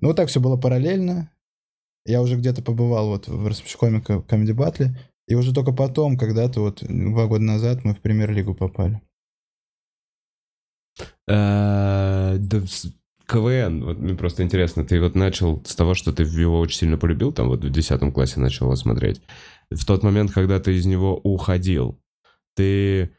Ну, 0.00 0.08
вот 0.08 0.16
так 0.16 0.28
все 0.28 0.40
было 0.40 0.56
параллельно. 0.56 1.30
Я 2.06 2.22
уже 2.22 2.36
где-то 2.36 2.62
побывал 2.62 3.08
вот 3.08 3.28
в 3.28 3.46
рассмеши 3.46 3.76
комика 3.76 4.22
Камеди 4.22 4.52
Батле. 4.52 4.96
И 5.26 5.34
уже 5.34 5.54
только 5.54 5.72
потом, 5.72 6.18
когда-то 6.18 6.60
вот 6.60 6.84
два 6.86 7.26
года 7.26 7.42
назад 7.44 7.84
мы 7.84 7.94
в 7.94 8.00
премьер-лигу 8.00 8.54
попали. 8.54 9.00
Э, 11.28 12.36
КВН, 13.30 13.84
вот 13.84 13.98
мне 13.98 14.14
просто 14.14 14.42
интересно, 14.42 14.84
ты 14.84 15.00
вот 15.00 15.14
начал 15.14 15.62
с 15.64 15.76
того, 15.76 15.94
что 15.94 16.12
ты 16.12 16.24
его 16.24 16.58
очень 16.58 16.78
сильно 16.78 16.98
полюбил, 16.98 17.32
там 17.32 17.48
вот 17.48 17.64
в 17.64 17.70
10 17.70 18.12
классе 18.12 18.40
начал 18.40 18.66
его 18.66 18.76
смотреть. 18.76 19.22
В 19.70 19.86
тот 19.86 20.02
момент, 20.02 20.32
когда 20.32 20.58
ты 20.58 20.74
из 20.74 20.84
него 20.86 21.16
уходил, 21.22 22.00
ты 22.56 23.14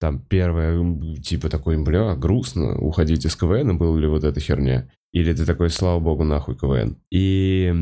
там 0.00 0.20
первое, 0.20 1.16
типа 1.22 1.48
такой, 1.48 1.82
бля, 1.82 2.14
грустно 2.14 2.78
уходить 2.78 3.24
из 3.24 3.36
КВН, 3.36 3.78
был 3.78 3.96
ли 3.96 4.06
вот 4.06 4.22
эта 4.24 4.38
херня? 4.38 4.90
Или 5.12 5.32
ты 5.32 5.46
такой, 5.46 5.70
слава 5.70 5.98
богу, 5.98 6.24
нахуй 6.24 6.56
КВН? 6.56 6.98
И 7.10 7.72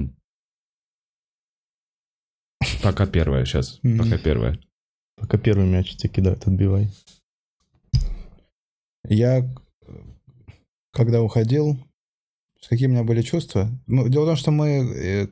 пока 2.82 3.06
первое 3.06 3.44
сейчас, 3.44 3.80
пока 3.82 4.18
первое. 4.18 4.58
Пока 5.16 5.38
первый 5.38 5.66
мяч 5.66 5.96
тебе 5.96 6.12
кидают, 6.12 6.46
отбивай. 6.46 6.90
Я, 9.08 9.48
когда 10.92 11.22
уходил, 11.22 11.78
с 12.60 12.68
какие 12.68 12.86
у 12.86 12.90
меня 12.90 13.04
были 13.04 13.22
чувства? 13.22 13.68
Ну, 13.86 14.08
дело 14.08 14.24
в 14.24 14.28
том, 14.28 14.36
что 14.36 14.50
мы 14.50 14.68
э, 14.68 15.28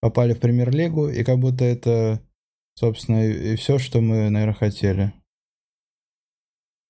попали 0.00 0.34
в 0.34 0.40
премьер-лигу, 0.40 1.08
и 1.08 1.22
как 1.24 1.38
будто 1.38 1.64
это, 1.64 2.20
собственно, 2.74 3.24
и 3.26 3.56
все, 3.56 3.78
что 3.78 4.00
мы, 4.00 4.28
наверное, 4.30 4.54
хотели. 4.54 5.12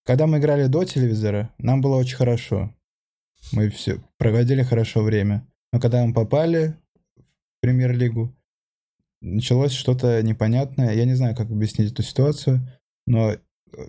когда 0.04 0.26
мы 0.26 0.38
играли 0.38 0.66
до 0.66 0.84
телевизора, 0.84 1.54
нам 1.58 1.80
было 1.80 1.96
очень 1.96 2.16
хорошо. 2.16 2.74
Мы 3.52 3.68
все 3.70 4.02
проводили 4.18 4.62
хорошо 4.62 5.02
время. 5.02 5.46
Но 5.72 5.80
когда 5.80 6.04
мы 6.04 6.14
попали 6.14 6.76
в 7.16 7.60
премьер-лигу, 7.60 8.34
началось 9.20 9.72
что-то 9.72 10.22
непонятное. 10.22 10.94
Я 10.94 11.04
не 11.04 11.14
знаю, 11.14 11.34
как 11.34 11.50
объяснить 11.50 11.92
эту 11.92 12.02
ситуацию, 12.02 12.60
но 13.06 13.32
э, 13.32 13.38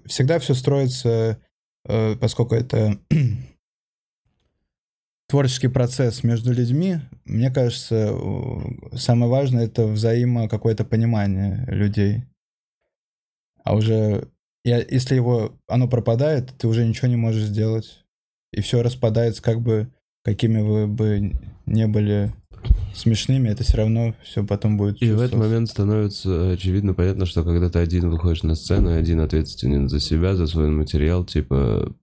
всегда 0.06 0.40
все 0.40 0.54
строится, 0.54 1.40
э, 1.86 2.16
поскольку 2.16 2.56
это 2.56 3.00
творческий 5.36 5.68
процесс 5.68 6.24
между 6.24 6.54
людьми, 6.54 7.00
мне 7.26 7.52
кажется, 7.52 8.14
э, 8.14 8.96
самое 8.96 9.30
важное 9.30 9.66
это 9.66 9.86
взаимо 9.86 10.48
какое-то 10.48 10.86
понимание 10.86 11.66
людей. 11.68 12.24
А 13.66 13.76
уже 13.76 14.30
я, 14.64 14.78
если 14.78 15.16
его 15.16 15.52
оно 15.68 15.90
пропадает, 15.90 16.54
ты 16.58 16.70
уже 16.70 16.88
ничего 16.88 17.10
не 17.10 17.18
можешь 17.18 17.44
сделать. 17.44 18.06
И 18.54 18.62
все 18.62 18.82
распадается, 18.82 19.44
как 19.44 19.60
бы 19.60 19.92
какими 20.24 20.62
вы 20.62 20.88
бы 20.88 21.34
не 21.66 21.86
были 21.88 22.34
смешными, 22.94 23.50
это 23.50 23.66
все 23.66 23.76
равно 23.76 24.16
все 24.24 24.46
потом 24.46 24.78
будет 24.78 25.02
И 25.02 25.12
в 25.12 25.20
этот 25.20 25.38
момент 25.38 25.70
становится 25.70 26.54
очевидно 26.54 26.94
понятно, 26.94 27.26
что 27.26 27.44
когда 27.44 27.70
ты 27.70 27.80
один 27.80 28.10
выходишь 28.10 28.44
на 28.44 28.56
сцену, 28.56 28.98
один 28.98 29.20
ответственен 29.20 29.90
за 29.90 30.00
себя, 30.00 30.34
за 30.38 30.48
свой 30.48 30.70
материал, 30.70 31.26
типа 31.26 31.94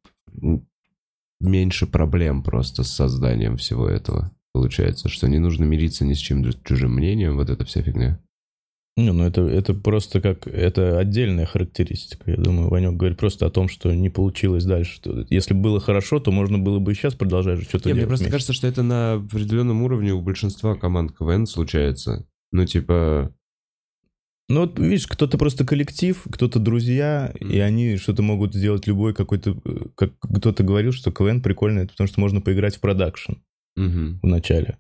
меньше 1.43 1.87
проблем 1.87 2.43
просто 2.43 2.85
с 2.85 2.91
созданием 2.91 3.57
всего 3.57 3.89
этого. 3.89 4.31
Получается, 4.53 5.09
что 5.09 5.29
не 5.29 5.39
нужно 5.39 5.65
мириться 5.65 6.05
ни 6.05 6.13
с 6.13 6.19
чем 6.19 6.45
чужим 6.65 6.95
мнением, 6.95 7.37
вот 7.37 7.51
эта 7.51 7.65
вся 7.65 7.83
фигня. 7.83 8.21
Не, 8.97 9.13
ну 9.13 9.25
это, 9.25 9.41
это 9.43 9.73
просто 9.73 10.21
как... 10.21 10.47
Это 10.47 10.99
отдельная 10.99 11.47
характеристика. 11.47 12.31
Я 12.31 12.37
думаю, 12.37 12.69
Ванек 12.69 12.93
говорит 12.93 13.19
просто 13.19 13.47
о 13.47 13.51
том, 13.51 13.69
что 13.69 13.95
не 13.95 14.11
получилось 14.11 14.65
дальше. 14.65 15.01
Если 15.31 15.55
было 15.55 15.81
хорошо, 15.81 16.21
то 16.21 16.31
можно 16.31 16.59
было 16.59 16.79
бы 16.79 16.93
и 16.93 16.95
сейчас 16.95 17.15
продолжать 17.15 17.63
что-то 17.63 17.85
делать. 17.85 17.97
мне 17.97 18.07
просто 18.07 18.25
вместе. 18.25 18.33
кажется, 18.33 18.53
что 18.53 18.67
это 18.67 18.83
на 18.83 19.15
определенном 19.15 19.83
уровне 19.83 20.13
у 20.13 20.21
большинства 20.21 20.75
команд 20.75 21.17
КВН 21.17 21.47
случается. 21.47 22.27
Ну, 22.51 22.67
типа... 22.67 23.35
Ну 24.53 24.61
вот, 24.61 24.79
видишь, 24.79 25.07
кто-то 25.07 25.39
просто 25.39 25.65
коллектив, 25.65 26.23
кто-то 26.31 26.59
друзья, 26.59 27.33
и 27.41 27.59
они 27.59 27.97
что-то 27.97 28.23
могут 28.23 28.55
сделать 28.55 28.87
любой 28.87 29.15
какой-то... 29.15 29.57
э, 29.65 29.79
Как 29.95 30.13
кто-то 30.19 30.63
говорил, 30.63 30.93
что 30.93 31.11
КВН 31.11 31.41
прикольно, 31.41 31.81
это 31.81 31.93
потому 31.93 32.07
что 32.07 32.21
можно 32.21 32.43
поиграть 32.43 32.77
в 32.77 32.81
продакшн 32.81 33.33
мгм. 33.77 34.21
в 34.23 34.27
начале. 34.27 34.77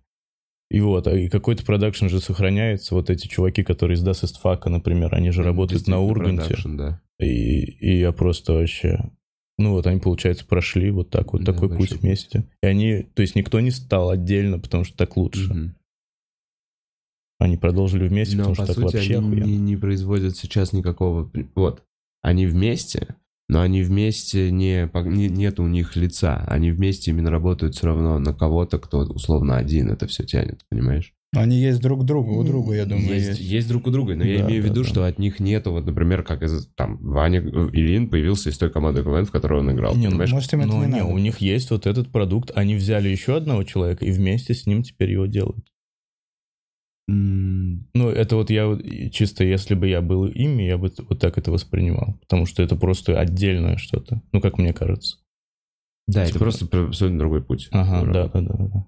И 0.70 0.80
вот, 0.80 1.06
а 1.06 1.18
и 1.18 1.28
какой-то 1.28 1.64
продакшн 1.64 2.08
же 2.08 2.20
сохраняется. 2.20 2.94
Вот 2.94 3.08
эти 3.08 3.28
чуваки, 3.28 3.62
которые 3.62 3.96
из 3.96 4.06
Das 4.06 4.22
Fuck, 4.44 4.68
например, 4.68 5.14
они 5.14 5.30
же 5.30 5.42
работают 5.42 5.86
на 5.86 6.00
Урганте. 6.00 6.54
да. 6.64 7.00
И, 7.18 7.62
и 7.62 7.98
я 7.98 8.12
просто 8.12 8.52
вообще... 8.52 9.10
Ну 9.58 9.72
вот 9.72 9.86
они, 9.86 10.00
получается, 10.00 10.44
прошли 10.44 10.90
вот 10.90 11.08
так 11.08 11.32
вот 11.32 11.44
Да, 11.44 11.54
такой 11.54 11.74
путь 11.74 11.92
вместе. 11.92 12.44
И 12.62 12.66
они... 12.66 13.06
То 13.14 13.22
есть 13.22 13.36
никто 13.36 13.60
не 13.60 13.70
стал 13.70 14.10
отдельно, 14.10 14.58
потому 14.58 14.84
что 14.84 14.96
так 14.98 15.16
лучше. 15.16 15.52
Мгм. 15.52 15.76
Они 17.42 17.56
продолжили 17.56 18.06
вместе, 18.06 18.36
Но, 18.36 18.44
потому 18.44 18.56
по 18.56 18.64
что 18.64 18.74
так 18.74 18.84
сути, 18.84 18.96
вообще 18.96 19.16
они 19.18 19.26
охуенно. 19.26 19.44
не, 19.44 19.58
не 19.58 19.76
производят 19.76 20.36
сейчас 20.36 20.72
никакого... 20.72 21.30
Вот, 21.56 21.82
они 22.22 22.46
вместе, 22.46 23.16
но 23.48 23.60
они 23.62 23.82
вместе 23.82 24.52
не, 24.52 24.88
не... 25.06 25.28
Нет 25.28 25.58
у 25.58 25.66
них 25.66 25.96
лица. 25.96 26.44
Они 26.46 26.70
вместе 26.70 27.10
именно 27.10 27.30
работают 27.30 27.74
все 27.74 27.86
равно 27.88 28.18
на 28.20 28.32
кого-то, 28.32 28.78
кто 28.78 28.98
условно 29.00 29.56
один 29.56 29.90
это 29.90 30.06
все 30.06 30.22
тянет, 30.24 30.60
понимаешь? 30.70 31.12
Они 31.34 31.56
есть 31.56 31.80
друг 31.80 32.04
другу, 32.04 32.38
у 32.38 32.44
друга, 32.44 32.74
я 32.74 32.84
думаю, 32.84 33.14
есть, 33.14 33.28
есть. 33.30 33.40
есть 33.40 33.68
друг 33.68 33.86
у 33.86 33.90
друга, 33.90 34.14
но 34.14 34.22
я 34.22 34.40
Да, 34.40 34.44
имею 34.46 34.62
в 34.62 34.66
да, 34.66 34.70
виду, 34.70 34.82
да. 34.82 34.88
что 34.88 35.04
от 35.06 35.18
них 35.18 35.40
нету, 35.40 35.72
вот, 35.72 35.86
например, 35.86 36.22
как 36.22 36.42
из 36.42 36.66
там 36.76 36.98
Ваня 36.98 37.40
Ильин 37.40 38.08
появился 38.10 38.50
из 38.50 38.58
той 38.58 38.70
команды 38.70 39.02
КВН, 39.02 39.24
в 39.24 39.30
которой 39.32 39.60
он 39.60 39.72
играл, 39.72 39.94
Не, 39.96 40.04
ну, 40.04 40.10
понимаешь? 40.10 40.30
Может, 40.32 40.52
им 40.52 40.60
это 40.60 40.68
Но 40.68 40.80
не 40.84 40.92
не, 40.92 41.00
надо. 41.00 41.06
у 41.06 41.16
них 41.18 41.38
есть 41.38 41.70
вот 41.70 41.86
этот 41.86 42.12
продукт. 42.12 42.52
Они 42.54 42.74
взяли 42.74 43.08
еще 43.08 43.34
одного 43.36 43.64
человека 43.64 44.04
и 44.04 44.10
вместе 44.12 44.52
с 44.54 44.66
ним 44.66 44.82
теперь 44.82 45.10
его 45.10 45.24
делают. 45.24 45.64
Ну, 47.08 48.08
это 48.08 48.36
вот 48.36 48.50
я 48.50 48.78
чисто, 49.10 49.44
если 49.44 49.74
бы 49.74 49.88
я 49.88 50.00
был 50.00 50.26
ими, 50.26 50.62
я 50.62 50.78
бы 50.78 50.92
вот 51.08 51.18
так 51.18 51.36
это 51.36 51.50
воспринимал. 51.50 52.18
Потому 52.20 52.46
что 52.46 52.62
это 52.62 52.76
просто 52.76 53.18
отдельное 53.18 53.76
что-то. 53.76 54.22
Ну, 54.32 54.40
как 54.40 54.58
мне 54.58 54.72
кажется. 54.72 55.18
Да, 56.06 56.22
это 56.22 56.32
Типа- 56.32 56.44
просто 56.44 56.66
про- 56.66 56.86
абсолютно 56.86 57.18
другой 57.18 57.42
путь. 57.42 57.68
Ага, 57.72 58.12
да, 58.12 58.28
да, 58.28 58.40
да, 58.40 58.68
да. 58.68 58.86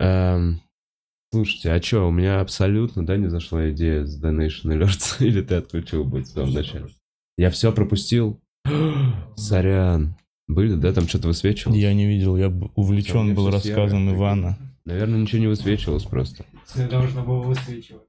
Эм, 0.00 0.60
слушайте, 1.32 1.72
а 1.72 1.82
что, 1.82 2.08
у 2.08 2.10
меня 2.12 2.40
абсолютно, 2.40 3.04
да, 3.04 3.16
не 3.16 3.28
зашла 3.28 3.70
идея 3.70 4.04
с 4.04 4.22
Donation 4.22 4.66
Alerts, 4.66 5.16
или 5.24 5.42
ты 5.42 5.56
отключил 5.56 6.04
быть 6.04 6.26
в 6.26 6.30
самом 6.30 6.54
начале? 6.54 6.86
Я 7.36 7.50
все 7.50 7.72
пропустил? 7.72 8.40
Сорян. 9.36 10.16
Были, 10.46 10.74
да, 10.76 10.92
там 10.94 11.06
что-то 11.08 11.28
высвечивалось? 11.28 11.78
Я 11.78 11.92
не 11.92 12.06
видел, 12.06 12.36
я 12.36 12.48
увлечен 12.74 13.34
был 13.34 13.50
рассказом 13.50 14.10
Ивана. 14.14 14.56
Наверное, 14.88 15.18
ничего 15.20 15.40
не 15.42 15.46
высвечивалось 15.48 16.04
просто. 16.04 16.46
Всё 16.64 16.88
должно 16.88 17.22
было 17.22 17.42
высвечивать. 17.42 18.04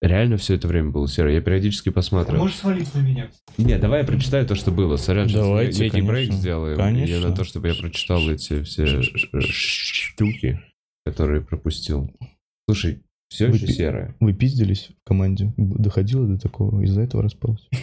Реально 0.00 0.38
все 0.38 0.54
это 0.54 0.66
время 0.66 0.90
было 0.92 1.06
серо. 1.06 1.30
Я 1.30 1.42
периодически 1.42 1.90
посматривал. 1.90 2.40
Можешь 2.44 2.56
свалить 2.56 2.94
на 2.94 3.00
меня. 3.00 3.30
Не, 3.58 3.76
давай 3.78 4.00
я 4.00 4.06
прочитаю 4.06 4.46
то, 4.46 4.54
что 4.54 4.70
было. 4.70 4.96
Сорян, 4.96 5.28
сейчас 5.28 5.40
Давайте, 5.42 5.84
некий 5.84 6.00
брейк 6.00 6.28
конечно. 6.28 6.40
сделаем. 6.40 6.76
Конечно. 6.78 7.14
Я 7.14 7.20
на 7.28 7.34
то, 7.36 7.44
чтобы 7.44 7.68
я 7.68 7.74
прочитал 7.74 8.20
эти 8.30 8.62
все 8.62 9.02
штуки, 9.02 10.58
которые 11.04 11.42
пропустил. 11.42 12.10
Слушай, 12.66 13.02
все 13.28 13.48
Вы 13.48 13.56
еще 13.56 13.66
пи- 13.66 13.72
серое. 13.74 14.16
Вы 14.20 14.32
пиздились 14.32 14.88
в 15.04 15.06
команде? 15.06 15.52
Доходило 15.58 16.26
до 16.26 16.38
такого? 16.38 16.80
Из-за 16.80 17.02
этого 17.02 17.22
распалось? 17.22 17.68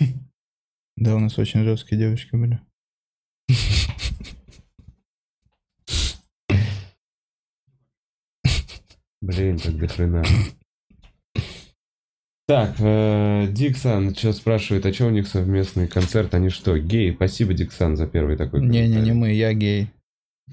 Да, 0.98 1.14
у 1.18 1.20
нас 1.20 1.38
очень 1.38 1.64
жесткие 1.66 2.00
девочки 2.00 2.36
были. 2.38 2.62
Блин, 9.22 9.60
как 9.60 9.78
до 9.78 9.88
хрена. 9.88 10.24
Так, 12.48 12.76
э, 12.80 13.48
Диксан 13.50 14.14
что 14.16 14.32
спрашивает, 14.34 14.86
а 14.86 14.94
что 14.94 15.08
у 15.08 15.10
них 15.10 15.28
совместный 15.28 15.88
концерт? 15.88 16.36
Они 16.36 16.50
что, 16.50 16.78
геи? 16.78 17.12
Спасибо, 17.12 17.54
Диксан, 17.56 17.98
за 17.98 18.06
первый 18.06 18.38
такой 18.38 18.62
Не-не-не, 18.62 18.94
комментарий. 19.12 19.14
мы, 19.14 19.32
я 19.34 19.54
гей. 19.54 19.88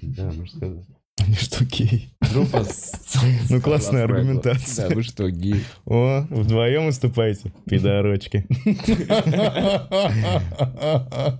Да, 0.00 0.32
мы 0.34 0.46
что 0.46 0.82
Они 1.18 1.34
что, 1.34 1.66
гей? 1.66 2.08
Группа 2.32 2.64
с- 2.70 3.20
Ну, 3.50 3.60
классная 3.60 4.04
аргументация. 4.04 4.88
Да, 4.88 4.94
вы 4.94 5.02
что, 5.02 5.28
геи? 5.30 5.62
О, 5.84 6.26
вдвоем 6.30 6.86
выступаете, 6.86 7.52
пидорочки. 7.66 8.46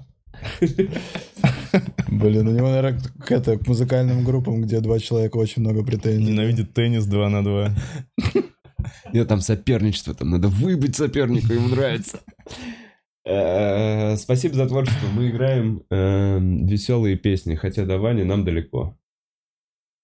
Блин, 2.08 2.48
у 2.48 2.52
него, 2.52 2.68
наверное, 2.68 3.00
к, 3.00 3.30
это, 3.30 3.58
к 3.58 3.66
музыкальным 3.66 4.24
группам, 4.24 4.62
где 4.62 4.80
два 4.80 4.98
человека 4.98 5.36
очень 5.36 5.62
много 5.62 5.84
претензий. 5.84 6.30
Ненавидит 6.30 6.74
теннис 6.74 7.06
2 7.06 7.28
на 7.28 7.42
2. 7.44 7.74
Нет, 9.12 9.28
там 9.28 9.40
соперничество, 9.40 10.14
там 10.14 10.30
надо 10.30 10.48
выбить 10.48 10.96
соперника, 10.96 11.54
ему 11.54 11.68
нравится. 11.68 12.20
Э, 13.24 14.16
Спасибо 14.16 14.54
за 14.54 14.66
творчество. 14.66 15.06
Мы 15.14 15.30
играем 15.30 15.82
веселые 16.66 17.16
песни, 17.16 17.54
хотя 17.54 17.84
до 17.84 17.98
Вани 17.98 18.24
нам 18.24 18.44
далеко. 18.44 18.96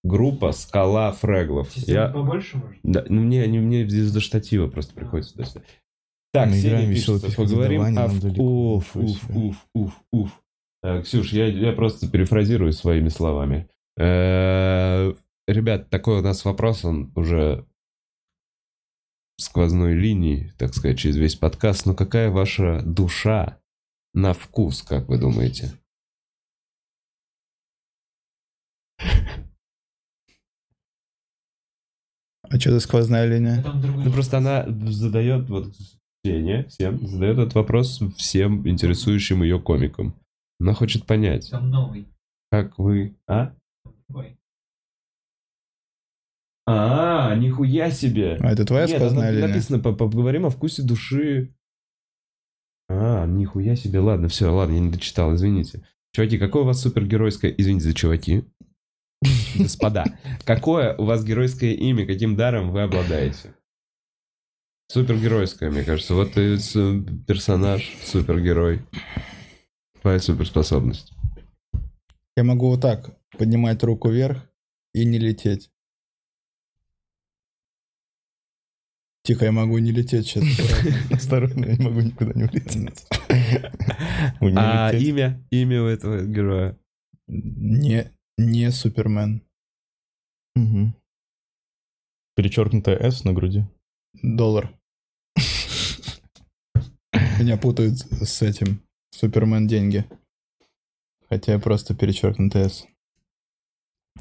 Группа 0.05 0.53
Скала 0.53 1.13
Фреглов. 1.13 1.71
Система 1.73 2.01
Я... 2.01 2.09
побольше 2.09 2.57
может? 2.59 2.79
Да, 2.85 3.05
ну 3.09 3.21
мне, 3.21 3.43
они, 3.43 3.59
мне 3.59 3.83
из-за 3.83 4.21
штатива 4.21 4.69
просто 4.69 4.95
приходится 4.95 5.37
Так, 6.33 6.49
Мы 6.49 6.57
Сеня 6.57 6.69
играем 6.69 6.91
пишет, 6.91 7.09
«Веселые 7.09 7.23
песни», 7.23 7.37
поговорим 7.37 7.79
до 7.79 7.85
Вани 7.85 7.97
о... 7.97 8.01
нам 8.01 8.21
далеко. 8.21 8.75
Уф, 8.77 8.97
уф, 8.97 9.31
уф, 9.31 9.67
уф, 9.75 10.03
уф. 10.13 10.43
Э, 10.89 11.03
Ксюш, 11.03 11.33
я, 11.33 11.47
я 11.47 11.73
просто 11.73 12.09
перефразирую 12.09 12.73
своими 12.73 13.09
словами. 13.09 13.69
Э, 13.99 15.13
Ребят, 15.47 15.89
такой 15.89 16.19
у 16.19 16.23
нас 16.23 16.45
вопрос, 16.45 16.85
он 16.85 17.11
уже 17.15 17.67
сквозной 19.39 19.95
линией, 19.95 20.53
так 20.59 20.75
сказать, 20.75 20.99
через 20.99 21.17
весь 21.17 21.37
подкаст. 21.37 21.87
Но 21.87 21.95
какая 21.95 22.31
ваша 22.31 22.83
душа 22.83 23.59
на 24.13 24.35
вкус, 24.35 24.83
как 24.83 25.09
вы 25.09 25.19
думаете? 25.19 25.73
А 32.51 32.59
что 32.59 32.73
за 32.73 32.81
сквозная 32.81 33.27
линия? 33.27 33.63
Ну 33.63 34.11
просто 34.13 34.39
она 34.39 34.65
задает 34.69 35.49
вот 35.51 35.75
Сеня 36.25 36.67
всем 36.69 37.07
задает 37.07 37.39
этот 37.39 37.55
вопрос 37.55 38.01
всем 38.17 38.67
интересующим 38.67 39.43
ее 39.43 39.61
комикам. 39.61 40.15
Она 40.61 40.75
хочет 40.75 41.07
понять, 41.07 41.51
Там 41.51 41.71
новый. 41.71 42.07
как 42.51 42.79
вы... 42.79 43.17
А? 43.29 43.55
А, 46.67 47.35
нихуя 47.37 47.91
себе! 47.91 48.37
А 48.41 48.51
это 48.53 48.65
твоя 48.67 48.87
Нет, 48.87 48.97
сквозная 48.97 49.29
она- 49.29 49.31
линия? 49.31 49.49
написано, 49.49 49.79
по- 49.79 49.95
поговорим 49.95 50.45
о 50.45 50.51
вкусе 50.51 50.83
души. 50.83 51.55
А, 52.89 53.27
нихуя 53.27 53.75
себе, 53.77 54.01
ладно, 54.01 54.29
все, 54.29 54.49
ладно, 54.53 54.75
я 54.75 54.81
не 54.81 54.91
дочитал, 54.91 55.35
извините. 55.35 55.87
Чуваки, 56.13 56.39
какое 56.39 56.63
у 56.63 56.67
вас 56.67 56.81
супергеройское... 56.83 57.51
Извините 57.57 57.85
за 57.87 57.95
чуваки. 57.95 58.45
Господа, 59.59 60.05
какое 60.45 60.95
у 60.97 61.05
вас 61.05 61.25
геройское 61.25 61.73
имя, 61.73 62.07
каким 62.07 62.37
даром 62.37 62.71
вы 62.71 62.83
обладаете? 62.83 63.55
Супергеройское, 64.91 65.71
мне 65.71 65.85
кажется. 65.85 66.15
Вот 66.15 66.37
и 66.37 66.57
персонаж, 67.27 67.95
супергерой. 68.05 68.81
Твоя 70.01 70.19
суперспособность. 70.19 71.13
Я 72.37 72.45
могу 72.45 72.69
вот 72.69 72.81
так 72.81 73.19
поднимать 73.37 73.83
руку 73.83 74.11
вверх 74.11 74.49
и 74.95 75.05
не 75.05 75.19
лететь. 75.19 75.71
Тихо, 79.25 79.45
я 79.45 79.53
могу 79.53 79.79
не 79.79 79.93
лететь 79.93 80.27
сейчас. 80.27 80.45
Осторожно, 81.11 81.67
я 81.67 81.77
не 81.77 81.85
могу 81.85 82.01
никуда 82.01 82.33
не 82.35 82.45
улететь. 82.45 83.07
А 84.41 84.93
имя? 84.93 85.45
Имя 85.51 85.83
у 85.83 85.87
этого 85.87 86.25
героя? 86.25 86.79
Не, 87.27 88.11
не 88.39 88.71
Супермен. 88.71 89.43
Перечеркнутая 92.37 92.97
S 92.97 93.25
на 93.25 93.33
груди. 93.33 93.65
Доллар. 94.23 94.73
Меня 97.39 97.57
путают 97.59 97.99
с 97.99 98.43
этим. 98.43 98.81
Супермен 99.19 99.67
деньги. 99.67 100.05
Хотя 101.29 101.55
я 101.55 101.59
просто 101.59 101.93
перечеркнутый 101.93 102.67
S. 102.67 102.87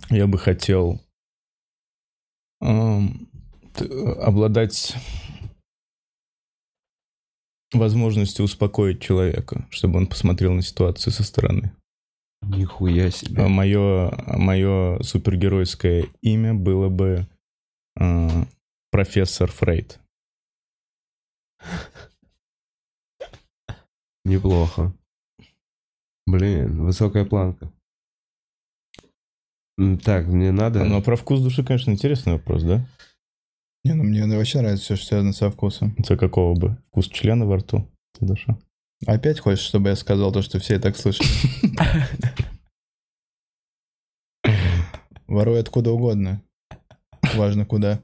Я 0.09 0.25
бы 0.25 0.39
хотел 0.39 0.99
т- 2.59 3.85
обладать 4.19 4.95
возможностью 7.71 8.43
успокоить 8.43 8.99
человека, 8.99 9.67
чтобы 9.69 9.97
он 9.97 10.07
посмотрел 10.07 10.53
на 10.53 10.63
ситуацию 10.63 11.13
со 11.13 11.23
стороны. 11.23 11.75
Нихуя 12.41 13.11
себе. 13.11 13.43
А 13.43 13.47
мое, 13.47 14.11
мое 14.35 14.99
супергеройское 15.03 16.07
имя 16.21 16.55
было 16.55 16.89
бы 16.89 17.27
а, 17.99 18.47
профессор 18.89 19.51
Фрейд. 19.51 19.99
Неплохо. 24.27 24.93
Блин, 26.25 26.83
высокая 26.83 27.23
планка. 27.23 27.71
Так, 30.03 30.27
мне 30.27 30.51
надо... 30.51 30.83
Но 30.83 31.01
про 31.01 31.15
вкус 31.15 31.39
души, 31.39 31.63
конечно, 31.63 31.91
интересный 31.91 32.33
вопрос, 32.33 32.63
да? 32.63 32.85
Не, 33.85 33.93
ну 33.93 34.03
мне 34.03 34.27
вообще 34.27 34.59
нравится 34.59 34.83
все, 34.83 34.95
что 34.97 35.05
связано 35.05 35.31
со 35.31 35.49
вкусом. 35.49 35.95
Это 35.97 36.17
какого 36.17 36.59
бы? 36.59 36.77
Вкус 36.87 37.07
члена 37.07 37.45
во 37.45 37.55
рту? 37.55 37.89
Ты 38.19 38.25
душа? 38.25 38.57
Опять 39.05 39.39
хочешь, 39.39 39.63
чтобы 39.63 39.87
я 39.89 39.95
сказал 39.95 40.33
то, 40.33 40.41
что 40.41 40.59
все 40.59 40.75
и 40.75 40.79
так 40.79 40.97
слышали? 40.97 41.29
Воруй 45.27 45.61
откуда 45.61 45.91
угодно. 45.91 46.43
Важно 47.35 47.65
куда. 47.65 48.03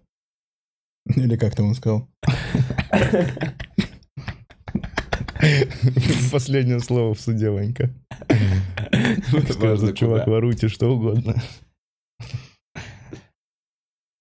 Или 1.05 1.35
как 1.35 1.53
там 1.53 1.65
он 1.65 1.75
сказал? 1.75 2.07
Последнее 6.31 6.79
слово 6.79 7.13
в 7.13 7.19
суде, 7.19 7.49
Ванька. 7.49 7.89
Скажет, 9.49 9.95
чувак, 9.97 10.27
воруйте 10.27 10.67
что 10.69 10.93
угодно. 10.93 11.35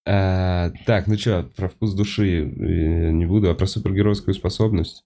А, 0.05 0.71
Так, 0.85 1.07
ну 1.07 1.17
что, 1.17 1.49
про 1.57 1.69
вкус 1.69 1.95
души 1.95 2.41
э, 2.43 3.11
не 3.13 3.25
буду, 3.25 3.51
а 3.51 3.55
про 3.55 3.67
супергеройскую 3.67 4.35
способность. 4.35 5.05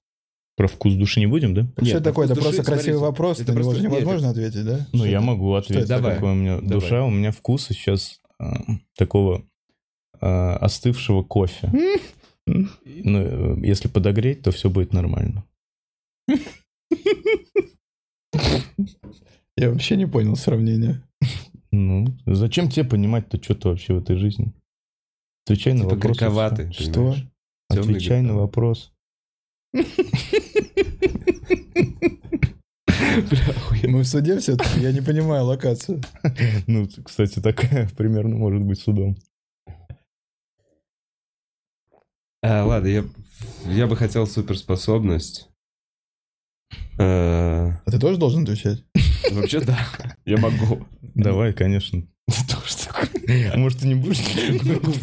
Про 0.57 0.69
вкус 0.69 0.95
души 0.95 1.21
не 1.21 1.27
будем, 1.27 1.53
да? 1.55 1.64
Что 1.77 1.85
Нет, 1.85 1.95
это 1.97 2.05
такое? 2.05 2.27
про 2.27 2.33
Это 2.33 2.41
вкус 2.41 2.45
просто 2.57 2.62
души, 2.62 2.73
красивый 2.77 2.99
смотрите, 2.99 3.11
вопрос, 3.12 3.41
это 3.41 3.53
на 3.53 3.57
него 3.59 3.64
просто- 3.64 3.83
же 3.83 3.89
нет, 3.89 3.93
невозможно 4.01 4.31
ответить, 4.31 4.64
да? 4.64 4.87
Ну, 4.93 4.99
Что 5.01 5.07
я 5.09 5.19
это? 5.19 5.27
могу 5.27 5.53
ответить, 5.55 5.85
это 5.91 6.03
такое? 6.03 6.33
у 6.33 6.35
меня 6.35 6.57
Давай. 6.57 6.69
душа. 6.71 7.05
У 7.05 7.11
меня 7.11 7.31
вкус 7.31 7.67
сейчас 7.67 8.21
а, 8.39 8.57
такого 8.97 9.45
а, 10.19 10.57
остывшего 10.57 11.23
кофе. 11.23 11.71
Ну, 12.47 12.69
э, 13.21 13.57
если 13.67 13.89
подогреть, 13.89 14.43
то 14.43 14.51
все 14.51 14.71
будет 14.71 14.95
нормально. 14.95 15.45
Я 19.57 19.70
вообще 19.70 19.97
не 19.97 20.07
понял 20.07 20.37
сравнения. 20.37 21.03
Ну, 21.72 22.16
зачем 22.27 22.68
тебе 22.68 22.85
понимать-то 22.85 23.43
что-то 23.43 23.70
вообще 23.70 23.95
в 23.95 23.99
этой 24.03 24.16
жизни? 24.16 24.53
Отвечай 25.45 25.72
на 25.74 25.81
Типа 25.81 25.95
вопрос. 25.95 26.18
горьковатый. 26.18 26.72
Что? 26.72 26.93
понимаешь? 26.93 27.27
Отвечай 27.70 28.22
на 28.22 28.35
вопрос. 28.35 28.93
Мы 33.85 34.01
в 34.01 34.05
суде 34.07 34.39
все-таки, 34.39 34.81
я 34.81 34.93
не 34.93 35.01
понимаю 35.01 35.45
локацию. 35.45 36.03
Ну, 36.66 36.89
кстати, 37.05 37.41
такая 37.41 37.89
примерно 37.91 38.37
может 38.37 38.62
быть 38.62 38.81
судом. 38.81 39.16
А, 42.43 42.64
ладно, 42.64 42.89
я, 42.89 43.05
я 43.66 43.87
бы 43.87 43.97
хотел 43.97 44.27
суперспособность. 44.27 45.49
Э, 46.99 47.73
А 47.85 47.91
ты 47.91 47.99
тоже 47.99 48.19
должен 48.19 48.43
отвечать? 48.43 48.85
Вообще, 49.33 49.61
да, 49.61 49.79
я 50.25 50.39
могу. 50.39 50.87
Давай, 51.14 51.53
конечно. 51.53 52.03
А 52.29 53.57
Может, 53.57 53.81
ты 53.81 53.89
не 53.89 53.95
будешь? 53.95 54.19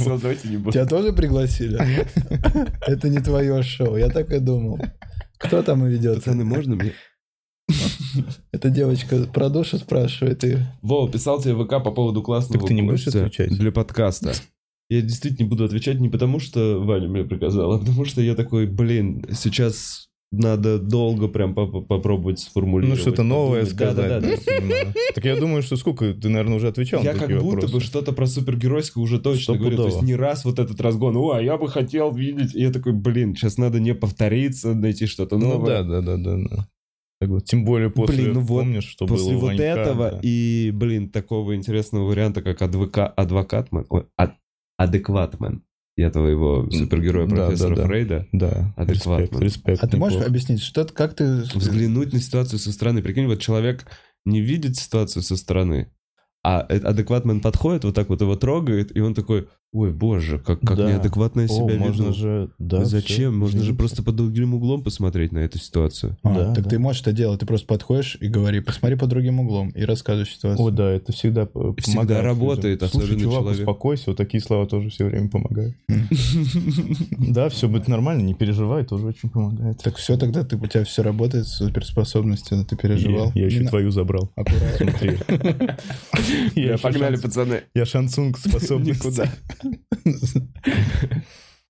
Давайте 0.22 0.48
не 0.50 0.58
буду. 0.58 0.72
Тебя 0.72 0.86
тоже 0.86 1.14
пригласили? 1.14 1.80
Это 2.88 3.10
не 3.10 3.20
твое 3.20 3.64
шоу, 3.64 3.98
я 3.98 4.10
так 4.10 4.32
и 4.32 4.40
думал. 4.40 4.80
Кто 5.38 5.62
там 5.62 5.86
и 5.86 5.90
ведет? 5.90 6.16
Пацаны, 6.16 6.44
можно 6.44 6.76
мне? 6.76 6.94
Эта 8.52 8.70
девочка 8.70 9.24
про 9.26 9.50
душу 9.50 9.78
спрашивает 9.78 10.44
и... 10.44 10.58
Вова, 10.82 11.10
писал 11.12 11.42
тебе 11.42 11.54
в 11.56 11.66
ВК 11.66 11.84
по 11.84 11.92
поводу 11.92 12.22
классного 12.22 12.60
Так 12.60 12.68
ты 12.68 12.74
не 12.74 12.82
будешь 12.82 13.08
отвечать? 13.08 13.50
Для 13.58 13.72
подкаста. 13.72 14.34
Я 14.90 15.02
действительно 15.02 15.46
не 15.46 15.50
буду 15.50 15.64
отвечать 15.64 16.00
не 16.00 16.10
потому, 16.10 16.40
что 16.40 16.80
Ваня 16.84 17.08
мне 17.08 17.24
приказал, 17.24 17.72
а 17.74 17.80
потому 17.80 18.06
что 18.06 18.22
я 18.22 18.36
такой, 18.36 18.68
блин, 18.68 19.26
сейчас 19.34 20.10
надо 20.34 20.80
долго 20.80 21.28
прям 21.28 21.54
по- 21.54 21.68
по- 21.68 21.82
попробовать 21.82 22.40
Ну, 22.40 22.50
сформулировать. 22.50 23.00
что-то 23.00 23.24
новое 23.24 23.66
подумать. 23.66 23.76
сказать. 23.76 24.22
Да. 24.22 24.94
Так 25.16 25.26
я 25.26 25.36
думаю, 25.36 25.62
что 25.62 25.76
сколько 25.76 26.14
ты, 26.14 26.28
наверное, 26.30 26.56
уже 26.58 26.68
отвечал 26.68 27.04
Я 27.04 27.14
на 27.14 27.20
как 27.20 27.28
такие 27.28 27.40
будто 27.40 27.56
вопросы. 27.56 27.74
бы 27.76 27.82
что-то 27.82 28.14
про 28.14 28.26
супергеройское 28.26 29.04
уже 29.04 29.20
точно 29.20 29.58
говорю. 29.58 29.78
То 29.78 29.86
есть 29.88 30.02
не 30.02 30.16
раз 30.16 30.44
вот 30.46 30.60
этот 30.60 30.82
разгон, 30.82 31.16
о, 31.18 31.32
а 31.34 31.42
я 31.42 31.58
бы 31.58 31.68
хотел 31.68 32.12
видеть. 32.14 32.56
И 32.56 32.62
я 32.62 32.72
такой, 32.72 32.94
блин, 32.94 33.36
сейчас 33.36 33.58
надо 33.58 33.80
не 33.80 33.94
повториться, 33.94 34.74
найти 34.74 35.06
что-то 35.06 35.38
Ну 35.38 35.50
новое. 35.50 35.84
да, 35.84 36.02
да, 36.02 36.18
да, 36.18 36.18
да. 36.18 36.38
да. 36.50 36.68
Тем 37.46 37.64
более 37.64 37.90
после, 37.90 38.24
Блин, 38.24 38.34
ну 38.34 38.40
вот 38.42 38.64
помнишь, 38.64 38.84
что 38.86 39.08
После 39.08 39.32
было 39.32 39.40
вот 39.40 39.48
Ванька, 39.48 39.64
этого 39.64 40.12
да. 40.12 40.20
и, 40.24 40.72
блин, 40.74 41.10
такого 41.10 41.56
интересного 41.56 42.06
варианта, 42.10 42.42
как 42.42 42.62
адвока... 42.62 43.08
адвокатмен, 43.08 43.86
ой, 43.90 44.06
ад- 44.18 44.36
адекватмен, 44.78 45.64
я 45.96 46.10
твоего 46.10 46.70
супергероя 46.72 47.28
Да, 47.28 47.36
профессора 47.48 47.76
да, 47.76 47.82
да. 47.82 47.88
Фрейда, 47.88 48.28
Да, 48.32 48.74
Адекватно. 48.78 49.24
респект, 49.24 49.42
респект. 49.42 49.84
А 49.84 49.88
ты 49.88 49.98
можешь 49.98 50.14
неплохо. 50.16 50.30
объяснить, 50.30 50.62
что 50.62 50.82
это, 50.82 50.94
как 50.94 51.14
ты... 51.16 51.44
взглянуть 51.54 52.14
на 52.14 52.20
ситуацию 52.20 52.60
со 52.60 52.72
стороны. 52.72 53.02
Прикинь, 53.04 53.28
вот 53.28 53.40
человек 53.40 53.86
не 54.26 54.42
видит 54.42 54.76
ситуацию 54.78 55.22
со 55.22 55.36
стороны, 55.38 55.92
а 56.44 56.66
э- 56.68 56.80
адекватмен 56.80 57.42
подходит, 57.42 57.84
вот 57.84 57.96
так 57.96 58.10
вот 58.10 58.22
его 58.22 58.36
трогает, 58.36 58.96
и 58.96 59.00
он 59.02 59.14
такой, 59.14 59.48
ой, 59.74 59.92
боже, 59.92 60.40
как, 60.40 60.60
как 60.62 60.78
Да. 60.78 60.90
неадекватно 60.92 61.42
я 61.42 61.46
О, 61.46 61.50
себя 61.50 61.78
можно 61.80 62.04
веду. 62.04 62.14
же... 62.14 62.50
Да, 62.60 62.86
Зачем? 62.86 63.16
всё, 63.16 63.32
Можно 63.32 63.58
же 63.60 63.64
извините. 63.66 63.78
просто 63.80 64.04
под 64.04 64.16
другим 64.16 64.54
углом 64.54 64.84
посмотреть 64.84 65.32
на 65.32 65.40
эту 65.40 65.58
ситуацию. 65.60 66.18
А, 66.24 66.34
Да, 66.34 66.54
так 66.54 66.64
да. 66.66 66.70
ты 66.70 66.80
можешь 66.80 67.02
это 67.02 67.12
делать, 67.12 67.40
ты 67.40 67.46
просто 67.46 67.68
подходишь 67.68 68.18
и 68.22 68.28
говори, 68.28 68.60
посмотри 68.62 68.98
под 68.98 69.10
другим 69.10 69.40
углом 69.40 69.70
и 69.70 69.84
рассказывай 69.84 70.28
ситуацию. 70.28 70.66
О, 70.66 70.72
да, 70.72 70.92
это 70.92 71.12
всегда 71.12 71.46
п- 71.46 71.74
Всегда 71.80 72.00
помогает 72.02 72.24
работает, 72.24 72.82
людям. 72.84 72.90
Слушай, 72.90 73.20
чувак, 73.20 73.40
человек. 73.40 73.60
успокойся, 73.60 74.04
вот 74.08 74.18
такие 74.18 74.42
слова 74.42 74.66
тоже 74.68 74.90
все 74.90 75.06
время 75.06 75.30
помогают. 75.30 75.76
Да, 77.34 77.50
все 77.50 77.68
будет 77.68 77.88
нормально, 77.88 78.22
не 78.22 78.34
переживай, 78.34 78.86
тоже 78.86 79.08
очень 79.08 79.30
помогает. 79.30 79.80
Так 79.84 79.96
все, 79.98 80.18
тогда 80.18 80.44
ты, 80.44 80.56
у 80.56 80.66
тебя 80.68 80.84
все 80.84 81.02
работает, 81.04 81.48
суперспособности, 81.48 82.64
ты 82.64 82.76
переживал. 82.76 83.32
Я, 83.34 83.46
еще 83.46 83.66
твою 83.66 83.92
забрал. 83.92 84.32
Аккуратно. 84.36 84.78
Смотри. 84.78 85.18
Я 86.56 86.74
еще 86.74 86.78
Погнали, 86.84 87.16
пацаны. 87.18 87.62
Я 87.74 87.86
шансунг 87.86 88.38
способности. 88.44 89.08
Никуда. 89.08 89.30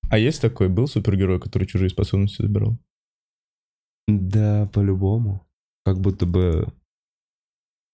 А 0.09 0.17
есть 0.17 0.41
такой, 0.41 0.69
был 0.69 0.87
супергерой, 0.87 1.39
который 1.39 1.65
чужие 1.65 1.89
способности 1.89 2.41
забирал? 2.41 2.77
Да, 4.07 4.69
по-любому. 4.73 5.47
Как 5.85 5.99
будто 5.99 6.25
бы 6.25 6.71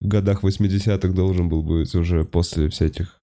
в 0.02 0.08
годах 0.08 0.44
80-х 0.44 1.14
должен 1.14 1.50
был 1.50 1.64
быть 1.64 1.94
уже 1.96 2.26
после 2.26 2.70
всяких 2.70 3.22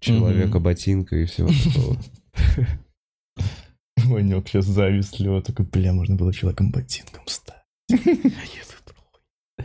человека-ботинка 0.00 1.16
и 1.16 1.24
всего 1.24 1.48
такого. 1.48 2.00
Ванек 4.04 4.48
сейчас 4.48 4.66
завистливо, 4.66 5.42
такой, 5.42 5.66
бля, 5.66 5.92
можно 5.92 6.16
было 6.16 6.32
человеком-ботинком 6.32 7.26
стать. 7.26 7.62
А. 9.60 9.64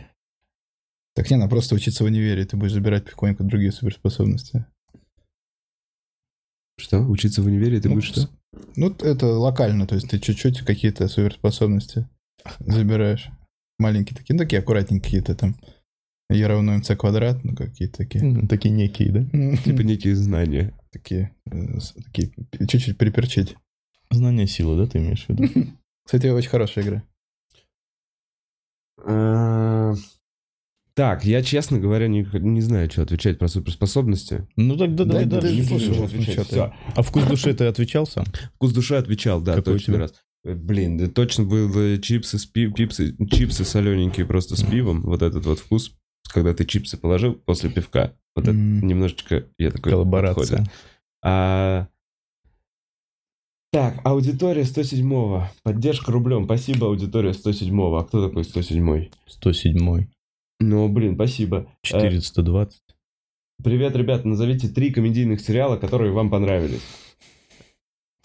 Так 1.14 1.30
не, 1.30 1.36
надо 1.36 1.50
просто 1.50 1.76
учиться 1.76 2.02
в 2.02 2.06
универе, 2.08 2.44
ты 2.44 2.56
будешь 2.56 2.72
забирать 2.72 3.04
потихоньку 3.04 3.44
другие 3.44 3.70
суперспособности. 3.70 4.66
Что? 6.76 7.00
Учиться 7.00 7.42
в 7.42 7.46
универе 7.46 7.80
ты 7.80 7.88
Ну, 7.88 7.94
будешь 7.96 8.08
что? 8.08 8.28
Ну, 8.76 8.94
это 9.00 9.26
локально, 9.26 9.86
то 9.86 9.94
есть 9.94 10.08
ты 10.08 10.18
чуть-чуть 10.18 10.60
какие-то 10.62 11.08
суперспособности 11.08 12.08
забираешь. 12.60 13.28
Маленькие 13.78 14.16
такие, 14.16 14.34
ну, 14.34 14.38
такие 14.38 14.60
аккуратненькие 14.60 15.02
какие-то 15.22 15.34
там. 15.34 15.56
Е 16.30 16.46
равно 16.46 16.76
МЦ 16.78 16.92
квадрат, 16.96 17.44
ну, 17.44 17.54
какие-то 17.54 17.98
такие. 17.98 18.24
М, 18.24 18.48
Такие 18.48 18.70
некие, 18.70 19.12
да? 19.12 19.56
Типа 19.58 19.80
некие 19.82 20.16
знания. 20.16 20.72
Такие, 20.90 21.34
э, 21.50 21.78
такие, 22.06 22.32
чуть-чуть 22.68 22.96
приперчить. 22.98 23.56
Знание 24.10 24.46
силы, 24.46 24.76
да, 24.76 24.86
ты 24.90 24.98
имеешь 24.98 25.26
в 25.26 25.28
виду? 25.28 25.42
Кстати, 26.04 26.28
очень 26.28 26.50
хорошая 26.50 26.84
игра. 26.84 27.02
Так, 30.96 31.24
я, 31.24 31.42
честно 31.42 31.80
говоря, 31.80 32.06
не, 32.06 32.24
не 32.34 32.60
знаю, 32.60 32.88
что 32.90 33.02
отвечать 33.02 33.38
про 33.38 33.48
суперспособности. 33.48 34.46
Ну 34.56 34.76
тогда 34.76 35.04
давай 35.04 35.24
Да, 35.24 35.40
дальше. 35.40 35.56
да, 35.56 35.62
не 35.62 35.68
будем 35.88 36.04
отвечать. 36.04 36.46
Всё. 36.46 36.72
А 36.94 37.02
вкус 37.02 37.24
души 37.24 37.52
ты 37.52 37.64
отвечал 37.64 38.06
сам? 38.06 38.24
Вкус 38.54 38.72
души 38.72 38.94
отвечал, 38.94 39.40
да, 39.40 39.54
Какой 39.56 39.74
точно 39.74 39.98
раз. 39.98 40.14
Э, 40.44 40.54
Блин, 40.54 40.96
да 40.98 41.08
точно 41.08 41.44
были 41.44 42.00
чипсы 42.00 42.38
с 42.38 42.46
пи- 42.46 42.70
пипсы, 42.70 43.16
чипсы 43.28 43.64
солененькие 43.64 44.24
просто 44.26 44.54
с 44.56 44.62
пивом. 44.62 45.02
Вот 45.02 45.22
этот 45.22 45.44
вот 45.46 45.58
вкус, 45.58 45.96
когда 46.32 46.54
ты 46.54 46.64
чипсы 46.64 46.96
положил 46.96 47.34
после 47.34 47.70
пивка. 47.70 48.14
Вот 48.36 48.42
это 48.46 48.52
М. 48.52 48.86
немножечко, 48.86 49.46
я 49.58 49.70
такой, 49.72 49.90
Коллаборация. 49.92 50.58
подходит. 50.58 50.72
А, 51.24 51.88
Так, 53.72 54.00
аудитория 54.04 54.62
107-го. 54.62 55.48
Поддержка 55.64 56.12
рублем. 56.12 56.44
Спасибо, 56.44 56.86
аудитория 56.86 57.30
107-го. 57.32 57.96
А 57.96 58.04
кто 58.04 58.28
такой 58.28 58.44
107-й? 58.44 59.10
107 59.26 60.06
Ну, 60.60 60.88
блин, 60.88 61.14
спасибо. 61.14 61.68
Э, 61.82 61.86
420. 61.86 62.80
Привет, 63.62 63.96
ребят. 63.96 64.24
Назовите 64.24 64.68
три 64.68 64.90
комедийных 64.90 65.40
сериала, 65.40 65.76
которые 65.76 66.12
вам 66.12 66.30
понравились. 66.30 66.82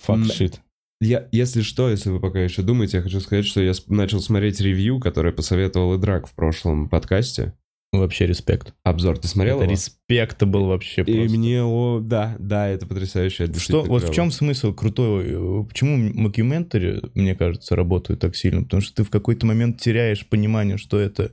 Факт 0.02 0.22
м, 0.22 0.26
шит. 0.32 0.62
Я, 1.02 1.28
если 1.32 1.62
что, 1.62 1.90
если 1.90 2.10
вы 2.10 2.20
пока 2.20 2.40
еще 2.40 2.62
думаете, 2.62 2.98
я 2.98 3.04
хочу 3.04 3.20
сказать, 3.20 3.46
что 3.46 3.62
я 3.62 3.74
начал 3.88 4.22
смотреть 4.22 4.60
ревью, 4.60 5.00
которое 5.00 5.32
посоветовал 5.34 5.98
Идрак 5.98 6.28
в 6.28 6.34
прошлом 6.34 6.90
подкасте. 6.90 7.54
Вообще 7.92 8.28
респект. 8.28 8.76
Обзор, 8.84 9.18
ты 9.18 9.28
смотрел 9.28 9.56
Это 9.58 9.64
его? 9.64 9.72
респект 9.74 10.44
был 10.44 10.66
вообще 10.68 11.02
И 11.02 11.06
просто. 11.06 11.38
мне, 11.38 11.64
о, 11.64 12.00
да, 12.00 12.36
да, 12.38 12.68
это 12.68 12.86
потрясающе. 12.86 13.46
это 13.46 13.60
Что, 13.60 13.82
вот 13.82 14.00
в 14.02 14.06
клево. 14.06 14.14
чем 14.14 14.32
смысл 14.32 14.74
крутой? 14.74 15.26
э, 15.30 15.64
Почему 15.68 15.98
мокюментари, 15.98 17.02
мне 17.16 17.34
кажется, 17.36 17.76
работают 17.76 18.20
так 18.20 18.36
сильно? 18.36 18.62
Потому 18.64 18.82
что 18.82 18.94
ты 18.98 19.04
в 19.04 19.10
какой-то 19.10 19.48
момент 19.48 19.82
теряешь 19.82 20.28
понимание, 20.28 20.78
что 20.78 21.00
это 21.00 21.24
э, 21.24 21.30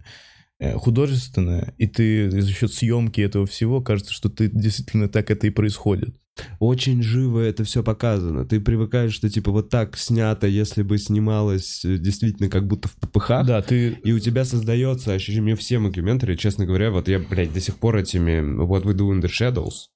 художественное, 0.76 1.74
и 1.78 1.86
ты 1.86 2.30
за 2.30 2.50
счет 2.50 2.72
съемки 2.72 3.20
этого 3.20 3.46
всего 3.46 3.80
кажется, 3.80 4.12
что 4.12 4.28
ты 4.28 4.48
действительно 4.48 5.08
так 5.08 5.30
это 5.30 5.46
и 5.46 5.50
происходит. 5.50 6.16
Очень 6.58 7.02
живо 7.02 7.40
это 7.40 7.64
все 7.64 7.82
показано. 7.82 8.44
Ты 8.44 8.60
привыкаешь, 8.60 9.14
что 9.14 9.30
типа 9.30 9.50
вот 9.50 9.70
так 9.70 9.96
снято, 9.96 10.46
если 10.46 10.82
бы 10.82 10.98
снималось 10.98 11.82
э, 11.84 11.96
действительно 11.96 12.50
как 12.50 12.66
будто 12.66 12.88
в 12.88 12.96
ППХ. 12.96 13.28
Да, 13.46 13.62
ты... 13.62 13.98
И 14.04 14.12
у 14.12 14.18
тебя 14.18 14.44
создается 14.44 15.14
ощущение, 15.14 15.42
мне 15.42 15.56
все 15.56 15.78
мокюментари, 15.78 16.36
честно 16.36 16.66
говоря, 16.66 16.90
вот 16.90 17.08
я, 17.08 17.18
блядь, 17.18 17.54
до 17.54 17.60
сих 17.60 17.76
пор 17.76 17.96
этими 17.96 18.40
What 18.62 18.84
We 18.84 18.92
Do 18.92 19.18
in 19.18 19.22
the 19.22 19.30
Shadows 19.30 19.88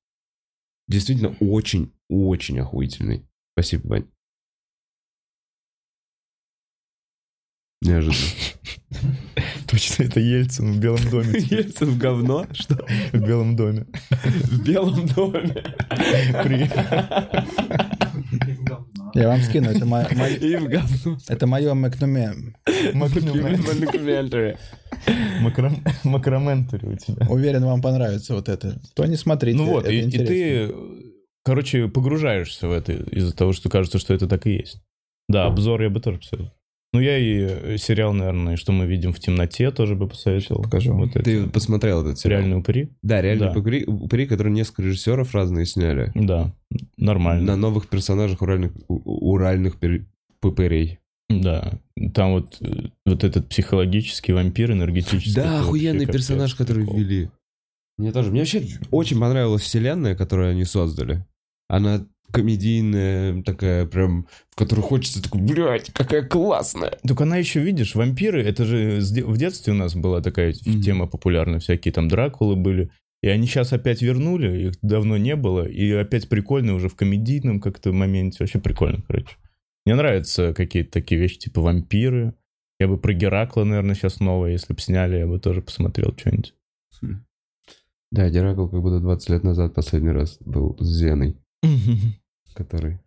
действительно 0.90 1.36
очень-очень 1.40 2.58
охуительный. 2.58 3.26
Спасибо, 3.54 3.88
Вань. 3.88 4.06
Неожиданно. 7.82 8.16
Точно, 9.66 10.02
это 10.02 10.20
Ельцин 10.20 10.72
в 10.74 10.78
Белом 10.80 11.08
доме. 11.10 11.38
Ельцин 11.50 11.88
в 11.90 11.98
говно? 11.98 12.46
Что? 12.52 12.74
В 13.12 13.18
Белом 13.26 13.56
доме. 13.56 13.86
В 14.10 14.62
Белом 14.64 15.06
доме. 15.06 15.64
При- 16.42 16.70
Я 19.14 19.28
вам 19.28 19.40
скину, 19.40 19.70
это 19.70 19.86
мо- 19.86 20.06
мо- 20.14 20.28
И 20.28 20.56
в 20.56 20.68
говно. 20.68 21.18
это 21.28 21.46
мое 21.46 21.72
макнуме. 21.74 22.34
Макрам- 25.42 25.80
Макроментари 26.04 26.86
у 26.86 26.96
тебя. 26.96 27.26
Уверен, 27.28 27.64
вам 27.64 27.80
понравится 27.80 28.34
вот 28.34 28.48
это. 28.48 28.78
То 28.94 29.06
не 29.06 29.16
смотрите. 29.16 29.56
Ну 29.56 29.66
вот, 29.66 29.88
и, 29.88 30.10
ты, 30.10 30.74
короче, 31.44 31.88
погружаешься 31.88 32.68
в 32.68 32.72
это 32.72 32.92
из-за 32.92 33.34
того, 33.34 33.52
что 33.52 33.68
кажется, 33.70 33.98
что 33.98 34.12
это 34.14 34.26
так 34.28 34.46
и 34.46 34.52
есть. 34.52 34.82
Да, 35.28 35.46
обзор 35.46 35.80
я 35.82 35.90
бы 35.90 36.00
тоже 36.00 36.18
посоветовал. 36.18 36.52
Ну, 36.92 36.98
я 37.00 37.18
и 37.18 37.76
сериал, 37.78 38.12
наверное, 38.12 38.56
что 38.56 38.72
мы 38.72 38.84
видим 38.86 39.12
в 39.12 39.20
темноте, 39.20 39.70
тоже 39.70 39.94
бы 39.94 40.08
посоветовал. 40.08 40.62
Покажу. 40.62 40.92
Вот. 40.94 41.12
Ты 41.12 41.46
посмотрел 41.48 42.02
этот 42.02 42.18
сериал? 42.18 42.40
Реальные 42.40 42.58
упыри? 42.58 42.88
Да, 43.02 43.22
реально 43.22 43.52
Да. 43.52 43.58
упыри, 43.60 43.84
упыри, 43.86 44.26
которые 44.26 44.52
несколько 44.52 44.82
режиссеров 44.82 45.32
разные 45.34 45.66
сняли. 45.66 46.10
Да, 46.16 46.52
нормально. 46.96 47.44
На 47.46 47.56
новых 47.56 47.88
персонажах 47.88 48.42
уральных, 48.42 48.72
уральных 48.88 49.76
пупырей. 50.40 50.98
Да, 51.28 51.74
там 52.12 52.32
вот, 52.32 52.56
э, 52.60 52.88
вот 53.06 53.22
этот 53.22 53.48
психологический 53.48 54.32
вампир, 54.32 54.72
энергетический. 54.72 55.32
Да, 55.34 55.60
охуенный 55.60 56.06
персонаж, 56.06 56.56
который 56.56 56.82
прикол. 56.82 56.98
ввели. 56.98 57.30
Мне 57.98 58.10
тоже. 58.10 58.30
Мне 58.32 58.40
вообще 58.40 58.64
очень 58.90 59.20
понравилась 59.20 59.62
вселенная, 59.62 60.16
которую 60.16 60.50
они 60.50 60.64
создали. 60.64 61.24
Она 61.68 62.04
комедийная, 62.32 63.42
такая 63.42 63.86
прям, 63.86 64.26
в 64.50 64.56
которую 64.56 64.84
хочется 64.84 65.22
такой, 65.22 65.40
блядь, 65.42 65.90
какая 65.92 66.22
классная. 66.22 66.98
Только 67.06 67.24
она 67.24 67.36
еще, 67.36 67.60
видишь, 67.60 67.94
вампиры, 67.94 68.42
это 68.42 68.64
же 68.64 69.00
в 69.00 69.36
детстве 69.36 69.72
у 69.72 69.76
нас 69.76 69.94
была 69.94 70.20
такая 70.20 70.54
Мгм. 70.66 70.80
тема 70.82 71.06
популярная, 71.06 71.60
всякие 71.60 71.92
там 71.92 72.08
Дракулы 72.08 72.56
были. 72.56 72.90
И 73.22 73.28
они 73.28 73.46
сейчас 73.46 73.72
опять 73.72 74.00
вернули, 74.00 74.68
их 74.68 74.74
давно 74.80 75.18
не 75.18 75.36
было, 75.36 75.68
и 75.68 75.90
опять 75.92 76.28
прикольно 76.28 76.74
уже 76.74 76.88
в 76.88 76.96
комедийном 76.96 77.60
как-то 77.60 77.92
моменте. 77.92 78.38
Вообще 78.40 78.58
прикольно, 78.60 79.02
короче. 79.06 79.36
Мне 79.84 79.94
нравятся 79.94 80.54
какие-то 80.54 80.90
такие 80.92 81.20
вещи, 81.20 81.38
типа 81.38 81.60
вампиры. 81.60 82.34
Я 82.78 82.88
бы 82.88 82.96
про 82.96 83.12
Геракла, 83.12 83.64
наверное, 83.64 83.94
сейчас 83.94 84.20
новое, 84.20 84.52
если 84.52 84.72
бы 84.72 84.80
сняли, 84.80 85.18
я 85.18 85.26
бы 85.26 85.38
тоже 85.38 85.60
посмотрел 85.60 86.14
что-нибудь. 86.16 86.54
Да, 88.10 88.28
Геракл 88.28 88.66
как 88.68 88.80
будто 88.80 89.00
20 89.00 89.30
лет 89.30 89.44
назад 89.44 89.74
последний 89.74 90.10
раз 90.10 90.38
был 90.40 90.76
с 90.80 90.86
Зеной, 90.86 91.36
который... 92.54 92.98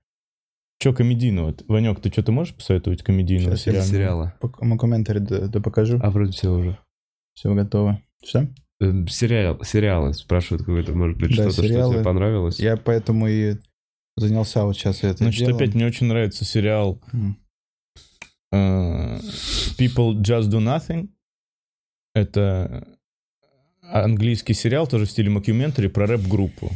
Че 0.80 0.94
комедийного? 0.94 1.56
Ванек, 1.68 2.02
ты 2.02 2.12
что-то 2.12 2.32
можешь 2.32 2.54
посоветовать 2.56 3.04
комедийного 3.04 3.54
Из 3.56 3.62
сериала? 3.62 3.86
сериала. 3.86 4.34
Мокументари 4.60 5.20
да, 5.20 5.48
да 5.48 5.60
покажу. 5.62 6.00
А 6.02 6.10
вроде 6.12 6.32
все 6.34 6.50
уже. 6.50 6.78
Все 7.36 7.54
готово. 7.54 8.02
Что? 8.24 8.48
Э, 8.82 9.06
Сериал, 9.08 9.64
сериалы 9.64 10.14
спрашивают, 10.14 10.66
какой-то, 10.66 10.94
может 10.94 11.18
быть, 11.18 11.30
Да, 11.30 11.36
что-то, 11.36 11.52
что 11.54 11.62
сериалы. 11.64 11.94
тебе 11.96 12.04
понравилось. 12.04 12.60
Я 12.60 12.76
поэтому 12.76 13.28
и 13.28 13.58
занялся 14.18 14.66
вот 14.66 14.76
сейчас 14.76 15.04
этим 15.04 15.18
Значит, 15.18 15.40
делом. 15.46 15.56
опять 15.56 15.74
мне 15.74 15.86
очень 15.86 16.08
нравится 16.08 16.44
сериал 16.44 17.00
э, 18.52 19.18
People 19.78 20.16
Just 20.22 20.50
Do 20.50 20.60
Nothing. 20.60 21.10
Это 22.14 22.88
английский 23.82 24.54
сериал, 24.54 24.88
тоже 24.88 25.06
в 25.06 25.12
стиле 25.12 25.30
мокьюментари, 25.30 25.88
про 25.88 26.06
рэп-группу. 26.08 26.72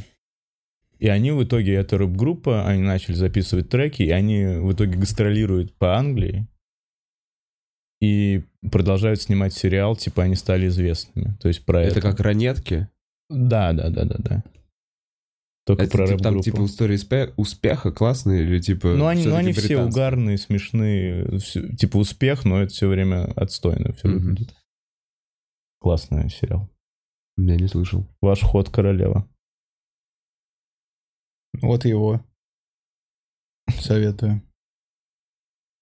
И 0.99 1.07
они 1.07 1.31
в 1.31 1.43
итоге, 1.43 1.73
это 1.75 1.97
рэп-группа, 1.97 2.67
они 2.67 2.81
начали 2.81 3.13
записывать 3.13 3.69
треки, 3.69 4.03
и 4.03 4.09
они 4.09 4.45
в 4.45 4.73
итоге 4.73 4.97
гастролируют 4.97 5.73
по 5.75 5.95
Англии 5.95 6.47
и 8.01 8.43
продолжают 8.71 9.21
снимать 9.21 9.53
сериал, 9.53 9.95
типа 9.95 10.23
они 10.23 10.35
стали 10.35 10.67
известными. 10.67 11.35
То 11.39 11.47
есть 11.47 11.65
про 11.65 11.81
это. 11.81 11.99
Это 11.99 12.01
как 12.01 12.19
ранетки. 12.19 12.87
Да, 13.29 13.73
да, 13.73 13.89
да, 13.89 14.05
да, 14.05 14.15
да. 14.19 14.43
Только 15.65 15.83
Это 15.83 15.91
про 15.91 16.07
типа, 16.07 16.23
там 16.23 16.39
типа 16.41 16.65
история 16.65 16.95
успе- 16.95 17.33
успеха 17.35 17.91
классные 17.91 18.43
или 18.43 18.59
типа... 18.59 18.87
Ну, 18.95 19.05
они, 19.07 19.25
ну, 19.25 19.35
они 19.35 19.51
все 19.51 19.83
угарные, 19.83 20.37
смешные. 20.37 21.39
всё- 21.39 21.75
типа 21.75 21.97
успех, 21.97 22.45
но 22.45 22.61
это 22.61 22.71
все 22.71 22.87
время 22.87 23.25
отстойно 23.33 23.91
все 23.93 24.07
выглядит. 24.07 24.55
Классный 25.79 26.29
сериал. 26.29 26.69
Я 27.37 27.57
не 27.57 27.67
слышал. 27.67 28.07
Ваш 28.21 28.41
ход 28.41 28.69
королева. 28.69 29.27
Вот 31.61 31.85
его. 31.85 32.23
Советую. 33.79 34.41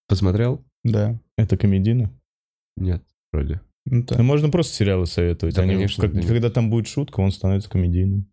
Посмотрел? 0.08 0.64
Да. 0.84 1.20
Это 1.38 1.58
комедийно? 1.58 2.12
Нет, 2.78 3.04
вроде. 3.32 3.62
Ну, 3.86 3.98
Ну, 3.98 4.04
так. 4.04 4.20
можно 4.20 4.50
просто 4.50 4.74
сериалы 4.76 5.06
советовать. 5.06 5.56
Да, 5.56 5.64
Они, 5.64 5.74
конечно, 5.74 6.04
как- 6.04 6.14
да. 6.14 6.22
когда 6.28 6.50
там 6.50 6.70
будет 6.70 6.88
шутка, 6.88 7.20
он 7.22 7.32
становится 7.32 7.70
комедийным. 7.70 8.32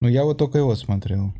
Ну, 0.00 0.08
я 0.08 0.24
вот 0.24 0.38
только 0.38 0.58
его 0.58 0.74
смотрел. 0.76 1.32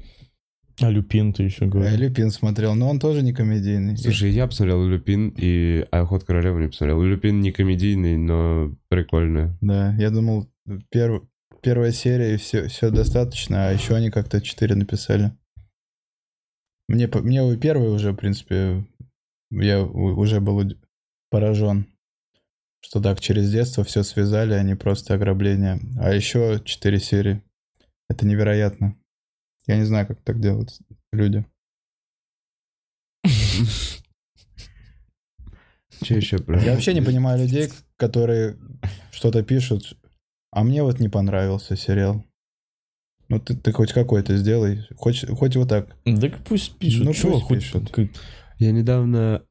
А 0.83 0.91
Люпин 0.91 1.35
ты 1.35 1.43
еще 1.43 1.67
Я 1.67 1.71
говоришь. 1.71 1.99
Люпин 1.99 2.31
смотрел, 2.31 2.75
но 2.75 2.89
он 2.89 2.99
тоже 2.99 3.23
не 3.23 3.35
комедийный. 3.35 3.99
Слушай, 3.99 4.31
я 4.31 4.47
посмотрел 4.47 4.83
Люпин 4.87 5.35
и 5.37 5.87
Охот 5.91 6.25
королевы 6.25 6.63
не 6.63 6.69
посмотрел. 6.69 7.03
Люпин 7.03 7.41
не 7.41 7.53
комедийный, 7.53 8.17
но 8.17 8.75
прикольный. 8.89 9.51
Да, 9.61 9.95
я 9.97 10.11
думал, 10.11 10.51
перв- 10.91 11.27
первая 11.61 11.93
серия 11.93 12.35
и 12.35 12.37
все, 12.37 12.69
все 12.69 12.91
достаточно, 12.91 13.69
а 13.69 13.73
еще 13.73 13.95
они 13.95 14.11
как-то 14.11 14.41
четыре 14.41 14.75
написали. 14.75 15.33
Мне, 16.89 17.07
мне 17.07 17.57
первый 17.57 17.91
уже, 17.91 18.13
в 18.13 18.17
принципе, 18.17 18.85
я 19.51 19.83
уже 19.83 20.41
был 20.41 20.63
поражен, 21.31 21.87
что 22.81 23.01
так 23.01 23.21
через 23.21 23.51
детство 23.51 23.85
все 23.85 24.03
связали, 24.03 24.55
а 24.55 24.63
не 24.63 24.75
просто 24.75 25.15
ограбление. 25.15 25.79
А 26.01 26.13
еще 26.13 26.61
четыре 26.65 26.99
серии. 26.99 27.43
Это 28.09 28.27
невероятно. 28.27 28.97
Я 29.67 29.77
не 29.77 29.85
знаю, 29.85 30.07
как 30.07 30.21
так 30.23 30.41
делают 30.41 30.71
люди. 31.13 31.45
Че 36.03 36.17
еще 36.17 36.39
про... 36.39 36.61
Я 36.61 36.73
вообще 36.73 36.95
не 36.95 37.03
понимаю 37.03 37.39
людей, 37.39 37.69
которые 37.97 38.57
что-то 39.13 39.43
пишут, 39.43 39.97
а 40.53 40.65
мне 40.65 40.83
вот 40.83 40.99
не 41.01 41.09
понравился 41.09 41.77
сериал. 41.77 42.25
Ну 43.29 43.39
ты, 43.39 43.55
ты 43.57 43.71
хоть 43.73 43.93
какой-то 43.93 44.37
сделай, 44.37 44.87
хоть, 44.97 45.25
хоть 45.29 45.57
вот 45.57 45.69
так. 45.69 45.97
Так 46.05 46.43
пусть 46.45 46.77
пишут. 46.79 47.05
Ну, 47.05 47.13
Чего 47.13 47.33
пусть 47.35 47.45
хоть 47.45 47.59
пишут. 47.59 47.91
как- 47.93 48.09
Я 48.59 48.73
недавно, 48.73 49.43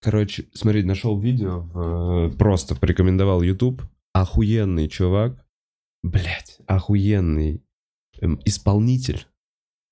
короче, 0.00 0.44
смотри, 0.54 0.84
нашел 0.84 1.18
видео, 1.18 1.60
в, 1.60 2.26
э, 2.32 2.36
просто 2.36 2.74
порекомендовал 2.76 3.42
YouTube. 3.42 3.82
охуенный 4.14 4.88
чувак, 4.88 5.44
блядь, 6.02 6.58
охуенный 6.66 7.62
эм, 8.20 8.40
исполнитель 8.44 9.26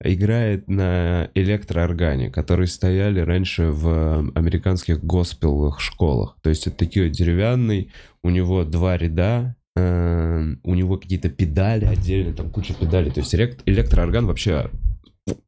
играет 0.03 0.69
на 0.69 1.31
электрооргане, 1.35 2.31
которые 2.31 2.67
стояли 2.67 3.21
раньше 3.21 3.71
в 3.71 4.31
американских 4.35 5.03
госпеловых 5.05 5.81
школах. 5.81 6.37
То 6.43 6.51
есть 6.51 6.67
это 6.67 6.77
такой 6.87 7.11
деревянный, 7.11 7.93
у 8.23 8.31
него 8.31 8.65
два 8.65 8.97
ряда, 8.99 9.57
у 9.77 10.75
него 10.75 10.97
какие-то 10.97 11.29
педали 11.29 11.85
отдельно, 11.85 12.33
там 12.33 12.51
куча 12.51 12.73
педалей. 12.75 13.11
То 13.11 13.21
есть 13.21 13.35
элект- 13.35 13.63
электроорган 13.67 14.27
вообще, 14.27 14.71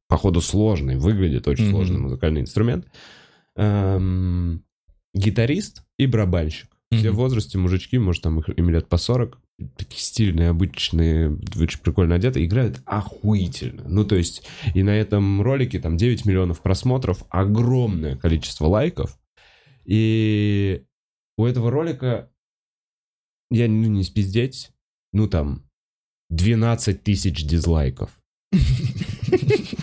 походу, 0.07 0.41
сложный, 0.41 0.97
выглядит 0.99 1.49
очень 1.49 1.64
Мгм. 1.64 1.72
сложный 1.72 1.99
музыкальный 1.99 2.41
инструмент. 2.43 2.87
Эм, 3.57 4.62
гитарист 5.14 5.83
и 5.99 6.07
барабанщик. 6.07 6.68
Все 6.93 7.09
Мгм. 7.09 7.16
в 7.16 7.16
возрасте 7.20 7.59
мужички, 7.59 7.99
может, 7.99 8.22
там 8.22 8.39
их, 8.39 8.49
им 8.57 8.70
лет 8.70 8.87
по 8.89 8.97
40, 8.97 9.39
такие 9.76 10.01
стильные, 10.01 10.51
обычные, 10.51 11.37
очень 11.61 11.81
прикольно 11.81 12.14
одеты, 12.14 12.45
играют 12.45 12.81
охуительно. 12.87 13.85
Ну, 13.89 14.05
то 14.05 14.14
есть, 14.16 14.43
и 14.74 14.83
на 14.83 14.91
этом 14.91 15.43
ролике 15.43 15.81
там 15.81 15.97
9 15.97 16.24
миллионов 16.24 16.62
просмотров, 16.62 17.24
огромное 17.31 18.16
количество 18.16 18.66
лайков. 18.66 19.18
И 19.85 20.83
у 21.37 21.45
этого 21.45 21.70
ролика, 21.70 22.31
я 23.51 23.68
ну, 23.68 23.88
не 23.88 24.05
спиздеть, 24.05 24.70
ну, 25.12 25.28
там, 25.28 25.64
12 26.30 27.03
тысяч 27.03 27.44
дизлайков. 27.44 28.11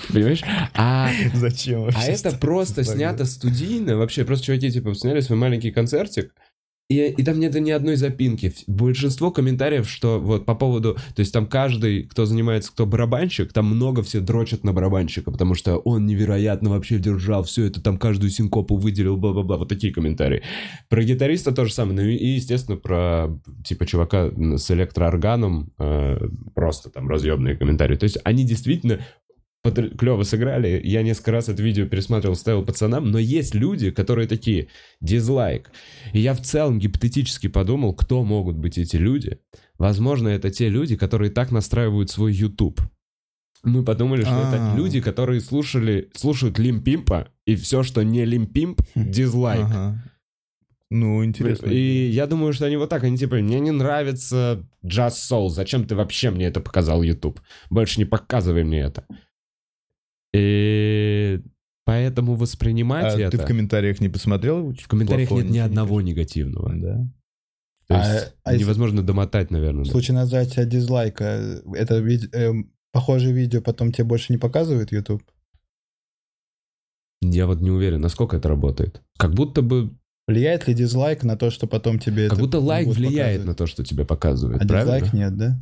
Понимаешь? 0.10 0.42
А 0.74 1.12
Зачем 1.34 1.84
вообще? 1.84 2.00
а 2.00 2.04
это 2.04 2.32
просто 2.38 2.84
снято 2.84 3.26
студийно. 3.26 3.98
Вообще, 3.98 4.26
просто 4.26 4.46
чуваки, 4.46 4.72
типа, 4.72 4.94
сняли 4.96 5.20
свой 5.22 5.38
маленький 5.38 5.72
концертик. 5.72 6.34
И, 6.88 7.04
и 7.08 7.24
там 7.24 7.40
нет 7.40 7.56
ни 7.56 7.72
одной 7.72 7.96
запинки. 7.96 8.54
Большинство 8.68 9.32
комментариев, 9.32 9.90
что 9.90 10.20
вот 10.20 10.46
по 10.46 10.54
поводу... 10.54 10.94
То 11.16 11.22
есть 11.22 11.34
там 11.34 11.48
каждый, 11.48 12.04
кто 12.04 12.26
занимается, 12.26 12.72
кто 12.72 12.86
барабанщик, 12.86 13.52
там 13.52 13.66
много 13.66 14.04
все 14.04 14.20
дрочат 14.20 14.64
на 14.64 14.72
барабанщика, 14.72 15.32
потому 15.32 15.56
что 15.56 15.78
он 15.78 16.06
невероятно 16.06 16.70
вообще 16.70 17.00
держал 17.00 17.44
все 17.44 17.66
это, 17.66 17.82
там 17.82 17.98
каждую 17.98 18.30
синкопу 18.30 18.76
выделил, 18.76 19.18
бла-бла-бла. 19.18 19.58
Вот 19.58 19.68
такие 19.68 19.92
комментарии. 19.92 20.44
Про 20.88 21.04
гитариста 21.04 21.52
то 21.54 21.66
же 21.66 21.74
самое. 21.74 22.02
Ну 22.02 22.08
и, 22.08 22.28
естественно, 22.28 22.78
про, 22.78 23.30
типа, 23.64 23.88
чувака 23.88 24.30
с 24.56 24.70
электроорганом 24.70 25.72
э, 25.80 26.20
просто 26.54 26.92
там 26.92 27.10
разъемные 27.10 27.56
комментарии. 27.56 27.96
То 27.96 28.04
есть 28.04 28.20
они 28.24 28.44
действительно 28.44 29.00
клево 29.72 30.24
сыграли. 30.24 30.82
Я 30.84 31.04
несколько 31.04 31.32
раз 31.32 31.50
это 31.50 31.62
видео 31.62 31.86
пересматривал, 31.86 32.36
ставил 32.36 32.64
пацанам, 32.64 33.12
но 33.12 33.20
есть 33.20 33.56
люди, 33.56 33.92
которые 33.92 34.28
такие, 34.28 34.68
дизлайк. 35.02 35.72
И 36.14 36.20
я 36.20 36.34
в 36.34 36.42
целом 36.42 36.80
гипотетически 36.80 37.48
подумал, 37.48 37.94
кто 37.94 38.24
могут 38.24 38.58
быть 38.58 38.78
эти 38.78 38.98
люди. 38.98 39.40
Возможно, 39.78 40.30
это 40.30 40.50
те 40.50 40.70
люди, 40.70 40.96
которые 40.96 41.32
так 41.32 41.52
настраивают 41.52 42.10
свой 42.10 42.34
YouTube. 42.34 42.82
Мы 43.64 43.84
подумали, 43.84 44.22
что 44.22 44.30
это 44.32 44.74
А. 44.74 44.76
люди, 44.78 45.02
которые 45.02 45.42
слушали, 45.42 46.10
слушают 46.14 46.60
Lil 46.60 46.81
Pump'а, 46.81 47.30
и 47.46 47.56
все, 47.56 47.82
что 47.82 48.04
не 48.04 48.24
Lil 48.24 48.45
Pump, 48.45 48.82
дизлайк. 48.96 49.66
Ага. 49.66 50.04
Ну, 50.92 51.26
интересно. 51.26 51.68
И 51.68 52.10
я 52.10 52.28
думаю, 52.28 52.54
что 52.54 52.66
они 52.68 52.78
вот 52.78 52.90
так, 52.90 53.04
они 53.04 53.18
типа, 53.18 53.38
мне 53.38 53.60
не 53.60 53.72
нравится 53.72 54.64
Just 54.84 55.16
Soul, 55.30 55.50
зачем 55.50 55.86
ты 55.86 55.96
вообще 55.96 56.30
мне 56.30 56.46
это 56.46 56.62
показал, 56.62 57.02
YouTube? 57.02 57.42
Больше 57.72 58.00
не 58.00 58.06
показывай 58.06 58.64
мне 58.64 58.82
это. 58.82 59.06
И 60.36 61.42
поэтому 61.86 62.36
воспринимать 62.36 63.14
А 63.16 63.20
это... 63.20 63.38
ты 63.38 63.44
в 63.44 63.46
комментариях 63.48 64.00
не 64.02 64.10
посмотрел? 64.10 64.74
В 64.74 64.88
комментариях 64.88 65.32
нет 65.32 65.50
ни 65.50 65.58
одного 65.60 66.02
негативного. 66.02 66.74
Да. 66.76 67.08
То 67.88 67.96
А- 67.96 68.14
есть 68.14 68.34
а 68.44 68.52
если- 68.54 68.64
невозможно 68.64 69.04
домотать, 69.04 69.52
наверное. 69.52 69.84
В 69.84 69.88
да. 69.88 69.92
случае 69.92 70.16
нажатия 70.16 70.66
дизлайка, 70.66 71.62
это 71.76 71.96
эм, 72.34 72.72
похожее 72.92 73.34
видео 73.34 73.62
потом 73.62 73.92
тебе 73.92 74.06
больше 74.06 74.34
не 74.34 74.38
показывает 74.40 74.92
YouTube? 74.92 75.22
Я 77.22 77.48
вот 77.48 77.62
не 77.62 77.72
уверен, 77.72 78.02
насколько 78.02 78.38
это 78.38 78.50
работает. 78.50 79.02
Как 79.18 79.34
будто 79.34 79.62
бы, 79.62 79.92
Влияет 80.28 80.68
ли 80.68 80.74
дизлайк 80.74 81.24
на 81.24 81.38
то, 81.38 81.52
что 81.52 81.68
потом 81.68 82.00
тебе 82.00 82.24
как 82.28 82.34
это 82.34 82.42
будто 82.42 82.60
лайк 82.60 82.88
влияет 82.88 83.42
показывать? 83.42 83.46
на 83.48 83.54
то, 83.56 83.68
что 83.68 83.84
тебе 83.84 84.06
показывает, 84.06 84.62
А 84.64 84.68
правильно? 84.68 84.96
дизлайк 85.00 85.14
нет, 85.14 85.38
да? 85.38 85.60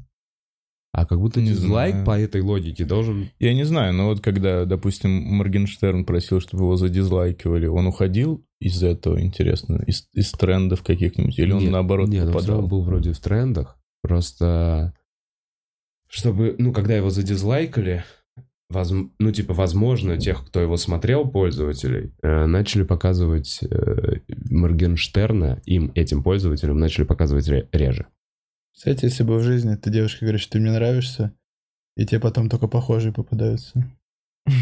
А 0.94 1.08
как 1.08 1.20
будто 1.20 1.42
Не 1.42 1.48
дизлайк 1.48 1.94
знаю. 1.94 2.06
по 2.06 2.20
этой 2.20 2.42
логике 2.42 2.86
должен... 2.86 3.30
Я 3.40 3.56
не 3.56 3.64
знаю, 3.64 3.94
но 3.94 4.06
вот 4.10 4.22
когда, 4.22 4.64
допустим, 4.66 5.10
Моргенштерн 5.10 6.06
просил, 6.06 6.40
чтобы 6.40 6.64
его 6.66 6.78
задизлайкивали, 6.78 7.66
он 7.66 7.88
уходил 7.88 8.46
из 8.62 8.84
этого, 8.84 9.20
интересно, 9.20 9.84
из, 9.88 10.08
из 10.14 10.32
трендов 10.34 10.84
каких-нибудь? 10.84 11.38
Или 11.40 11.52
он 11.52 11.64
Нет, 11.64 11.72
наоборот 11.72 12.10
Нет, 12.10 12.28
он 12.28 12.34
попадал? 12.34 12.56
равно 12.56 12.68
был 12.68 12.84
вроде 12.84 13.12
в 13.12 13.20
трендах. 13.20 13.78
Просто 14.04 14.94
чтобы, 16.10 16.56
ну, 16.60 16.72
когда 16.72 16.96
его 16.96 17.10
задизлайкали, 17.10 18.04
возм- 18.72 19.10
ну, 19.18 19.32
типа, 19.32 19.56
возможно, 19.56 20.16
тех, 20.20 20.46
кто 20.46 20.62
его 20.62 20.78
смотрел, 20.78 21.28
пользователей, 21.28 22.12
э, 22.22 22.46
начали 22.46 22.84
показывать 22.84 23.60
э, 23.64 24.20
Моргенштерна, 24.52 25.60
им, 25.66 25.92
этим 25.96 26.22
пользователям, 26.22 26.78
начали 26.78 27.04
показывать 27.06 27.48
ре- 27.48 27.68
реже. 27.72 28.06
Кстати, 28.76 29.06
если 29.06 29.24
бы 29.24 29.38
в 29.38 29.44
жизни 29.44 29.76
ты 29.76 29.90
девушка 29.92 30.22
говоришь, 30.26 30.42
что 30.42 30.54
ты 30.54 30.60
мне 30.60 30.72
нравишься, 30.72 31.34
и 31.96 32.06
тебе 32.06 32.20
потом 32.20 32.50
только 32.50 32.68
похожие 32.68 33.14
попадаются. 33.14 33.84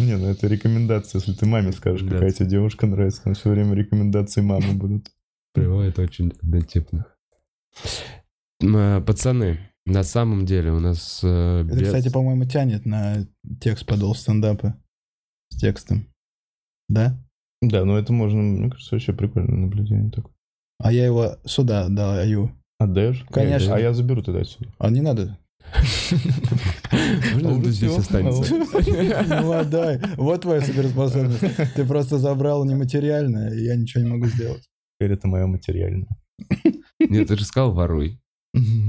Не, 0.00 0.16
ну 0.16 0.26
это 0.28 0.46
рекомендация, 0.48 1.20
если 1.20 1.32
ты 1.32 1.46
маме 1.46 1.72
скажешь, 1.72 2.08
какая 2.08 2.32
тебе 2.32 2.48
девушка 2.48 2.86
нравится, 2.86 3.22
там 3.22 3.34
все 3.34 3.50
время 3.50 3.74
рекомендации 3.74 4.40
мамы 4.40 4.74
будут. 4.74 5.10
Приводит 5.54 5.98
очень 5.98 6.32
однотипно. 6.42 7.06
М, 8.62 8.76
э, 8.76 9.00
Пацаны, 9.02 9.60
на 9.84 10.02
самом 10.02 10.46
деле 10.46 10.72
у 10.72 10.80
нас... 10.80 11.20
э, 11.22 11.64
Это, 11.68 11.76
без- 11.78 11.86
кстати, 11.88 12.10
по-моему, 12.10 12.46
тянет 12.46 12.86
на 12.86 13.26
текст 13.60 13.86
подол 13.86 14.14
стендапа 14.14 14.76
с 15.50 15.58
текстом. 15.58 16.06
Да? 16.88 17.16
Да, 17.62 17.84
ну 17.84 17.96
это 17.96 18.12
можно, 18.12 18.42
мне 18.42 18.70
кажется, 18.70 18.94
вообще 18.94 19.12
прикольное 19.12 19.56
наблюдение 19.56 20.10
такое. 20.10 20.34
А 20.78 20.92
я 20.92 21.06
его 21.06 21.36
сюда 21.44 21.88
даю. 21.88 22.50
Отдаешь? 22.78 23.24
Конечно. 23.30 23.76
А 23.76 23.78
я 23.78 23.94
заберу 23.94 24.22
тогда 24.22 24.40
отсюда. 24.40 24.72
А 24.78 24.90
не 24.90 25.00
надо? 25.00 25.38
Можно 27.40 27.70
здесь 27.70 27.96
останется? 27.96 28.52
Ну 29.40 29.52
отдай. 29.52 30.00
Вот 30.16 30.42
твоя 30.42 30.60
суперспособность. 30.60 31.72
Ты 31.76 31.86
просто 31.86 32.18
забрал 32.18 32.64
нематериальное, 32.64 33.54
и 33.54 33.62
я 33.64 33.76
ничего 33.76 34.02
не 34.02 34.10
могу 34.10 34.26
сделать. 34.26 34.68
Теперь 34.98 35.12
это 35.12 35.28
мое 35.28 35.46
материальное. 35.46 36.08
Нет, 36.98 37.28
ты 37.28 37.36
же 37.36 37.44
сказал 37.44 37.72
воруй 37.72 38.20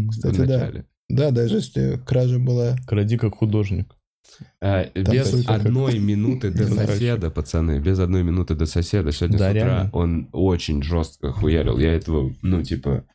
Кстати, 0.10 0.46
да. 0.46 0.72
Да, 1.10 1.32
даже 1.32 1.58
если 1.58 1.98
кража 2.04 2.40
была... 2.40 2.76
Кради 2.88 3.18
как 3.18 3.36
художник. 3.36 3.96
А, 4.62 4.86
без 4.96 5.48
одной 5.48 6.00
минуты 6.00 6.52
до 6.52 6.66
соседа, 6.88 7.30
пацаны, 7.30 7.80
без 7.80 8.00
одной 8.00 8.24
минуты 8.24 8.56
до 8.56 8.66
соседа. 8.66 9.12
Сегодня 9.12 9.38
Да, 9.38 9.48
с 9.48 9.52
утра 9.52 9.64
реально? 9.66 9.90
он 9.94 10.30
очень 10.32 10.82
жестко 10.84 11.32
хуярил. 11.32 11.78
Я 11.78 11.94
этого, 11.94 12.34
ну, 12.42 12.62
типа... 12.64 13.06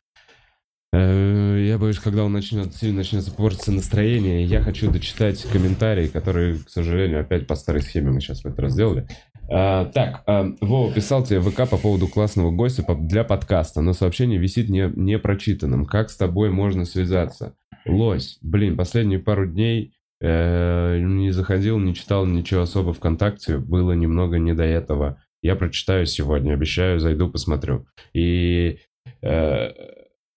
э, 0.93 1.65
Я 1.67 1.77
боюсь, 1.77 1.99
когда 1.99 2.23
он 2.23 2.33
начнет, 2.33 2.73
сильно 2.75 2.97
начнется 2.97 3.31
портиться 3.31 3.71
настроение, 3.71 4.43
я 4.45 4.61
хочу 4.61 4.89
дочитать 4.91 5.41
комментарии, 5.43 6.07
которые, 6.07 6.59
к 6.59 6.69
сожалению, 6.69 7.21
опять 7.21 7.47
по 7.47 7.55
старой 7.55 7.81
схеме 7.81 8.11
мы 8.11 8.21
сейчас 8.21 8.41
в 8.41 8.45
этот 8.45 8.59
раз 8.59 8.73
сделали. 8.73 9.07
А, 9.51 9.85
так, 9.85 10.21
а, 10.27 10.45
Вова 10.61 10.93
писал 10.93 11.23
тебе 11.23 11.39
в 11.39 11.49
ВК 11.49 11.67
по 11.69 11.77
поводу 11.77 12.07
классного 12.07 12.51
гостя 12.51 12.83
для 12.99 13.23
подкаста, 13.23 13.81
но 13.81 13.93
сообщение 13.93 14.37
висит 14.39 14.69
не, 14.69 14.91
не 14.95 15.17
прочитанным. 15.17 15.85
Как 15.85 16.11
с 16.11 16.17
тобой 16.17 16.51
можно 16.51 16.85
связаться? 16.85 17.55
Лось, 17.85 18.37
блин, 18.41 18.77
последние 18.77 19.17
пару 19.19 19.47
дней 19.47 19.85
э, 19.85 19.98
не 20.21 21.31
заходил, 21.31 21.79
не 21.79 21.95
читал 21.95 22.25
ничего 22.25 22.61
особо 22.61 22.93
ВКонтакте, 22.93 23.57
было 23.57 23.93
немного 23.93 24.37
не 24.37 24.53
до 24.53 24.63
этого. 24.63 25.21
Я 25.41 25.55
прочитаю 25.55 26.05
сегодня, 26.05 26.53
обещаю, 26.53 26.99
зайду, 26.99 27.29
посмотрю. 27.29 27.87
И 28.13 28.79
э, 29.21 29.71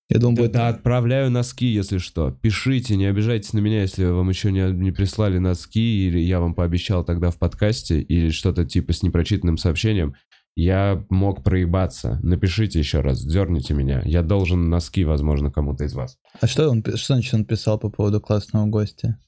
Я 0.09 0.19
думал, 0.21 0.37
да, 0.37 0.43
будет... 0.43 0.53
да, 0.53 0.69
отправляю 0.69 1.31
носки, 1.31 1.67
если 1.67 1.99
что. 1.99 2.31
Пишите, 2.31 2.95
не 2.95 3.07
обижайтесь 3.07 3.53
на 3.53 3.59
меня, 3.59 3.83
если 3.83 4.05
вам 4.05 4.29
еще 4.29 4.53
не, 4.53 4.71
не 4.71 4.93
прислали 4.93 5.39
носки, 5.39 6.07
или 6.07 6.21
я 6.21 6.39
вам 6.39 6.55
пообещал 6.55 7.05
тогда 7.05 7.31
в 7.31 7.39
подкасте, 7.39 8.01
или 8.01 8.31
что-то 8.31 8.65
типа 8.65 8.93
с 8.93 9.03
непрочитанным 9.03 9.57
сообщением. 9.57 10.15
Я 10.55 11.05
мог 11.09 11.43
проебаться. 11.43 12.21
Напишите 12.23 12.79
еще 12.79 13.01
раз, 13.01 13.25
дерните 13.25 13.75
меня. 13.75 14.03
Я 14.05 14.23
должен 14.23 14.69
носки, 14.69 15.05
возможно, 15.05 15.51
кому-то 15.51 15.85
из 15.85 15.95
вас. 15.95 16.19
А 16.41 16.47
что 16.47 16.69
он, 16.69 16.85
что 16.85 17.15
значит 17.15 17.35
он 17.35 17.45
писал 17.45 17.79
по 17.81 17.89
поводу 17.89 18.21
классного 18.21 18.67
гостя? 18.67 19.19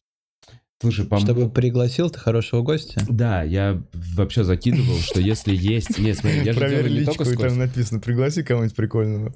Слушай, 0.81 1.07
по 1.07 1.19
Чтобы 1.19 1.49
пригласил 1.49 2.11
ты 2.11 2.19
хорошего 2.19 2.63
гостя? 2.63 3.01
Да, 3.09 3.43
я 3.43 3.83
вообще 3.93 4.45
закидывал, 4.45 4.99
что 4.99 5.21
если 5.21 5.55
есть... 5.55 5.99
Нет, 5.99 6.19
смотри, 6.19 6.43
я 6.45 6.53
же 6.53 6.61
делаю 6.61 6.91
не 6.91 6.99
личку, 7.01 7.25
только 7.25 7.33
и 7.33 7.49
там 7.49 7.59
написано, 7.59 8.01
пригласи 8.01 8.43
кого-нибудь 8.43 8.77
прикольного. 8.77 9.33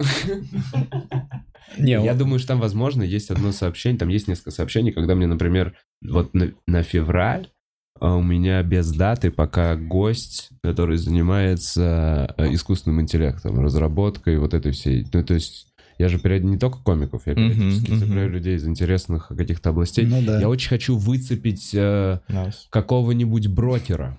Не, 1.78 1.92
Я 1.92 2.14
думаю, 2.14 2.38
что 2.38 2.48
там, 2.48 2.60
возможно, 2.60 3.02
есть 3.02 3.30
одно 3.30 3.52
сообщение, 3.52 3.98
там 3.98 4.08
есть 4.08 4.26
несколько 4.26 4.50
сообщений, 4.50 4.90
когда 4.90 5.14
мне, 5.14 5.26
например, 5.26 5.76
вот 6.02 6.34
на, 6.34 6.52
на 6.66 6.82
февраль 6.82 7.48
а 8.00 8.16
у 8.16 8.22
меня 8.22 8.62
без 8.62 8.92
даты 8.92 9.30
пока 9.30 9.74
гость, 9.76 10.50
который 10.62 10.98
занимается 10.98 12.32
э, 12.36 12.52
искусственным 12.54 13.00
интеллектом, 13.00 13.60
разработкой 13.60 14.38
вот 14.38 14.54
этой 14.54 14.72
всей. 14.72 15.06
Ну, 15.12 15.24
то 15.24 15.34
есть 15.34 15.67
я 15.98 16.08
же 16.08 16.18
период- 16.18 16.44
не 16.44 16.58
только 16.58 16.78
комиков, 16.78 17.22
я 17.26 17.34
периодически 17.34 17.90
мгм. 17.90 18.00
собираю 18.00 18.30
людей 18.30 18.56
из 18.56 18.66
интересных 18.66 19.28
каких-то 19.28 19.70
областей. 19.70 20.06
Ну 20.06 20.22
да. 20.24 20.40
Я 20.40 20.48
очень 20.48 20.68
хочу 20.68 20.96
выцепить 20.96 21.70
э, 21.74 22.20
Нас. 22.28 22.66
какого-нибудь 22.70 23.48
брокера. 23.48 24.18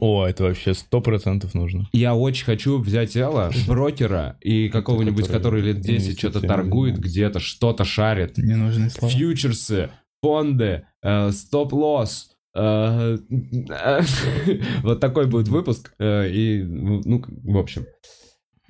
О, 0.00 0.26
это 0.26 0.42
вообще 0.44 0.74
сто 0.74 1.00
процентов 1.00 1.54
нужно. 1.54 1.88
Я 1.92 2.14
очень 2.16 2.44
хочу 2.44 2.78
взять 2.78 3.16
Элла, 3.16 3.52
брокера 3.68 4.36
и 4.40 4.68
какого-нибудь, 4.68 5.28
который 5.28 5.62
лет 5.62 5.80
10 5.80 6.18
что-то 6.18 6.40
торгует 6.40 6.98
где-то, 6.98 7.38
что-то 7.38 7.84
шарит. 7.84 8.36
Ненужные 8.36 8.90
слова. 8.90 9.12
Фьючерсы, 9.12 9.90
фонды, 10.22 10.86
э, 11.02 11.30
стоп-лосс. 11.30 12.30
э, 12.56 13.18
Вот 14.82 15.00
такой 15.00 15.26
будет 15.26 15.48
выпуск. 15.48 15.94
э, 15.98 16.30
И, 16.30 16.62
ну, 16.62 17.00
ну, 17.04 17.22
в 17.44 17.56
общем. 17.58 17.86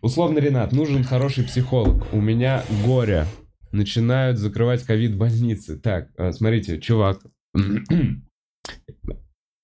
Условно, 0.03 0.39
Ренат, 0.39 0.73
нужен 0.73 1.05
хороший 1.05 1.45
психолог. 1.45 2.07
У 2.13 2.21
меня 2.21 2.63
горе. 2.85 3.27
Начинают 3.73 4.39
закрывать 4.39 4.83
ковид-больницы. 4.85 5.79
Так, 5.79 6.09
э, 6.17 6.33
смотрите, 6.33 6.79
чувак. 6.81 7.21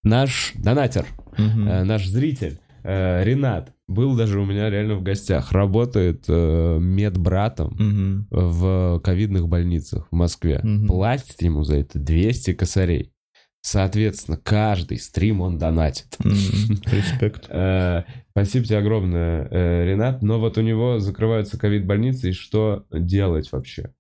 Наш 0.05 0.53
донатер, 0.57 1.07
э, 1.39 1.85
наш 1.85 2.07
зритель, 2.09 2.59
э, 2.83 3.23
Ренат, 3.23 3.73
был 3.87 4.17
даже 4.17 4.41
у 4.41 4.45
меня 4.45 4.69
реально 4.69 4.97
в 4.97 5.03
гостях. 5.03 5.53
Работает 5.53 6.25
э, 6.29 6.79
медбратом 6.81 7.77
Мгм. 7.79 8.27
в 8.31 9.01
ковидных 9.05 9.47
больницах 9.49 10.09
в 10.11 10.15
Москве. 10.15 10.59
Мгм. 10.63 10.89
Платит 10.89 11.41
ему 11.43 11.63
за 11.63 11.77
это 11.77 12.01
200 12.01 12.55
косарей. 12.55 13.13
Соответственно, 13.63 14.37
каждый 14.37 14.99
стрим 14.99 15.41
он 15.41 15.57
донатит. 15.57 16.17
Респект. 16.21 17.47
Э, 17.49 18.03
Спасибо 18.33 18.65
тебе 18.65 18.79
огромное, 18.79 19.47
э, 19.51 19.85
Ренат. 19.87 20.21
Но 20.23 20.41
вот 20.41 20.59
у 20.59 20.63
него 20.63 20.99
закрываются 20.99 21.59
ковид-больницы, 21.59 22.31
и 22.31 22.33
что 22.33 22.85
делать 22.91 23.51
вообще? 23.53 23.93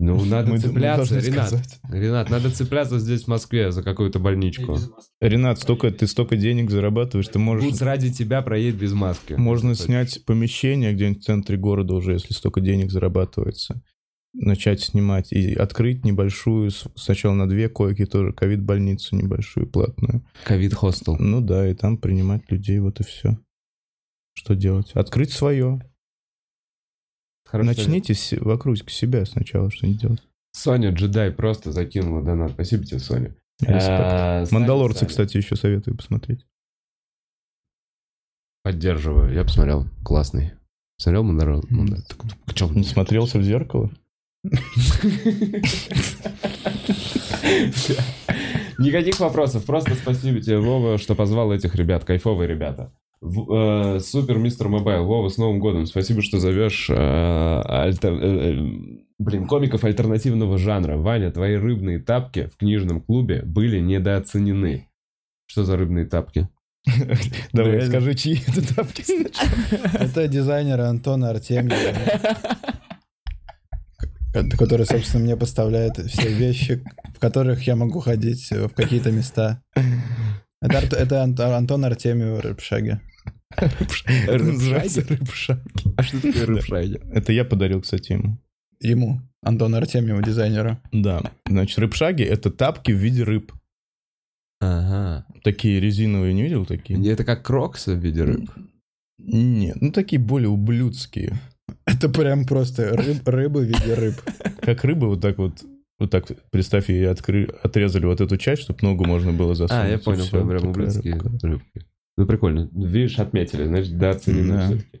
Ну, 0.00 0.24
надо 0.24 0.50
Мы- 0.50 0.58
цепляться, 0.58 1.20
Ренат. 1.20 1.46
сказать. 1.48 1.78
Ренат, 1.88 2.30
надо 2.30 2.50
цепляться 2.50 2.98
здесь, 2.98 3.24
в 3.24 3.28
Москве, 3.28 3.70
за 3.70 3.82
какую-то 3.84 4.18
больничку. 4.18 4.76
Ренат, 5.20 5.60
столько, 5.60 5.90
ты 5.92 6.06
столько 6.08 6.36
денег 6.36 6.70
зарабатываешь, 6.70 7.28
ты 7.28 7.38
можешь... 7.38 7.68
Пусть 7.68 7.82
ради 7.82 8.12
тебя 8.12 8.42
проедет 8.42 8.80
без 8.80 8.92
маски. 8.92 9.34
Можно 9.34 9.74
снять 9.76 10.24
помещение 10.24 10.92
где-нибудь 10.94 11.22
в 11.22 11.26
центре 11.26 11.56
города 11.56 11.94
уже, 11.94 12.14
если 12.14 12.32
столько 12.32 12.60
денег 12.60 12.90
зарабатывается. 12.90 13.82
Начать 14.32 14.80
снимать 14.80 15.32
и 15.32 15.54
открыть 15.54 16.04
небольшую, 16.04 16.70
сначала 16.94 17.34
на 17.34 17.48
две 17.48 17.68
койки 17.68 18.06
тоже, 18.06 18.32
ковид-больницу 18.32 19.16
небольшую, 19.16 19.68
платную. 19.68 20.24
Ковид-хостел. 20.44 21.16
Ну 21.18 21.40
да, 21.40 21.68
и 21.68 21.74
там 21.74 21.98
принимать 21.98 22.48
людей, 22.50 22.78
вот 22.78 23.00
и 23.00 23.04
все. 23.04 23.38
Что 24.34 24.54
делать? 24.54 24.92
Открыть 24.92 25.32
свое. 25.32 25.80
Хорошо. 27.44 27.66
Начните 27.70 28.14
с- 28.14 28.36
вокруг 28.40 28.76
себя 28.88 29.26
сначала 29.26 29.68
что-нибудь 29.70 30.00
делать. 30.00 30.22
Соня 30.52 30.90
Джедай 30.92 31.32
просто 31.32 31.72
закинула 31.72 32.22
донат. 32.22 32.52
Спасибо 32.52 32.84
тебе, 32.84 33.00
Соня. 33.00 33.34
Э, 33.66 34.46
Мандалорцы, 34.52 35.00
Саня. 35.00 35.08
кстати, 35.08 35.36
еще 35.38 35.56
советую 35.56 35.96
посмотреть. 35.96 36.46
Поддерживаю. 38.62 39.32
Я 39.32 39.42
посмотрел. 39.44 39.86
Классный. 40.04 40.52
Смотрел 40.98 41.24
Мандалор? 41.24 41.64
Мандалор- 41.70 42.02
Так, 42.08 42.18
так, 42.46 42.54
чё? 42.54 42.68
Не 42.70 42.84
смотрелся 42.84 43.38
в 43.38 43.42
зеркало? 43.42 43.90
Никаких 48.78 49.20
вопросов. 49.20 49.64
Просто 49.64 49.94
спасибо 49.94 50.40
тебе, 50.40 50.58
Вова, 50.58 50.98
что 50.98 51.14
позвал 51.14 51.52
этих 51.52 51.74
ребят. 51.74 52.04
Кайфовые 52.04 52.48
ребята. 52.48 52.92
В- 53.20 53.96
э, 53.96 54.00
Super 54.00 54.38
Mister 54.38 54.68
Mobile. 54.68 55.04
Вова, 55.04 55.28
с 55.28 55.36
Новым 55.36 55.58
годом. 55.60 55.86
Спасибо, 55.86 56.22
что 56.22 56.38
зовешь 56.38 56.88
э, 56.88 56.94
альтер- 56.94 58.18
э, 58.18 58.52
э, 58.54 58.98
блин, 59.18 59.46
комиков 59.46 59.84
альтернативного 59.84 60.56
жанра. 60.58 60.96
Ваня, 60.96 61.30
твои 61.30 61.56
рыбные 61.56 61.98
тапки 61.98 62.48
в 62.52 62.56
книжном 62.56 63.00
клубе 63.02 63.42
были 63.42 63.78
недооценены. 63.78 64.88
Что 65.46 65.64
за 65.64 65.76
рыбные 65.76 66.06
тапки? 66.06 66.48
Давай, 67.52 67.82
скажи, 67.82 68.14
чьи 68.14 68.40
это 68.46 68.74
тапки. 68.74 69.04
Это 70.02 70.26
дизайнер 70.28 70.80
Антона 70.80 71.28
Артемьева, 71.30 71.74
который, 74.32 74.86
собственно, 74.86 75.24
мне 75.24 75.36
поставляет 75.36 75.96
все 75.96 76.32
вещи, 76.32 76.82
в 77.14 77.18
которых 77.18 77.66
я 77.66 77.76
могу 77.76 78.00
ходить 78.00 78.50
э, 78.52 78.68
в 78.68 78.74
какие-то 78.74 79.10
места. 79.10 79.62
Это, 80.62 80.78
Арт- 80.78 80.92
это 80.92 81.22
Ант- 81.22 81.40
Антон 81.40 81.84
Артемьев 81.84 82.40
Рыбшаги. 82.40 83.00
Это 83.56 84.44
называется 84.44 85.04
рыбшаг. 85.08 85.60
А 85.96 86.02
что 86.02 86.20
такое 86.20 86.46
рыбшаги? 86.46 87.00
Это 87.12 87.32
я 87.32 87.44
подарил, 87.44 87.80
кстати, 87.82 88.12
ему. 88.12 88.38
Ему, 88.80 89.20
Антону 89.42 89.76
Артемьеву, 89.76 90.22
дизайнеру. 90.22 90.78
Да. 90.92 91.22
Значит, 91.46 91.78
рыбшаги— 91.78 92.22
это 92.24 92.50
тапки 92.50 92.92
в 92.92 92.96
виде 92.96 93.24
рыб. 93.24 93.52
Ага. 94.60 95.26
Такие 95.42 95.80
резиновые, 95.80 96.34
не 96.34 96.42
видел 96.42 96.64
такие? 96.66 97.12
Это 97.12 97.24
как 97.24 97.44
кроксы 97.44 97.94
в 97.94 97.98
виде 97.98 98.22
рыб. 98.22 98.50
Нет, 99.18 99.80
ну 99.80 99.92
такие 99.92 100.20
более 100.20 100.48
ублюдские. 100.48 101.38
Это 101.86 102.08
прям 102.08 102.44
просто 102.44 102.90
рыб, 102.96 103.26
рыбы 103.26 103.60
в 103.60 103.64
виде 103.64 103.94
рыб. 103.94 104.14
Как 104.60 104.84
рыбы 104.84 105.08
вот 105.08 105.20
так 105.20 105.38
вот, 105.38 105.62
вот 105.98 106.10
так, 106.10 106.26
представь, 106.50 106.88
ей 106.88 107.06
откры- 107.06 107.50
отрезали 107.62 108.06
вот 108.06 108.20
эту 108.20 108.36
часть, 108.36 108.62
чтобы 108.62 108.78
ногу 108.82 109.04
можно 109.04 109.32
было 109.32 109.54
засунуть. 109.54 109.84
А, 109.84 109.88
я 109.88 109.98
понял, 109.98 110.22
всё. 110.22 110.46
прям 110.46 110.68
ублюдские 110.68 111.14
рыбка. 111.14 111.30
рыбки. 111.42 111.86
Ну, 112.16 112.26
прикольно. 112.26 112.68
Видишь, 112.72 113.18
отметили, 113.18 113.64
значит, 113.64 113.96
да, 113.98 114.10
оценили 114.10 114.48
Да. 114.52 114.66
все-таки. 114.66 115.00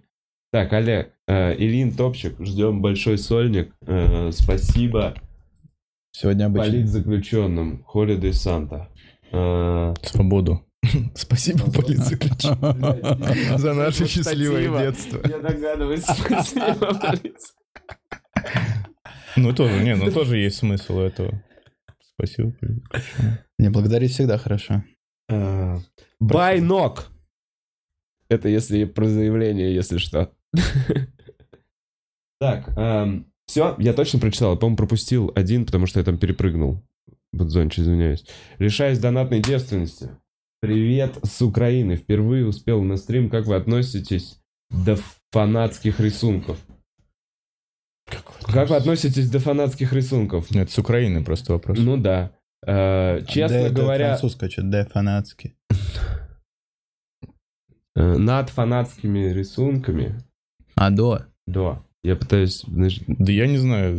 Так, 0.52 0.72
Олег, 0.72 1.12
э, 1.28 1.54
Ильин 1.56 1.92
Топчик, 1.92 2.34
ждем 2.40 2.80
большой 2.82 3.18
сольник. 3.18 3.72
Э, 3.86 4.30
спасибо 4.32 5.14
Сегодня 6.12 6.46
обычно. 6.46 6.70
политзаключенным. 6.72 7.84
Holiday 7.94 8.32
Санта. 8.32 8.88
Э, 9.30 9.94
Свободу. 10.02 10.64
Спасибо, 11.14 11.70
политзаключенным, 11.70 13.58
за 13.58 13.74
наше 13.74 14.06
счастливое 14.06 14.86
детство. 14.86 15.20
Я 15.28 15.38
догадываюсь, 15.38 16.04
спасибо, 16.04 16.94
полиция. 16.98 17.56
Ну, 19.36 19.54
тоже, 19.54 19.82
не, 19.82 19.94
ну 19.94 20.10
тоже 20.10 20.38
есть 20.38 20.56
смысл 20.56 21.00
этого. 21.00 21.42
Спасибо. 22.14 22.54
Не, 23.58 23.70
благодарить 23.70 24.12
всегда 24.12 24.38
хорошо. 24.38 24.82
Э, 25.28 25.78
Байнок. 26.18 27.10
Это 28.28 28.48
если 28.48 28.84
про 28.84 29.06
заявление, 29.06 29.74
если 29.74 29.98
что. 29.98 30.32
Так, 32.38 32.70
все, 33.46 33.74
я 33.78 33.92
точно 33.92 34.18
прочитал. 34.20 34.52
Я, 34.52 34.56
по-моему, 34.56 34.76
пропустил 34.76 35.32
один, 35.34 35.66
потому 35.66 35.86
что 35.86 35.98
я 35.98 36.04
там 36.04 36.18
перепрыгнул. 36.18 36.82
Будзонч, 37.32 37.80
извиняюсь. 37.80 38.24
Лишаясь 38.58 38.98
донатной 38.98 39.40
девственности. 39.40 40.10
Привет 40.60 41.18
с 41.24 41.40
Украины. 41.40 41.96
Впервые 41.96 42.46
успел 42.46 42.82
на 42.82 42.96
стрим. 42.96 43.30
Как 43.30 43.46
вы 43.46 43.56
относитесь 43.56 44.38
до 44.68 44.98
фанатских 45.30 46.00
рисунков? 46.00 46.58
Как 48.42 48.68
вы 48.68 48.76
относитесь 48.76 49.30
до 49.30 49.38
фанатских 49.38 49.94
рисунков? 49.94 50.54
Это 50.54 50.70
с 50.70 50.78
Украины 50.78 51.24
просто 51.24 51.54
вопрос. 51.54 51.78
Ну 51.80 51.96
да. 51.96 52.32
Э, 52.66 53.22
Честно 53.26 53.58
Да, 53.58 53.66
это 53.66 53.74
говоря, 53.74 54.06
Французское 54.08 54.50
что-то, 54.50 54.68
да, 54.68 54.84
фанатский. 54.84 55.54
э, 57.94 58.16
над 58.18 58.50
фанатскими 58.50 59.32
рисунками, 59.32 60.22
А, 60.74 60.90
до. 60.90 61.24
да, 61.46 61.82
я 62.02 62.16
пытаюсь, 62.16 62.64
Да 62.66 63.32
я 63.32 63.46
не 63.46 63.56
знаю, 63.56 63.96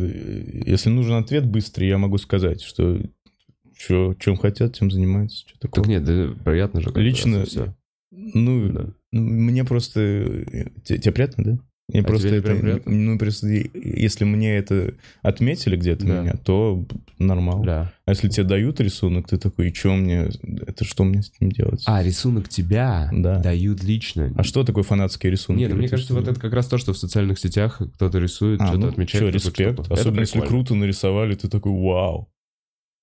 если 0.64 0.90
нужен 0.90 1.14
ответ 1.14 1.44
быстрый, 1.44 1.88
я 1.88 1.98
могу 1.98 2.18
сказать, 2.18 2.62
что 2.62 3.00
чё, 3.86 4.14
чем 4.18 4.36
хотят, 4.36 4.74
тем 4.78 4.90
занимаются. 4.90 5.44
Чё 5.46 5.54
такого. 5.58 5.82
так 5.84 5.86
нет, 5.90 6.04
да, 6.04 6.28
приятно 6.44 6.80
же. 6.80 6.90
Лично- 6.94 7.44
всё. 7.44 7.74
Ну, 8.10 8.68
Да. 8.72 8.86
ну, 9.12 9.20
мне 9.22 9.64
просто... 9.64 10.00
э, 10.00 10.66
те- 10.84 10.98
Тебе 10.98 11.12
приятно, 11.12 11.44
да? 11.44 11.58
Мне 11.88 12.00
А 12.02 12.04
просто 12.04 12.28
тебе 12.28 12.38
это... 12.38 12.54
приятно? 12.54 12.92
Ну, 12.92 13.18
просто 13.18 13.48
если 13.48 14.24
мне 14.24 14.56
это 14.56 14.94
отметили 15.22 15.76
где-то 15.76 16.06
Да. 16.06 16.20
меня, 16.22 16.34
то 16.34 16.86
нормально. 17.18 17.64
Да. 17.64 17.92
А 18.06 18.10
если 18.12 18.28
тебе 18.28 18.44
дают 18.46 18.80
рисунок, 18.80 19.28
ты 19.28 19.36
такой, 19.36 19.70
и 19.70 19.74
что 19.74 19.94
мне... 19.96 20.30
Это 20.66 20.84
что 20.84 21.04
мне 21.04 21.22
с 21.22 21.32
ним 21.40 21.50
делать? 21.50 21.82
А, 21.86 22.02
рисунок 22.02 22.48
тебя 22.48 23.10
Да. 23.12 23.40
дают 23.40 23.82
лично. 23.82 24.32
А 24.36 24.42
что 24.44 24.62
такое 24.64 24.84
фанатские 24.84 25.32
рисунки? 25.32 25.60
Нет, 25.60 25.70
ну, 25.70 25.76
мне 25.76 25.88
кажется, 25.88 26.12
что- 26.14 26.20
вот 26.20 26.28
это 26.28 26.40
как 26.40 26.52
раз 26.52 26.66
то, 26.68 26.78
что 26.78 26.92
в 26.92 26.98
социальных 26.98 27.38
сетях 27.38 27.80
кто-то 27.94 28.18
рисует, 28.18 28.60
А, 28.60 28.66
что-то 28.68 28.80
ну, 28.80 28.88
отмечает. 28.88 29.24
какую-то 29.24 29.38
респект. 29.38 29.80
Это 29.80 29.94
Особенно 29.94 30.20
если 30.20 30.40
круто 30.40 30.74
нарисовали, 30.74 31.34
ты 31.34 31.48
такой, 31.48 31.72
вау, 31.72 32.28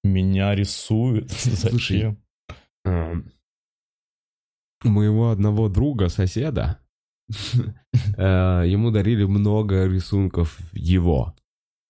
меня 0.03 0.55
рисуют. 0.55 1.31
Слушай, 1.31 1.71
Зачем? 2.01 2.17
А, 2.85 3.13
У 4.85 4.89
моего 4.89 5.31
одного 5.31 5.67
друга, 5.69 6.09
соседа, 6.09 6.79
э, 8.17 8.63
ему 8.67 8.91
дарили 8.91 9.25
много 9.25 9.85
рисунков 9.87 10.59
его 10.73 11.35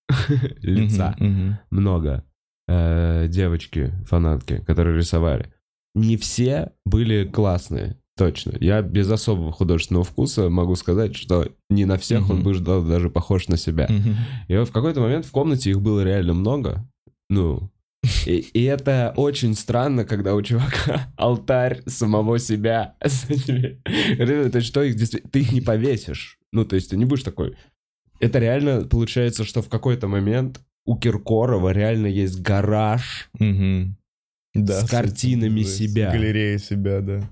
лица. 0.61 1.15
Много. 1.69 2.23
э, 2.67 3.27
девочки, 3.29 3.91
фанатки, 4.05 4.57
которые 4.65 4.97
рисовали. 4.97 5.53
Не 5.95 6.17
все 6.17 6.71
были 6.85 7.25
классные, 7.25 7.97
точно. 8.15 8.53
Я 8.59 8.81
без 8.81 9.09
особого 9.09 9.51
художественного 9.51 10.03
вкуса 10.05 10.49
могу 10.49 10.75
сказать, 10.75 11.15
что 11.15 11.47
не 11.69 11.85
на 11.85 11.97
всех 11.97 12.29
он 12.29 12.43
был 12.43 12.59
да- 12.59 12.81
даже 12.81 13.09
похож 13.09 13.47
на 13.47 13.57
себя. 13.57 13.87
И 14.47 14.55
вот 14.57 14.69
в 14.69 14.71
какой-то 14.71 15.01
момент 15.01 15.25
в 15.25 15.31
комнате 15.31 15.71
их 15.71 15.81
было 15.81 16.03
реально 16.03 16.33
много. 16.33 16.87
Ну, 17.29 17.71
и, 18.25 18.39
и 18.53 18.63
это 18.63 19.13
очень 19.17 19.55
странно, 19.55 20.05
когда 20.05 20.35
у 20.35 20.41
чувака 20.41 21.11
алтарь 21.17 21.83
самого 21.87 22.39
себя. 22.39 22.95
есть, 24.57 24.67
что 24.67 24.83
их 24.83 24.95
ты 25.31 25.39
их 25.39 25.51
не 25.51 25.61
повесишь. 25.61 26.37
Ну, 26.51 26.65
то 26.65 26.75
есть, 26.75 26.89
ты 26.89 26.97
не 26.97 27.05
будешь 27.05 27.23
такой. 27.23 27.55
Это 28.19 28.39
реально 28.39 28.85
получается, 28.85 29.43
что 29.43 29.61
в 29.61 29.69
какой-то 29.69 30.07
момент 30.07 30.61
у 30.85 30.97
Киркорова 30.97 31.71
реально 31.71 32.07
есть 32.07 32.41
гараж. 32.41 33.29
Мгм. 33.39 33.97
Да, 34.53 34.81
С 34.81 34.89
картинами 34.89 35.61
себя. 35.61 36.11
Галерея 36.11 36.57
себя, 36.57 37.01
да. 37.01 37.29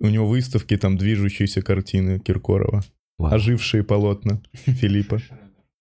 У 0.00 0.08
него 0.08 0.26
выставки, 0.26 0.76
там 0.76 0.96
движущиеся 0.96 1.62
картины 1.62 2.18
Киркорова. 2.18 2.82
Вау. 3.18 3.34
Ожившие 3.34 3.84
полотна 3.84 4.42
Филиппа. 4.52 5.20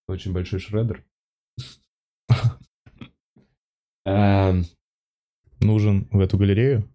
Очень 0.08 0.34
большой 0.34 0.60
шредер. 0.60 1.04
Эм, 4.10 4.66
Нужен 5.60 6.08
в 6.12 6.20
эту 6.20 6.38
галерею? 6.38 6.88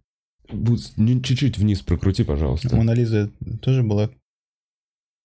Чуть-чуть 0.48 1.58
вниз 1.58 1.80
прокрути, 1.82 2.24
пожалуйста. 2.24 2.74
Мона 2.74 2.92
Лиза 2.92 3.30
тоже 3.62 3.82
была. 3.82 4.10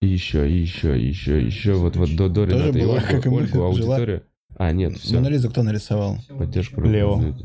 И 0.01 0.07
еще, 0.07 0.49
и 0.49 0.57
еще, 0.61 0.99
и 0.99 1.07
еще, 1.07 1.45
еще. 1.45 1.73
Вот, 1.73 1.95
вот 1.97 2.15
до, 2.15 2.29
до 2.29 2.45
Тоже 2.45 2.57
Ренаты 2.71 2.79
и 2.79 2.81
была, 2.83 2.93
Ольгу, 2.95 3.07
как 3.07 3.25
и 3.25 3.29
мы, 3.29 3.37
Ольгу 3.37 3.53
жила. 3.53 3.67
аудитория. 3.67 4.23
А, 4.55 4.71
нет, 4.71 4.97
все. 4.97 5.15
Мона 5.15 5.27
Лизу 5.27 5.49
кто 5.49 5.63
нарисовал? 5.63 6.17
Поддержку. 6.29 6.81
Лео. 6.81 7.35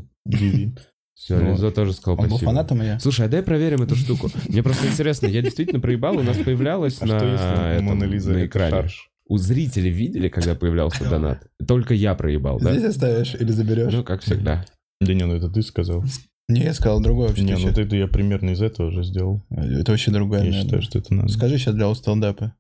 Все, 1.15 1.39
Ну, 1.39 1.53
Лизо 1.53 1.71
тоже 1.71 1.93
сказал 1.93 2.15
Он 2.19 2.29
был 2.29 2.37
спасибо. 2.39 2.51
фанатом 2.51 2.83
ее? 2.83 2.99
Слушай, 3.01 3.27
а 3.27 3.29
дай 3.29 3.43
проверим 3.43 3.83
эту 3.83 3.95
штуку. 3.95 4.31
Мне 4.49 4.63
просто 4.65 4.87
интересно, 4.89 5.27
я 5.27 5.43
действительно 5.43 5.81
проебал, 5.81 6.17
у 6.19 6.23
нас 6.23 6.37
появлялось 6.39 7.01
А 7.01 7.07
на, 7.07 7.81
на 7.81 8.47
экране. 8.47 8.89
У 9.35 9.37
зрителей 9.37 9.91
видели, 9.91 10.29
когда 10.29 10.55
появлялся 10.55 11.11
донат? 11.11 11.45
Только 11.67 11.93
я 11.93 12.15
проебал, 12.15 12.61
да? 12.61 12.73
Здесь 12.73 12.91
оставишь 12.91 13.35
или 13.35 13.51
заберешь? 13.51 13.93
Ну, 13.93 14.05
как 14.05 14.21
всегда. 14.21 14.65
Да 15.01 15.13
не, 15.13 15.25
ну 15.25 15.35
это 15.35 15.51
ты 15.51 15.61
сказал. 15.63 16.05
Не, 16.49 16.61
я 16.61 16.73
сказал 16.73 17.01
другое 17.03 17.29
вообще. 17.31 17.43
Не, 17.43 17.57
ну 17.57 17.67
вот 17.67 17.77
это 17.77 17.97
я 17.97 18.07
примерно 18.07 18.51
из 18.51 18.63
этого 18.63 18.91
уже 18.91 19.03
сделал. 19.03 19.43
Это 19.51 19.91
вообще 19.91 20.13
другое. 20.13 20.39
Я 20.39 20.45
наверное. 20.45 20.63
считаю, 20.63 20.83
что 20.83 20.99
это 21.01 21.15
надо. 21.15 21.33
Скажи 21.33 21.59
сейчас 21.59 21.75
для 21.75 21.93
стендапа. 21.97 22.55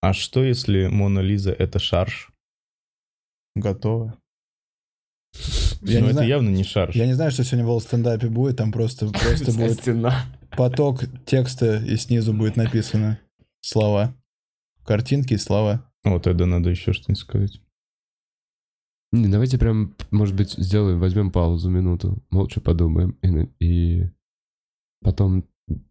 А 0.00 0.12
что 0.12 0.44
если 0.44 0.86
Мона 0.86 1.18
Лиза 1.18 1.50
это 1.50 1.80
шарш? 1.80 2.30
Готово. 3.56 4.16
Я 5.82 5.98
ну 5.98 6.04
не 6.04 6.04
это 6.04 6.12
знаю- 6.12 6.28
явно 6.28 6.48
не 6.50 6.62
шарш. 6.62 6.94
Я 6.94 7.06
не 7.06 7.14
знаю, 7.14 7.32
что 7.32 7.42
сегодня 7.42 7.66
в 7.66 7.80
стендапе 7.80 8.28
будет, 8.28 8.58
там 8.58 8.70
просто, 8.70 9.08
просто 9.08 9.50
будет 9.50 9.80
стена. 9.80 10.24
поток 10.56 11.02
текста, 11.26 11.78
и 11.78 11.96
снизу 11.96 12.32
будет 12.32 12.54
написано 12.54 13.18
слова. 13.60 14.14
Картинки 14.84 15.34
и 15.34 15.38
слова. 15.38 15.88
Вот 16.04 16.26
это 16.26 16.46
надо 16.46 16.70
еще 16.70 16.92
что-нибудь 16.92 17.18
сказать. 17.20 17.60
Не, 19.12 19.28
давайте 19.28 19.58
прям, 19.58 19.94
может 20.10 20.34
быть, 20.34 20.52
сделаем, 20.52 20.98
возьмем 20.98 21.30
паузу 21.30 21.68
минуту, 21.70 22.22
молча 22.30 22.60
подумаем, 22.60 23.10
и, 23.22 23.64
и 23.64 24.10
потом 25.02 25.44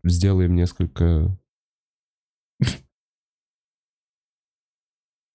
сделаем 0.03 0.55
несколько 0.55 1.37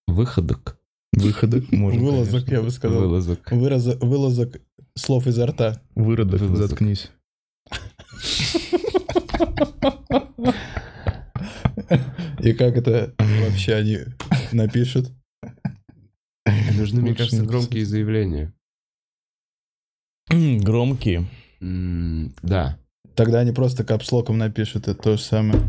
выходок, 0.06 0.78
Выходок 1.12 1.70
можно, 1.72 2.00
Вылазок, 2.00 2.32
конечно. 2.44 2.54
я 2.54 2.62
бы 2.62 2.70
сказал. 2.70 3.00
вылазок. 3.00 3.50
Выраза- 3.52 3.96
вылазок 4.04 4.60
слов 4.94 5.26
изо 5.26 5.46
рта. 5.46 5.80
Выродок, 5.94 6.40
Вылазок. 6.40 6.68
заткнись. 6.70 7.10
И 12.40 12.52
как 12.52 12.76
это 12.76 13.14
вообще 13.18 13.74
они 13.74 13.98
напишут? 14.56 15.12
Нужны, 16.74 17.00
мне 17.02 17.14
кажется, 17.14 17.44
громкие 17.44 17.84
заявления. 17.84 18.52
Громкие. 20.28 21.26
Да. 21.60 22.78
Тогда 23.14 23.40
они 23.40 23.52
просто 23.52 23.84
капслоком 23.84 24.38
напишут, 24.38 24.88
это 24.88 25.00
то 25.00 25.16
же 25.16 25.22
самое. 25.22 25.60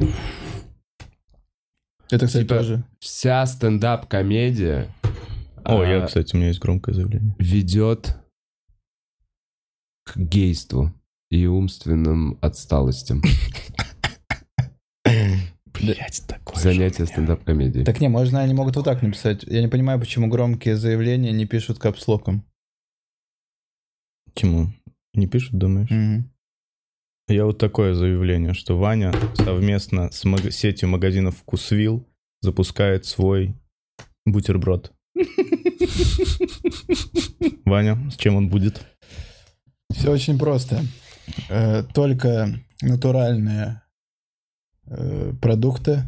Это, 2.09 2.25
кстати, 2.25 2.43
Типа- 2.43 2.55
тоже. 2.57 2.83
Вся 2.99 3.45
стендап-комедия 3.45 4.89
О, 5.63 5.81
а, 5.81 5.85
я, 5.85 6.05
кстати, 6.05 6.33
у 6.35 6.37
меня 6.37 6.47
есть 6.47 6.59
громкое 6.59 6.93
заявление. 6.93 7.35
ведет 7.39 8.15
к 10.05 10.17
гейству 10.17 10.93
и 11.29 11.45
умственным 11.45 12.37
отсталостям. 12.41 13.21
Блять, 15.79 16.23
такое. 16.27 16.55
Занятие 16.61 17.05
стендап-комедией. 17.05 17.85
Так 17.85 17.99
не, 18.01 18.09
можно 18.09 18.41
они 18.41 18.53
могут 18.53 18.75
вот 18.75 18.85
так 18.85 19.01
написать. 19.01 19.43
Я 19.43 19.61
не 19.61 19.67
понимаю, 19.67 19.99
почему 19.99 20.27
громкие 20.27 20.75
заявления 20.77 21.31
не 21.31 21.45
пишут 21.45 21.79
капслоком. 21.79 22.43
Почему? 24.33 24.69
Не 25.13 25.27
пишут, 25.27 25.57
думаешь? 25.57 25.89
Мгм. 25.89 26.31
Я 27.29 27.45
вот 27.45 27.57
такое 27.57 27.93
заявление, 27.93 28.53
что 28.53 28.77
Ваня 28.77 29.13
совместно 29.35 30.09
с 30.11 30.23
маг- 30.25 30.51
сетью 30.51 30.87
магазинов 30.89 31.37
Вкусвилл 31.37 32.07
запускает 32.41 33.05
свой 33.05 33.53
бутерброд. 34.25 34.93
Ваня, 37.65 38.09
с 38.11 38.15
чем 38.17 38.35
он 38.35 38.49
будет? 38.49 38.85
Все 39.91 40.11
очень 40.11 40.37
просто. 40.39 40.81
Э, 41.49 41.83
Только 41.93 42.59
натуральные 42.81 43.81
э, 44.87 45.33
продукты. 45.41 46.07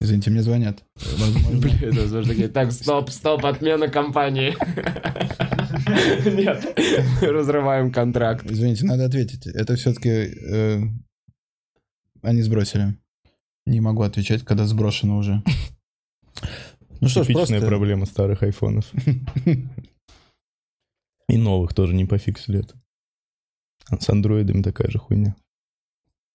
Извините, 0.00 0.30
мне 0.30 0.42
звонят. 0.42 0.82
Возможно. 1.18 1.60
Блин, 1.60 1.94
возможно, 1.96 2.48
так, 2.48 2.72
стоп, 2.72 3.10
стоп, 3.10 3.44
отмена 3.44 3.88
компании. 3.88 4.56
Нет, 6.36 7.22
разрываем 7.22 7.92
контракт. 7.92 8.50
Извините, 8.50 8.84
надо 8.84 9.04
ответить. 9.04 9.46
Это 9.46 9.76
все-таки 9.76 10.90
они 12.22 12.42
сбросили. 12.42 12.96
Не 13.66 13.80
могу 13.80 14.02
отвечать, 14.02 14.44
когда 14.44 14.66
сброшено 14.66 15.18
уже. 15.18 15.42
Ну 17.00 17.08
что 17.08 17.24
ж, 17.24 17.28
Типичная 17.28 17.58
просто... 17.58 17.66
проблема 17.66 18.06
старых 18.06 18.42
айфонов. 18.42 18.92
И 21.28 21.36
новых 21.36 21.74
тоже 21.74 21.94
не 21.94 22.04
пофиксили 22.04 22.60
это. 22.60 22.80
А 23.88 24.00
С 24.00 24.08
андроидами 24.08 24.62
такая 24.62 24.90
же 24.90 24.98
хуйня. 24.98 25.34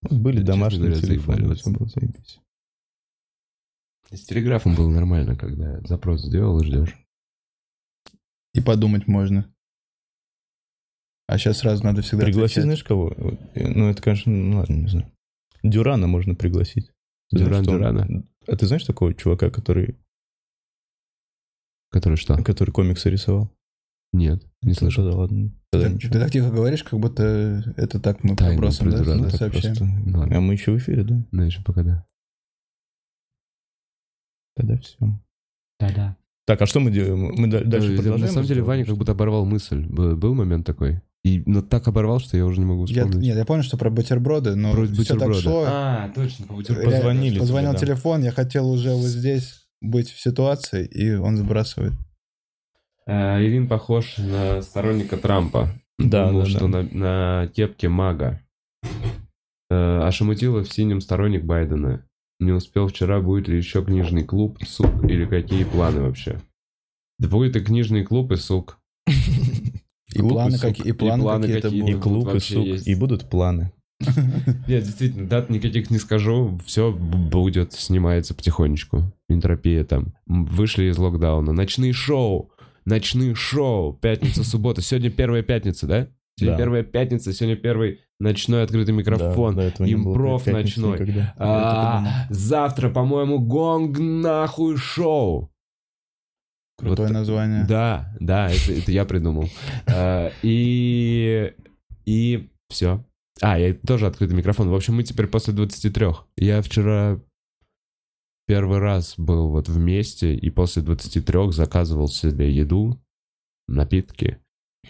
Были 0.01 0.37
Честно 0.37 0.53
домашние 0.53 0.81
говоря, 0.91 1.01
телефоны, 1.01 1.55
все 1.55 1.71
было 1.71 1.87
заебись. 1.89 2.39
С 4.11 4.21
телеграфом 4.25 4.75
было 4.75 4.89
нормально, 4.89 5.35
когда 5.35 5.81
запрос 5.81 6.21
сделал 6.23 6.59
и 6.61 6.65
ждешь. 6.65 6.95
И 8.53 8.61
подумать 8.61 9.07
можно. 9.07 9.53
А 11.27 11.37
сейчас 11.37 11.57
сразу 11.59 11.83
надо 11.83 12.01
всегда 12.01 12.23
Пригласи, 12.25 12.45
отвечать. 12.59 12.63
знаешь 12.63 12.83
кого? 12.83 13.13
Ну, 13.55 13.89
это, 13.89 14.01
конечно, 14.01 14.31
ну 14.31 14.57
ладно, 14.59 14.75
не 14.75 14.87
знаю. 14.87 15.11
Дюрана 15.61 16.07
можно 16.07 16.35
пригласить. 16.35 16.89
Ты 17.29 17.39
знаешь, 17.39 17.47
Дюран 17.49 17.63
что 17.63 17.71
он- 17.73 17.77
Дюрана? 17.79 18.27
А 18.47 18.55
ты 18.55 18.65
знаешь 18.65 18.85
такого 18.85 19.13
чувака, 19.13 19.49
который, 19.49 19.97
Который 21.91 22.15
что? 22.15 22.41
который 22.43 22.71
комиксы 22.71 23.09
рисовал? 23.09 23.51
Нет, 24.13 24.43
не 24.61 24.73
слышал. 24.73 25.09
Да, 25.09 25.15
ладно. 25.17 25.51
Тогда 25.71 25.89
Ты, 25.89 26.09
ты 26.09 26.19
так 26.19 26.31
тихо 26.31 26.49
говоришь, 26.49 26.83
как 26.83 26.99
будто 26.99 27.61
это 27.75 27.99
так 27.99 28.23
мы 28.23 28.35
Тайна 28.35 28.53
пробросим, 28.55 28.89
да, 28.89 28.97
про 28.97 29.05
да, 29.05 29.23
Так 29.29 29.35
сообщаем. 29.35 29.75
просто. 29.75 30.17
Ладно. 30.17 30.37
А 30.37 30.41
мы 30.41 30.53
еще 30.53 30.71
в 30.71 30.77
эфире, 30.77 31.03
да? 31.03 31.23
Ну, 31.31 31.43
еще 31.43 31.61
пока 31.63 31.83
да. 31.83 32.05
Тогда 34.55 34.77
все. 34.77 34.97
Да-да. 35.79 36.17
Так, 36.45 36.61
а 36.61 36.65
что 36.65 36.79
мы 36.79 36.91
делаем? 36.91 37.33
Мы 37.35 37.47
да- 37.47 37.63
дальше 37.63 37.89
Ой, 37.89 37.95
продолжаем? 37.97 38.21
На 38.21 38.27
самом 38.31 38.47
деле? 38.47 38.63
Ваня 38.63 38.85
как 38.85 38.95
будто 38.97 39.11
оборвал 39.11 39.45
мысль. 39.45 39.85
Был 39.85 40.33
момент 40.33 40.65
такой. 40.65 41.01
И 41.23 41.43
но 41.45 41.61
так 41.61 41.87
оборвал, 41.89 42.19
что 42.19 42.37
я 42.37 42.45
уже 42.45 42.59
не 42.59 42.65
могу 42.65 42.85
Я, 42.85 43.03
вспомнить. 43.03 43.27
нет, 43.27 43.35
я 43.37 43.43
понял, 43.45 43.63
что 43.63 43.75
про 43.77 43.89
бутерброды, 43.89 44.55
но 44.55 44.71
Про 44.71 44.85
все 44.85 45.03
так 45.03 45.15
бутерброды. 45.17 45.41
шло. 45.41 45.65
А, 45.67 46.09
точно, 46.15 46.47
по 46.47 46.53
бутерброду. 46.53 46.89
Реально, 46.89 47.05
позвонили 47.09 47.39
Позвонил 47.39 47.71
тебе, 47.71 47.79
да. 47.79 47.85
телефон, 47.87 48.23
я 48.23 48.31
хотел 48.31 48.69
уже 48.69 48.91
вот 48.91 49.03
здесь 49.03 49.67
быть 49.81 50.09
в 50.09 50.21
ситуации, 50.21 50.85
и 50.85 51.13
он 51.15 51.35
сбрасывает. 51.37 51.93
Э, 53.07 53.41
Ирин 53.41 53.67
похож 53.67 54.17
на 54.17 54.61
сторонника 54.61 55.17
Трампа. 55.17 55.69
Да, 55.97 56.27
Думал, 56.27 56.43
да, 56.43 56.49
что 56.49 56.67
да. 56.67 56.67
На, 56.67 56.83
на 56.91 57.47
кепке 57.47 57.87
мага. 57.89 58.41
Э, 59.69 60.01
А 60.03 60.11
Шамутилов 60.11 60.71
синим 60.71 61.01
сторонник 61.01 61.43
Байдена. 61.43 62.05
Не 62.39 62.51
успел 62.51 62.87
вчера, 62.87 63.19
будет 63.19 63.47
ли 63.47 63.57
еще 63.57 63.83
книжный 63.83 64.23
клуб, 64.23 64.59
сук, 64.67 65.03
или 65.05 65.25
какие 65.25 65.63
планы 65.63 66.01
вообще? 66.01 66.39
Да 67.17 67.27
будет 67.27 67.55
и 67.55 67.61
книжный 67.61 68.03
клуб, 68.03 68.31
и 68.31 68.35
сук. 68.35 68.77
И 70.13 70.19
планы, 70.21 70.59
какие-то 70.59 70.93
какие-то. 70.99 71.67
И 71.69 71.81
будут. 71.81 72.03
клуб, 72.03 72.27
и 72.27 72.31
вообще 72.33 72.75
сук, 72.75 72.87
и 72.87 72.95
будут 72.95 73.29
планы. 73.29 73.71
Нет, 74.67 74.83
действительно, 74.83 75.27
дат 75.27 75.49
никаких 75.49 75.89
не 75.89 75.97
скажу. 75.97 76.59
Все 76.65 76.91
будет, 76.91 77.73
снимается 77.73 78.35
потихонечку. 78.35 79.11
Энтропия 79.29 79.83
там. 79.83 80.13
Вышли 80.27 80.85
из 80.85 80.97
локдауна. 80.97 81.53
Ночные 81.53 81.93
шоу. 81.93 82.51
Ночные 82.88 83.35
шоу, 83.35 83.93
пятница, 83.93 84.43
суббота. 84.45 84.81
Сегодня 84.81 85.09
первая 85.11 85.43
пятница, 85.43 85.85
да? 85.88 86.07
Сегодня 86.39 86.57
Да. 86.57 86.63
первая 86.63 86.83
пятница, 86.83 87.33
сегодня 87.33 87.55
первый 87.55 87.99
ночной 88.19 88.63
открытый 88.63 88.93
Да, 88.93 88.99
микрофон. 88.99 89.55
было 89.55 89.69
импров 89.79 90.45
ночной. 90.47 90.93
никогда. 90.99 91.33
А, 91.38 92.27
завтра, 92.29 92.89
по-моему, 92.89 93.39
гонг 93.39 93.97
нахуй 93.99 94.77
шоу. 94.77 95.51
Крутое 96.77 97.07
Вот- 97.09 97.13
название. 97.13 97.65
Да, 97.67 98.13
да, 98.19 98.49
это, 98.51 98.71
это 98.71 98.91
я 98.91 99.03
придумал. 99.05 99.49
А, 99.88 100.31
И, 100.43 101.53
и 102.05 102.49
все. 102.69 103.03
А, 103.41 103.57
я 103.59 103.73
тоже 103.73 104.05
открытый 104.07 104.38
микрофон. 104.38 104.69
В 104.69 104.75
общем, 104.75 104.95
мы 104.95 105.03
теперь 105.03 105.27
после 105.27 105.53
23. 105.53 106.07
Я 106.38 106.61
вчера 106.61 107.19
первый 108.47 108.79
раз 108.79 109.15
был 109.17 109.49
вот 109.49 109.69
вместе 109.69 110.33
и 110.35 110.49
после 110.49 110.81
23 110.81 111.51
заказывал 111.51 112.07
себе 112.07 112.51
еду, 112.51 112.99
напитки. 113.67 114.39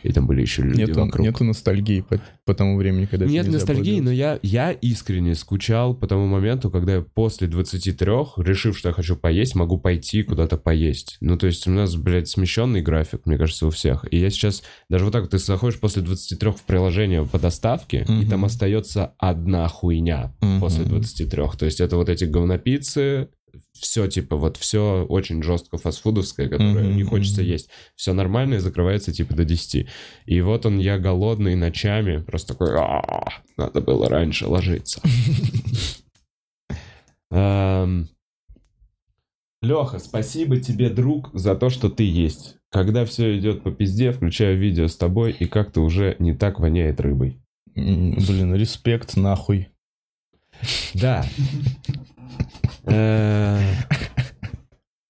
И 0.03 0.11
там 0.13 0.27
были 0.27 0.41
еще 0.41 0.61
люди 0.61 0.81
Нету, 0.81 1.01
вокруг. 1.01 1.25
нету 1.25 1.43
ностальгии 1.43 2.01
по, 2.01 2.21
по 2.45 2.53
тому 2.53 2.77
времени, 2.77 3.05
когда 3.05 3.25
Нет 3.25 3.47
ностальгии, 3.47 3.99
но 3.99 4.11
я, 4.11 4.37
я 4.43 4.71
искренне 4.71 5.33
скучал 5.33 5.95
по 5.95 6.05
тому 6.05 6.27
моменту, 6.27 6.69
когда 6.69 6.95
я 6.97 7.01
после 7.01 7.47
23, 7.47 8.05
решив, 8.37 8.77
что 8.77 8.89
я 8.89 8.93
хочу 8.93 9.15
поесть, 9.15 9.55
могу 9.55 9.79
пойти 9.79 10.21
куда-то 10.21 10.57
поесть. 10.57 11.17
Ну, 11.19 11.35
то 11.35 11.47
есть 11.47 11.65
у 11.67 11.71
нас, 11.71 11.95
блядь, 11.95 12.27
смещенный 12.27 12.83
график, 12.83 13.25
мне 13.25 13.39
кажется, 13.39 13.65
у 13.65 13.71
всех. 13.71 14.05
И 14.11 14.17
я 14.19 14.29
сейчас, 14.29 14.61
даже 14.87 15.03
вот 15.05 15.13
так, 15.13 15.29
ты 15.29 15.39
заходишь 15.39 15.79
после 15.79 16.03
23 16.03 16.51
в 16.51 16.61
приложение 16.61 17.25
по 17.25 17.39
доставке, 17.39 18.05
и 18.07 18.11
Мгм. 18.11 18.29
там 18.29 18.45
остается 18.45 19.15
одна 19.17 19.67
хуйня 19.67 20.35
Мгм. 20.41 20.59
после 20.59 20.83
23. 20.83 21.57
То 21.57 21.65
есть 21.65 21.81
это 21.81 21.97
вот 21.97 22.09
эти 22.09 22.25
говнопиццы, 22.25 23.29
все 23.73 24.07
типа 24.07 24.35
вот 24.35 24.57
все 24.57 25.05
очень 25.07 25.43
жестко 25.43 25.77
фастфудовское, 25.77 26.47
которое 26.49 26.85
Мгм, 26.85 26.97
не 26.97 27.03
хочется 27.03 27.41
есть. 27.41 27.69
Все 27.95 28.13
нормально 28.13 28.55
и 28.55 28.59
закрывается 28.59 29.13
типа 29.13 29.35
до 29.35 29.45
10. 29.45 29.87
И 30.25 30.41
вот 30.41 30.65
он, 30.65 30.79
я 30.79 30.97
голодный 30.97 31.55
ночами, 31.55 32.17
просто 32.21 32.53
такой, 32.53 32.77
«А, 32.77 33.27
надо 33.57 33.81
было 33.81 34.09
раньше 34.09 34.47
ложиться. 34.47 35.01
Леха, 39.61 39.99
спасибо 39.99 40.59
тебе, 40.59 40.89
друг, 40.89 41.31
за 41.33 41.55
то, 41.55 41.69
что 41.69 41.89
ты 41.89 42.03
есть. 42.03 42.57
Когда 42.69 43.05
все 43.05 43.37
идет 43.37 43.63
по 43.63 43.71
пизде, 43.71 44.11
включаю 44.11 44.57
видео 44.57 44.87
с 44.87 44.95
тобой, 44.95 45.31
и 45.31 45.45
как-то 45.45 45.81
уже 45.81 46.15
не 46.19 46.35
так 46.35 46.59
воняет 46.59 46.99
рыбой. 47.01 47.41
Блин, 47.75 48.55
респект 48.55 49.17
нахуй. 49.17 49.69
Да. 50.93 51.25
Э, 52.87 53.59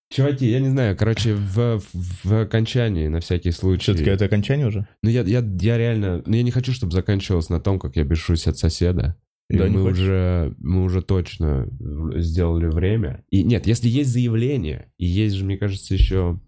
Чуваки, 0.10 0.50
я 0.50 0.60
не 0.60 0.70
знаю, 0.70 0.98
короче, 0.98 1.36
в, 1.36 1.80
в 1.94 2.42
окончании, 2.42 3.08
на 3.08 3.20
всякий 3.20 3.52
случай. 3.52 3.92
Все-таки 3.92 4.10
это 4.10 4.26
окончание 4.26 4.66
уже? 4.66 4.88
Ну, 5.04 5.10
я, 5.10 5.22
я, 5.22 5.44
я 5.60 5.78
реально... 5.78 6.24
Ну, 6.26 6.36
я 6.36 6.44
не 6.44 6.52
хочу, 6.52 6.72
чтобы 6.74 6.94
заканчивалось 6.94 7.50
на 7.50 7.60
том, 7.60 7.78
как 7.78 7.96
я 7.98 8.04
бешусь 8.04 8.48
от 8.48 8.58
соседа. 8.58 9.16
И 9.50 9.58
Да, 9.58 9.68
мы 9.68 9.84
уже, 9.84 10.56
мы 10.58 10.84
уже 10.84 11.02
точно 11.02 11.68
сделали 12.16 12.66
время. 12.66 13.24
И 13.30 13.44
нет, 13.44 13.68
если 13.68 13.90
есть 13.90 14.10
заявление, 14.10 14.92
и 14.98 15.06
есть 15.06 15.36
же, 15.36 15.46
мне 15.46 15.58
кажется, 15.58 15.94
еще... 15.94 16.40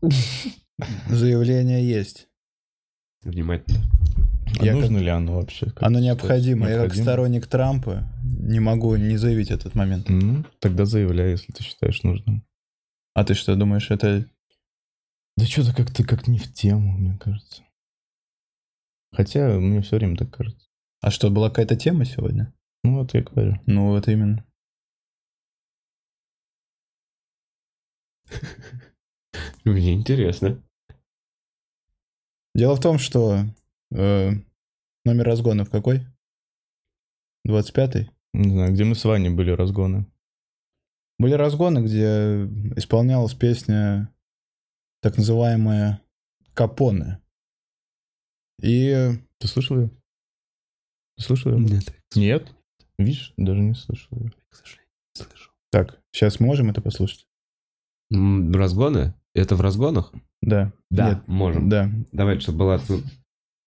Заявление 1.09 1.87
есть. 1.87 2.27
Внимательно. 3.23 3.83
А 4.59 4.65
Я 4.65 4.75
нужно 4.75 4.97
ли 4.97 5.09
оно 5.09 5.35
вообще? 5.35 5.67
Как 5.67 5.83
Оно 5.83 5.99
необходимо. 5.99 6.67
Я 6.69 6.83
как 6.83 6.95
сторонник 6.95 7.47
Трампа 7.47 8.11
не 8.49 8.59
могу 8.59 8.95
не 8.95 9.15
заявить 9.17 9.51
этот 9.51 9.75
момент. 9.75 10.09
Ну, 10.09 10.43
тогда 10.59 10.85
заявляй, 10.85 11.31
если 11.31 11.51
ты 11.51 11.63
считаешь 11.63 12.01
нужным. 12.01 12.43
А 13.13 13.23
ты 13.23 13.35
что 13.35 13.55
думаешь, 13.55 13.91
это... 13.91 14.27
Да 15.37 15.45
что-то 15.45 15.75
как-то 15.75 16.03
как 16.03 16.27
не 16.27 16.39
в 16.39 16.51
тему, 16.51 16.97
мне 16.97 17.15
кажется. 17.17 17.63
Хотя 19.11 19.49
мне 19.59 19.81
все 19.81 19.97
время 19.97 20.17
так 20.17 20.31
кажется. 20.31 20.67
А 21.01 21.11
что, 21.11 21.29
была 21.29 21.49
какая-то 21.49 21.75
тема 21.75 22.05
сегодня? 22.05 22.51
Ну 22.83 22.97
вот 22.99 23.13
я 23.13 23.21
говорю. 23.21 23.61
Ну, 23.67 23.89
вот 23.89 24.07
именно. 24.07 24.43
Мне 29.63 29.93
интересно. 29.93 30.61
Дело 32.55 32.75
в 32.75 32.81
том, 32.81 32.97
что 32.97 33.45
э, 33.91 34.31
номер 35.05 35.25
разгонов 35.25 35.69
какой? 35.69 36.05
25-й? 37.47 38.09
Не 38.33 38.49
знаю, 38.51 38.71
где 38.73 38.83
мы 38.83 38.95
с 38.95 39.03
Ваней 39.05 39.29
были 39.29 39.51
разгоны. 39.51 40.05
Были 41.17 41.33
разгоны, 41.33 41.79
где 41.79 42.45
исполнялась 42.77 43.33
песня 43.33 44.13
так 45.01 45.17
называемая 45.17 46.01
Капоне. 46.53 47.19
И 48.61 49.11
Ты 49.39 49.47
слышал 49.47 49.77
ее? 49.79 49.89
Ты 51.17 51.23
слышал 51.23 51.53
ее? 51.53 51.59
Нет, 51.59 51.93
Нет? 52.15 52.55
Видишь, 52.97 53.33
даже 53.37 53.61
не 53.61 53.73
слышал 53.73 54.17
ее. 54.17 54.33
к 54.49 54.55
сожалению, 54.55 54.91
не 55.15 55.23
слышу. 55.23 55.51
так, 55.71 56.01
сейчас 56.11 56.39
можем 56.39 56.69
это 56.69 56.81
послушать? 56.81 57.27
М, 58.11 58.51
Разгоны? 58.53 59.13
Это 59.33 59.55
в 59.55 59.61
разгонах? 59.61 60.11
Да. 60.41 60.73
Да, 60.89 61.09
Нет, 61.13 61.27
можем. 61.27 61.69
Да. 61.69 61.89
Давай, 62.11 62.39
чтобы 62.39 62.57
была... 62.59 62.81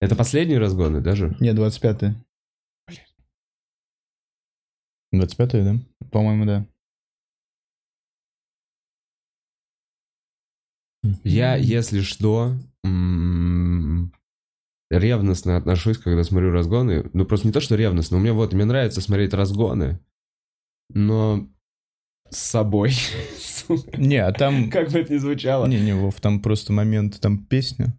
Это 0.01 0.17
последние 0.17 0.59
разгоны 0.59 1.01
даже? 1.01 1.37
Нет, 1.41 1.57
25-й. 1.57 2.15
25-й, 5.15 5.63
да? 5.65 5.77
По-моему, 6.11 6.47
да. 6.47 6.67
Я, 11.25 11.57
если 11.57 12.01
что, 12.01 12.55
ревностно 14.91 15.57
отношусь, 15.57 15.99
когда 15.99 16.23
смотрю 16.23 16.53
разгоны. 16.53 17.11
Ну, 17.13 17.25
просто 17.25 17.47
не 17.47 17.53
то, 17.53 17.61
что 17.61 17.75
ревностно. 17.75 18.17
У 18.17 18.21
меня 18.21 18.35
вот, 18.35 18.53
мне 18.53 18.65
нравится 18.65 19.01
смотреть 19.01 19.35
разгоны, 19.35 20.01
но 20.91 21.49
с 22.31 22.39
собой. 22.39 22.93
Не, 23.97 24.17
а 24.17 24.33
там... 24.33 24.71
Как 24.71 24.91
бы 24.91 24.99
это 25.01 25.13
ни 25.13 25.19
звучало. 25.19 25.67
Не-не, 25.67 25.95
Вов, 25.95 26.21
там 26.21 26.41
просто 26.41 26.73
момент, 26.73 27.21
там 27.21 27.45
песня. 27.45 27.99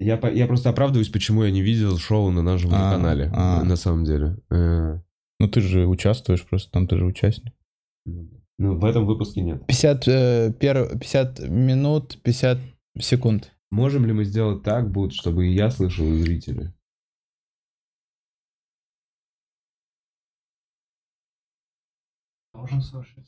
Я, 0.00 0.16
по- 0.16 0.32
я 0.32 0.46
просто 0.46 0.70
оправдываюсь, 0.70 1.08
почему 1.08 1.44
я 1.44 1.50
не 1.50 1.62
видел 1.62 1.98
шоу 1.98 2.30
на 2.30 2.42
нашем 2.42 2.70
А, 2.74 2.92
канале, 2.92 3.30
а. 3.32 3.62
на 3.62 3.76
самом 3.76 4.04
деле. 4.04 4.36
Ну 5.44 5.50
ты 5.50 5.60
же 5.60 5.86
участвуешь 5.86 6.42
просто, 6.46 6.70
там 6.72 6.86
ты 6.86 6.96
же 6.96 7.04
участник. 7.04 7.52
Ну, 8.06 8.78
в 8.78 8.84
этом 8.86 9.04
выпуске 9.04 9.42
нет. 9.42 9.66
50, 9.66 10.08
э, 10.08 10.52
пер- 10.58 10.98
50 10.98 11.40
минут, 11.50 12.18
50 12.22 12.58
секунд. 12.98 13.52
Можем 13.70 14.06
ли 14.06 14.14
мы 14.14 14.24
сделать 14.24 14.62
так, 14.62 14.90
будет, 14.90 15.12
чтобы 15.12 15.46
и 15.46 15.54
я 15.54 15.70
слышал, 15.70 16.06
и 16.06 16.22
зрители? 16.22 16.72
Должен 22.54 22.80
слушать. 22.82 23.26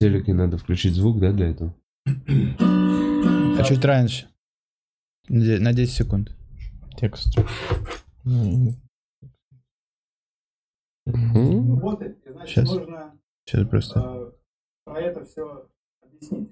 Телеке 0.00 0.32
надо 0.32 0.56
включить 0.56 0.94
звук, 0.94 1.20
да, 1.20 1.32
для 1.32 1.48
этого? 1.50 1.74
А 2.06 3.62
чуть 3.64 3.84
раньше. 3.84 4.28
На 5.28 5.40
де- 5.44 5.60
на 5.60 5.72
10 5.72 5.92
секунд. 5.94 6.30
Текст. 6.96 7.36
М? 11.14 11.76
Вот, 11.80 12.02
значит, 12.26 12.48
Щас. 12.48 12.68
нужно 12.72 13.12
Сейчас 13.44 13.66
просто. 13.68 14.00
э, 14.00 14.30
про 14.84 15.00
это 15.00 15.24
все 15.24 15.66
объяснить. 16.02 16.50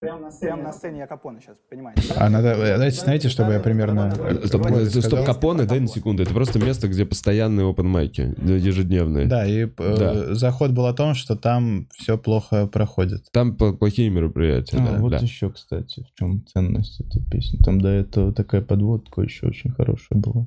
Прямо 0.00 0.20
на 0.20 0.30
сцене. 0.30 0.52
Прямо 0.52 0.62
на 0.62 0.72
сцене 0.72 0.98
я 1.00 1.06
Капоне 1.06 1.40
сейчас, 1.40 1.58
понимаете? 1.68 2.02
да? 2.08 2.24
А 2.26 2.30
надо, 2.30 2.48
э, 2.52 2.78
дайте 2.78 3.00
знаете, 3.00 3.28
чтобы 3.28 3.52
я 3.52 3.60
примерно... 3.60 4.10
Стоп, 4.46 4.66
стоп. 4.88 5.26
Капоне, 5.26 5.64
дай 5.64 5.78
на 5.78 5.88
секунду. 5.88 6.22
Это 6.22 6.32
просто 6.32 6.58
место, 6.58 6.88
где 6.88 7.04
постоянные 7.04 7.70
open 7.70 7.82
майки, 7.82 8.34
ежедневные. 8.42 9.26
Да, 9.26 9.44
и 9.46 9.64
э, 9.66 9.68
Да. 9.76 10.34
заход 10.34 10.70
был 10.70 10.86
о 10.86 10.94
том, 10.94 11.12
что 11.14 11.36
там 11.36 11.86
все 11.92 12.16
плохо 12.16 12.66
проходит. 12.66 13.26
Там 13.30 13.54
плохие 13.56 14.08
мероприятия. 14.08 14.78
А, 14.78 14.86
да, 14.92 14.98
вот 14.98 15.10
да. 15.10 15.18
еще, 15.18 15.50
кстати, 15.50 16.02
в 16.10 16.18
чем 16.18 16.46
ценность 16.46 16.98
этой 17.00 17.22
песни. 17.30 17.58
Там 17.62 17.78
до 17.78 17.88
этого 17.90 18.32
такая 18.32 18.62
подводка 18.62 19.20
еще 19.20 19.48
очень 19.48 19.70
хорошая 19.70 20.18
была. 20.18 20.46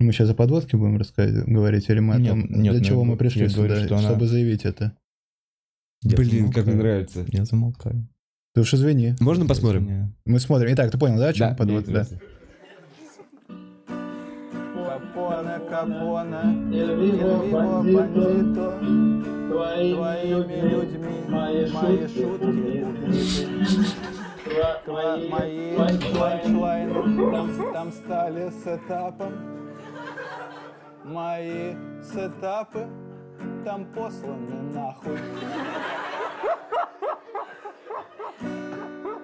Мы 0.00 0.12
сейчас 0.12 0.30
о 0.30 0.34
подводке 0.34 0.76
будем 0.78 0.96
рассказывать, 0.96 1.46
говорить, 1.46 1.88
или 1.90 1.98
мы 2.00 2.14
о 2.14 2.18
Нет, 2.18 2.30
том, 2.30 2.40
нет, 2.40 2.72
для 2.72 2.80
ну, 2.80 2.84
чего 2.84 3.04
мы 3.04 3.16
пришли 3.18 3.46
говорю, 3.48 3.74
сюда, 3.74 3.84
что 3.86 3.96
она- 3.98 4.08
чтобы 4.08 4.26
заявить 4.26 4.64
это? 4.64 4.96
Я 6.02 6.16
Блин, 6.16 6.50
как 6.50 6.64
мне 6.64 6.72
замолкаю. 6.72 6.76
нравится. 6.78 7.24
Я 7.28 7.44
замолкаю. 7.44 8.08
Ты 8.54 8.62
уж 8.62 8.72
извини. 8.74 9.14
Можно 9.20 9.44
посмотрим? 9.46 9.82
Извиняю. 9.82 10.14
Мы 10.24 10.40
смотрим. 10.40 10.72
Итак, 10.72 10.90
ты 10.90 10.96
понял, 10.98 11.18
да, 11.18 11.28
о 11.28 11.32
чем 11.34 11.50
Да, 11.50 11.54
подводка? 11.54 11.92
Да. 11.92 12.06
Капоне, 14.74 15.58
Капоне, 15.68 16.80
Эльвиво, 16.80 17.36
бандито, 17.52 18.78
твоими 19.50 20.70
людьми 20.70 21.16
мои 21.28 21.66
шутки. 21.66 22.86
Тва- 24.86 25.28
Мои 25.30 25.76
панчлайны 25.76 27.30
там, 27.30 27.72
там 27.72 27.92
стали 27.92 28.50
сетапом. 28.64 29.32
Мои 31.04 31.74
сетапы 32.02 32.86
там 33.64 33.84
посланы 33.92 34.62
нахуй. 34.74 35.18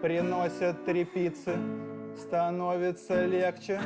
приносят 0.07 0.85
три 0.85 1.05
пиццы, 1.05 1.57
становится 2.17 3.25
легче. 3.25 3.81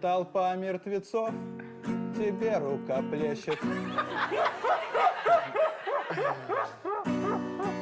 Толпа 0.00 0.54
мертвецов, 0.54 1.30
тебе 2.14 2.58
рука 2.58 3.02
плещет. 3.10 3.58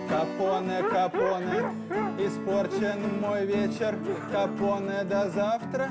Капоне, 0.09 0.83
капоне, 0.91 1.71
испорчен 2.19 3.21
мой 3.21 3.45
вечер. 3.45 3.99
Капоне, 4.33 5.05
до 5.05 5.29
завтра. 5.29 5.91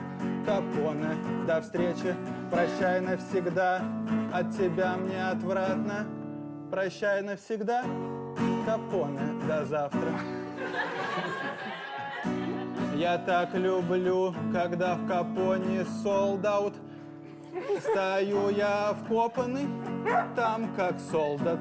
Капоне, 0.49 1.15
до 1.45 1.61
встречи. 1.61 2.15
Прощай 2.49 3.01
навсегда, 3.01 3.83
от 4.33 4.49
тебя 4.57 4.95
мне 4.97 5.29
отвратно. 5.29 6.07
Прощай 6.71 7.21
навсегда, 7.21 7.83
Капоне, 8.65 9.21
до 9.47 9.63
завтра. 9.65 10.11
Я 12.95 13.19
так 13.19 13.53
люблю, 13.53 14.33
когда 14.51 14.95
в 14.95 15.07
Капоне 15.07 15.85
солдат. 16.01 16.73
Стою 17.81 18.49
я 18.49 18.95
вкопанный, 19.03 19.67
там 20.35 20.75
как 20.75 20.95
солдат. 21.11 21.59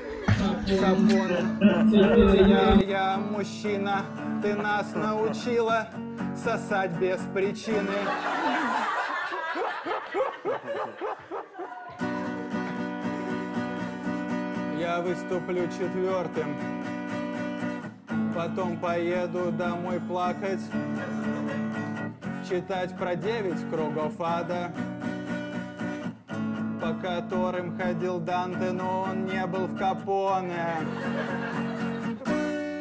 Капоне, 0.66 1.46
я, 2.48 2.74
я 2.74 3.16
мужчина, 3.18 4.04
ты 4.42 4.52
нас 4.56 4.92
научила 4.96 5.86
сосать 6.34 6.90
без 6.98 7.20
причины. 7.32 7.92
Я 14.80 15.00
выступлю 15.02 15.68
четвертым, 15.68 16.56
потом 18.34 18.76
поеду 18.78 19.52
домой 19.52 20.00
плакать, 20.00 20.60
читать 22.48 22.98
про 22.98 23.14
девять 23.14 23.70
кругов 23.70 24.14
ада, 24.18 24.72
по 26.80 26.94
которым 26.94 27.76
ходил 27.76 28.20
Данте, 28.20 28.72
но 28.72 29.02
он 29.02 29.26
не 29.26 29.46
был 29.46 29.66
в 29.66 29.76
Капоне. 29.76 30.76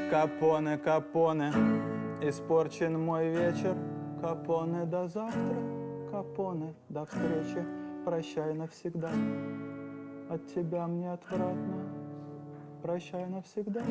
Капоне, 0.10 0.78
Капоне, 0.78 1.52
испорчен 2.22 3.00
мой 3.00 3.30
вечер. 3.30 3.76
Капоне, 4.22 4.86
до 4.86 5.08
завтра. 5.08 5.56
Капоне, 6.12 6.74
до 6.90 7.06
встречи. 7.06 7.66
Прощай 8.06 8.54
навсегда. 8.54 9.12
От 10.30 10.46
тебя 10.54 10.88
мне 10.88 11.12
отвратно. 11.12 11.88
Прощай 12.82 13.28
навсегда. 13.28 13.82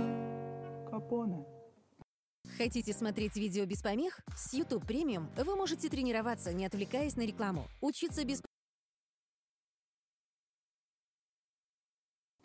Капоне. 0.91 1.45
Хотите 2.57 2.93
смотреть 2.93 3.37
видео 3.37 3.65
без 3.65 3.83
помех? 3.83 4.21
С 4.37 4.55
YouTube 4.55 4.85
Premium 4.85 5.27
вы 5.43 5.57
можете 5.57 5.89
тренироваться, 5.89 6.53
не 6.53 6.67
отвлекаясь 6.67 7.17
на 7.17 7.23
рекламу, 7.23 7.67
учиться 7.81 8.25
без 8.25 8.41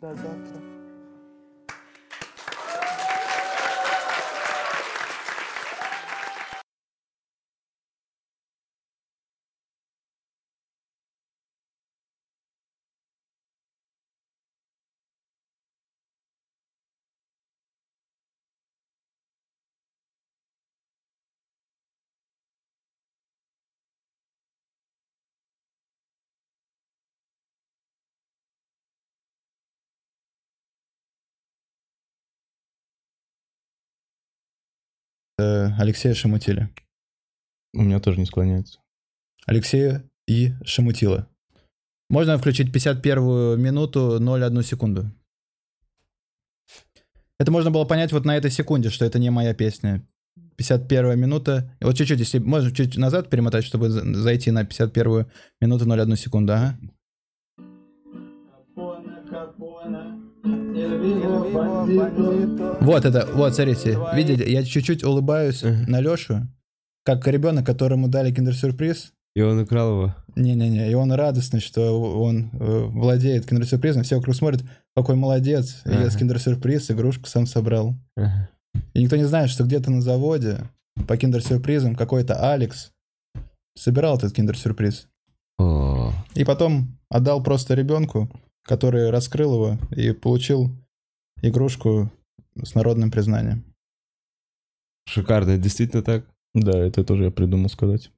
До 0.00 0.08
завтра. 0.08 0.79
Алексея 35.78 36.14
Шамутиля. 36.14 36.70
У 37.74 37.82
меня 37.82 38.00
тоже 38.00 38.18
не 38.18 38.26
склоняется. 38.26 38.78
Алексея 39.46 40.04
и 40.26 40.52
Шамутила. 40.64 41.28
Можно 42.08 42.38
включить 42.38 42.72
51 42.72 43.60
минуту 43.60 44.18
0,1 44.20 44.62
секунду. 44.64 45.10
Это 47.38 47.50
можно 47.52 47.70
было 47.70 47.84
понять 47.84 48.12
вот 48.12 48.24
на 48.24 48.36
этой 48.36 48.50
секунде, 48.50 48.90
что 48.90 49.04
это 49.04 49.18
не 49.18 49.30
моя 49.30 49.54
песня. 49.54 50.06
51 50.56 51.18
минута. 51.18 51.74
Вот 51.80 51.96
чуть-чуть, 51.96 52.18
если 52.18 52.38
можно 52.38 52.70
чуть 52.70 52.96
назад 52.96 53.30
перемотать, 53.30 53.64
чтобы 53.64 53.88
за- 53.88 54.04
зайти 54.14 54.50
на 54.50 54.64
51 54.64 55.26
минуту 55.60 55.86
0,1 55.86 56.16
секунду. 56.16 56.52
Ага. 56.52 56.78
Вот 61.52 63.04
это, 63.04 63.28
вот, 63.32 63.54
смотрите, 63.54 63.98
видите, 64.14 64.50
я 64.50 64.62
чуть-чуть 64.64 65.04
улыбаюсь 65.04 65.62
на 65.62 66.00
Лешу, 66.00 66.46
как 67.04 67.26
ребенок, 67.26 67.66
которому 67.66 68.08
дали 68.08 68.32
киндер-сюрприз. 68.32 69.12
И 69.34 69.42
он 69.42 69.60
украл 69.60 69.90
его. 69.92 70.14
Не-не-не, 70.36 70.90
и 70.90 70.94
он 70.94 71.12
радостный, 71.12 71.60
что 71.60 72.00
он 72.20 72.50
э, 72.52 72.82
владеет 72.88 73.46
киндер-сюрпризом, 73.46 74.02
все 74.02 74.16
вокруг 74.16 74.34
смотрят, 74.34 74.62
какой 74.96 75.14
молодец, 75.14 75.82
Ага. 75.84 76.04
ест 76.04 76.18
киндер-сюрприз, 76.18 76.90
игрушку 76.90 77.26
сам 77.26 77.46
собрал. 77.46 77.94
Ага. 78.16 78.48
И 78.94 79.02
никто 79.02 79.16
не 79.16 79.24
знает, 79.24 79.50
что 79.50 79.64
где-то 79.64 79.90
на 79.90 80.00
заводе 80.02 80.68
по 81.06 81.16
киндер-сюрпризам 81.16 81.94
какой-то 81.94 82.52
Алекс 82.52 82.90
собирал 83.76 84.16
этот 84.16 84.32
киндер-сюрприз. 84.32 85.06
О, 85.58 86.12
И 86.34 86.44
потом 86.44 86.98
отдал 87.08 87.42
просто 87.42 87.74
ребенку, 87.74 88.28
который 88.64 89.10
раскрыл 89.10 89.54
его 89.54 89.78
и 89.92 90.12
получил 90.12 90.70
игрушку 91.42 92.10
с 92.62 92.74
народным 92.74 93.10
признанием. 93.10 93.64
шикарно, 95.08 95.56
действительно 95.58 96.02
так. 96.02 96.24
Да, 96.54 96.78
это 96.78 97.04
тоже 97.04 97.24
я 97.24 97.30
придумал 97.30 97.68
сказать. 97.68 98.10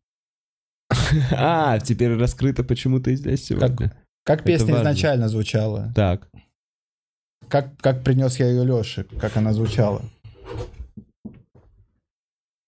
А, 1.32 1.78
теперь 1.80 2.16
раскрыто, 2.16 2.64
почему 2.64 3.00
ты 3.00 3.14
здесь 3.16 3.44
сегодня. 3.44 3.94
Как 4.24 4.44
песня 4.44 4.76
изначально 4.76 5.28
звучала? 5.28 5.92
Так. 5.94 6.28
Как, 7.48 7.76
как 7.78 8.02
принес 8.04 8.38
я 8.38 8.48
ее 8.48 8.62
Леше? 8.62 9.04
Как 9.20 9.36
она 9.36 9.52
звучала? 9.52 10.02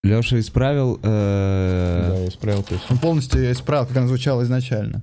Леша 0.02 0.38
исправил... 0.38 0.98
э, 1.02 2.08
Да, 2.10 2.16
я 2.18 2.28
исправил 2.28 2.62
песню. 2.62 2.84
Он 2.90 2.98
полностью 2.98 3.40
ее 3.42 3.52
исправил, 3.52 3.86
как 3.86 3.96
она 3.96 4.06
звучала 4.08 4.42
изначально. 4.42 5.02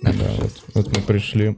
Да, 0.00 0.12
вот, 0.38 0.64
вот 0.74 0.96
мы 0.96 1.02
пришли, 1.02 1.56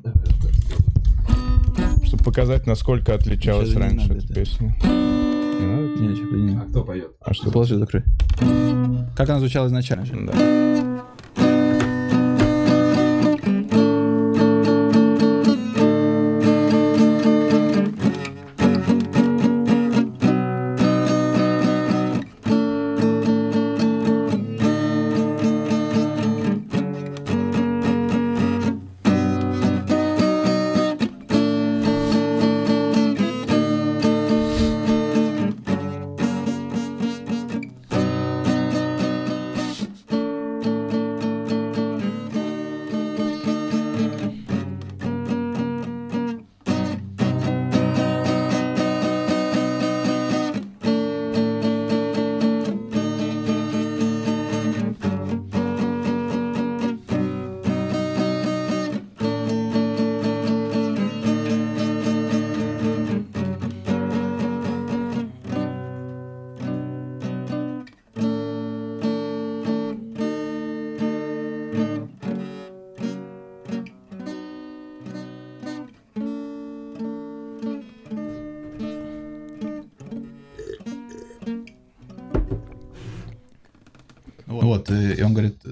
показать, 2.28 2.66
насколько 2.66 3.14
отличалась 3.14 3.70
не 3.70 3.76
раньше 3.76 4.08
надо, 4.08 4.20
эта 4.20 4.28
да. 4.28 4.34
песня. 4.34 4.76
Не 4.82 5.66
надо? 5.66 6.00
Не, 6.00 6.08
ничего, 6.08 6.36
не. 6.36 6.60
кто 6.68 6.84
поет? 6.84 7.12
А 7.22 7.32
что? 7.32 7.50
Положи, 7.50 7.78
закрой. 7.78 8.04
Как 9.16 9.30
она 9.30 9.40
звучала 9.40 9.66
изначально? 9.68 10.26
Да. 10.30 10.87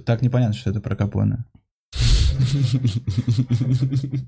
Так 0.07 0.23
непонятно, 0.23 0.55
что 0.55 0.71
это 0.71 0.81
про 0.81 0.97
Капоне. 0.97 1.45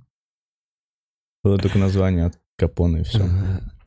Было 1.44 1.58
только 1.58 1.78
название 1.78 2.26
от 2.26 2.38
Капоне 2.56 3.00
и 3.00 3.04
все. 3.04 3.26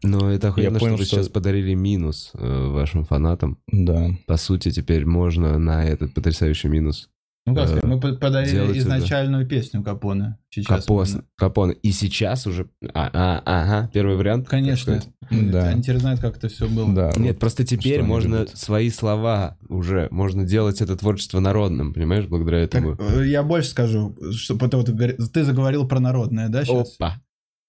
Но 0.04 0.32
это 0.32 0.48
охуенно, 0.48 0.80
понял, 0.80 0.96
что 0.96 1.02
вы 1.02 1.06
что- 1.06 1.16
сейчас 1.18 1.30
подарили 1.30 1.76
минус 1.76 2.32
э, 2.34 2.68
вашим 2.70 3.06
фанатам. 3.06 3.60
Да. 3.68 4.10
По 4.26 4.38
сути, 4.38 4.72
теперь 4.72 5.06
можно 5.06 5.60
на 5.60 5.86
этот 5.86 6.16
потрясающий 6.16 6.70
минус 6.70 7.12
Ну 7.48 7.56
как 7.56 7.64
Э, 7.64 7.68
сказать, 7.68 7.84
мы 7.86 8.00
под- 8.00 8.20
подарили 8.20 8.70
это. 8.70 8.78
изначальную 8.78 9.48
песню 9.48 9.82
Капоне. 9.84 10.38
Сейчас 10.52 10.86
Капос, 10.86 11.16
мы- 11.16 11.24
Капон. 11.36 11.72
И 11.72 11.92
сейчас 11.92 12.46
уже... 12.46 12.70
А, 12.94 13.10
а, 13.14 13.42
ага, 13.46 13.90
первый 13.92 14.16
вариант. 14.16 14.48
Конечно. 14.48 14.94
так 14.94 15.04
сказать. 15.26 15.52
Да. 15.52 15.70
Они 15.70 15.82
теперь 15.82 15.98
знают, 15.98 16.20
как 16.20 16.38
это 16.38 16.50
все 16.50 16.68
было. 16.70 16.94
Да. 16.94 17.12
Нет, 17.18 17.34
вот. 17.36 17.40
просто 17.40 17.66
теперь 17.66 18.04
можно 18.04 18.36
любят. 18.42 18.58
свои 18.58 18.92
слова 18.92 19.58
уже, 19.70 20.08
можно 20.12 20.44
делать 20.44 20.82
это 20.82 20.96
творчество 20.96 21.40
народным, 21.40 21.94
понимаешь, 21.94 22.26
благодаря 22.28 22.68
Так, 22.68 22.82
этому. 22.84 22.96
э, 23.00 23.28
я 23.28 23.42
больше 23.42 23.70
скажу, 23.70 24.16
что 24.34 24.56
потому 24.56 24.84
ты, 24.84 24.92
говори- 24.94 25.18
ты 25.34 25.44
заговорил 25.44 25.88
про 25.88 26.00
народное, 26.00 26.48
да, 26.50 26.64
сейчас? 26.64 26.96
Опа. 27.00 27.16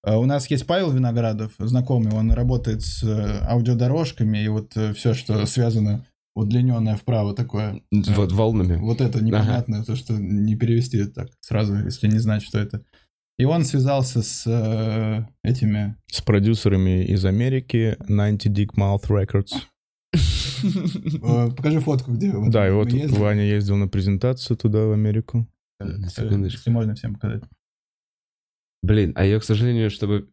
А 0.05 0.17
У 0.19 0.25
нас 0.25 0.45
есть 0.51 0.67
Павел 0.67 0.91
Виноградов, 0.91 1.53
знакомый, 1.57 2.11
он 2.13 2.31
работает 2.31 2.81
с 2.81 3.01
э, 3.03 3.39
аудиодорожками, 3.49 4.37
и 4.43 4.47
вот 4.49 4.73
все, 4.95 5.13
что 5.13 5.45
связано, 5.45 6.05
удлиненное 6.35 6.95
вправо 6.95 7.33
такое. 7.35 7.81
Вот 7.91 8.31
волнами. 8.31 8.77
Вот 8.77 9.01
это 9.01 9.23
непонятно, 9.23 9.83
то, 9.83 9.95
что 9.95 10.13
не 10.13 10.55
перевести 10.55 11.05
так 11.05 11.29
сразу, 11.41 11.75
если 11.75 12.07
не 12.07 12.19
знать, 12.19 12.43
что 12.43 12.59
это. 12.59 12.83
И 13.37 13.45
он 13.45 13.65
связался 13.65 14.21
с 14.21 14.43
э, 14.45 15.25
этими... 15.43 15.95
С 16.07 16.21
продюсерами 16.21 17.03
из 17.03 17.25
Америки 17.25 17.97
90 18.07 18.49
Dick 18.49 18.75
Mouth 18.77 19.07
Records. 19.09 19.53
э, 20.13 21.51
покажи 21.55 21.79
фотку, 21.79 22.13
где 22.13 22.31
вот 22.31 22.51
Да, 22.51 22.67
и 22.67 22.71
вот 22.71 22.91
ездили. 22.93 23.19
Ваня 23.19 23.43
ездил 23.43 23.75
на 23.75 23.87
презентацию 23.87 24.55
туда, 24.55 24.85
в 24.85 24.91
Америку. 24.91 25.47
Секундочку. 25.81 26.57
Если 26.57 26.69
можно 26.69 26.93
всем 26.93 27.15
показать. 27.15 27.43
Блин, 28.83 29.13
а 29.15 29.25
ее, 29.25 29.39
к 29.39 29.43
сожалению, 29.43 29.89
чтобы... 29.89 30.29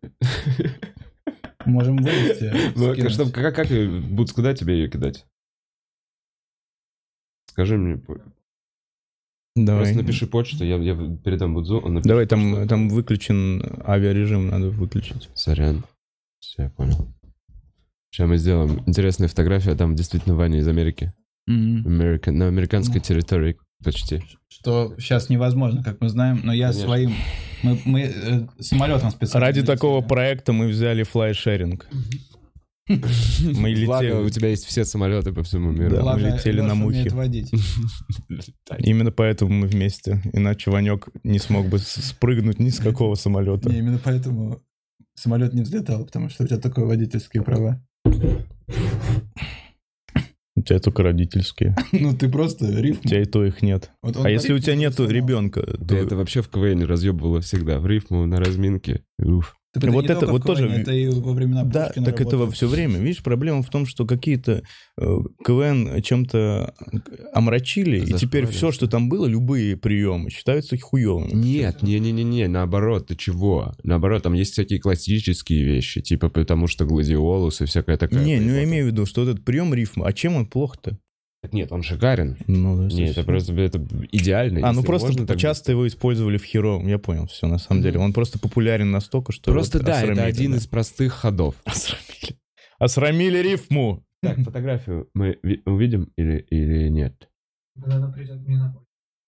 Можем 1.65 1.97
вывести. 1.99 2.53
Ну, 2.77 3.31
как, 3.31 3.55
как 3.55 3.71
ее- 3.71 4.01
Будс, 4.01 4.33
куда 4.33 4.55
тебе 4.55 4.75
ее 4.75 4.91
кидать? 4.91 5.27
Скажи 7.51 7.77
мне. 7.77 8.01
Давай. 9.57 9.83
Просто 9.83 10.03
напиши 10.03 10.27
почту, 10.29 10.65
я, 10.65 10.77
я 10.77 10.95
передам 11.25 11.55
Будзу, 11.55 11.79
он 11.79 11.95
напишет 11.95 12.09
Давай, 12.09 12.27
там, 12.27 12.53
почту. 12.53 12.69
там 12.69 12.89
выключен 12.89 13.63
авиарежим, 13.85 14.47
надо 14.49 14.71
выключить. 14.71 15.29
Сорян. 15.35 15.85
Все, 16.39 16.63
я 16.63 16.71
понял. 16.71 17.13
Сейчас 18.11 18.29
мы 18.29 18.37
сделаем 18.39 18.85
интересную 18.87 19.29
фотографию, 19.29 19.75
а 19.75 19.77
там 19.77 19.97
действительно 19.97 20.37
Ваня 20.37 20.61
из 20.61 20.69
Америки. 20.69 21.13
Америка- 21.49 22.31
на 22.31 22.47
американской 22.47 23.01
территории 23.01 23.57
почти. 23.85 24.23
Что 24.49 24.95
сейчас 24.99 25.29
невозможно, 25.29 25.83
как 25.83 26.01
мы 26.01 26.09
знаем, 26.09 26.41
но 26.45 26.53
я 26.53 26.69
Конечно. 26.69 26.87
своим... 26.87 27.15
Мы, 27.65 27.81
мы 27.85 28.01
э, 28.03 28.47
самолетом 28.61 29.11
специально... 29.11 29.47
Ради 29.47 29.65
такого 29.65 30.01
проекта 30.01 30.53
мы 30.53 30.69
взяли 30.69 31.03
флайшеринг. 31.03 31.89
Мы 32.91 33.85
Благо, 33.85 34.05
у 34.05 34.25
летели. 34.25 34.31
тебя 34.31 34.49
есть 34.49 34.65
все 34.65 34.85
самолеты 34.85 35.33
по 35.33 35.43
всему 35.45 35.71
миру. 35.71 35.97
Да, 35.97 36.17
мы 36.17 36.21
летели 36.21 36.61
на 36.61 36.75
мухе. 36.75 37.09
Именно 38.79 39.13
поэтому 39.13 39.53
мы 39.53 39.67
вместе. 39.67 40.21
Иначе 40.33 40.71
Ванек 40.71 41.09
не 41.23 41.39
смог 41.39 41.67
бы 41.69 41.79
спрыгнуть 41.79 42.59
ни 42.59 42.71
с 42.71 42.79
какого 42.81 43.15
самолета. 43.15 43.69
Не, 43.71 43.79
именно 43.79 44.01
поэтому 44.03 44.61
самолет 45.15 45.55
не 45.55 45.63
взлетал, 45.63 46.05
потому 46.05 46.29
что 46.31 46.45
у 46.45 46.47
тебя 46.47 46.59
только 46.59 46.81
водительские 46.81 47.43
права. 47.43 47.81
У 50.57 50.63
тебя 50.63 50.79
только 50.81 51.03
родительские. 51.03 51.75
Ну, 51.93 52.15
ты 52.17 52.29
просто 52.29 52.67
У 52.67 52.77
рифм. 52.83 53.01
тебя 53.09 53.23
и 53.23 53.25
то 53.25 53.45
их 53.45 53.63
нет. 53.63 53.91
Вот 54.03 54.17
А 54.23 54.29
если 54.29 54.53
у 54.53 54.59
тебя 54.59 54.75
нету 54.75 55.09
ребенка, 55.09 55.63
Да 55.79 55.97
это 55.97 56.11
то 56.11 56.17
вообще 56.17 56.43
в 56.43 56.49
КВН 56.51 56.83
разъебывало 56.83 57.41
всегда. 57.41 57.79
В 57.79 57.87
рифму, 57.87 58.27
на 58.27 58.37
разминке. 58.39 59.03
Уф. 59.19 59.57
Так 59.73 59.85
это 59.85 59.93
Вот 59.93 60.01
не 60.03 60.07
это 60.07 60.15
только 60.21 60.33
вот 60.33 60.43
в 60.43 60.47
тоже- 60.47 60.69
Это 60.69 60.93
и 60.93 61.07
во 61.09 61.33
времена 61.33 61.63
Да, 61.63 61.87
Пушкина 61.87 62.05
так 62.07 62.15
это 62.17 62.25
во 62.25 62.31
работало. 62.47 62.51
все 62.53 62.67
время. 62.67 62.99
Видишь, 62.99 63.23
проблема 63.23 63.63
в 63.63 63.71
том, 63.71 63.87
что 63.87 64.05
какие-то 64.05 64.63
э, 65.01 65.17
КВН 65.45 66.03
чем-то 66.03 66.75
омрачили, 67.33 68.01
и 68.01 68.13
теперь 68.15 68.47
все, 68.47 68.73
что 68.73 68.89
там 68.89 69.09
было, 69.09 69.27
любые 69.27 69.77
приемы, 69.77 70.31
считаются 70.31 70.77
хуевыми. 70.77 71.33
Нет, 71.33 71.83
не-не-не-не, 71.83 72.49
наоборот, 72.49 73.07
ты 73.09 73.17
чего? 73.17 73.73
Наоборот, 73.85 74.23
там 74.25 74.33
есть 74.33 74.53
всякие 74.55 74.81
классические 74.81 75.63
вещи, 75.65 76.01
типа 76.01 76.29
потому 76.31 76.67
что 76.67 76.85
гладиолус 76.85 77.61
и 77.61 77.65
всякая 77.67 77.97
такая. 77.97 78.25
Не, 78.25 78.41
ну 78.41 78.53
я 78.53 78.65
имею 78.65 78.87
в 78.87 78.89
виду, 78.89 79.07
что 79.07 79.23
этот 79.23 79.45
прием 79.45 79.73
рифма, 79.73 80.07
а 80.07 80.13
чем 80.13 80.35
он 80.37 80.47
плох-то? 80.47 80.99
Нет, 81.53 81.73
он 81.73 81.83
шикарен. 81.83 82.37
Ну, 82.47 82.77
да, 82.77 82.83
Нет, 82.85 82.93
это 82.93 83.07
совсем. 83.07 83.25
просто 83.25 83.55
это 83.55 83.79
идеально. 84.13 84.69
А, 84.69 84.73
ну 84.73 84.83
просто 84.83 85.09
можно 85.09 85.27
так 85.27 85.39
часто 85.39 85.73
его 85.73 85.87
использовали 85.87 86.37
в 86.37 86.45
херовом, 86.45 86.87
я 86.87 86.99
понял, 86.99 87.27
все, 87.27 87.47
на 87.47 87.59
самом 87.59 87.83
деле. 87.83 87.99
Он 87.99 88.13
просто 88.13 88.39
популярен 88.39 88.91
настолько, 88.91 89.33
что... 89.33 89.51
Просто 89.51 89.79
вот 89.79 89.87
да, 89.87 90.03
это 90.03 90.25
один 90.25 90.53
да. 90.53 90.59
из 90.59 90.67
простых 90.67 91.15
ходов. 91.15 91.55
Осрамили. 91.65 92.39
Осрамили 92.79 93.39
рифму! 93.39 94.05
Так, 94.23 94.39
фотографию 94.41 95.09
мы 95.15 95.39
ви- 95.43 95.63
увидим 95.65 96.13
или, 96.17 96.45
или 96.51 96.89
нет? 96.89 97.29
Когда 97.75 97.97
она 97.97 98.13
придет 98.13 98.47
мне 98.47 98.59
на 98.59 98.77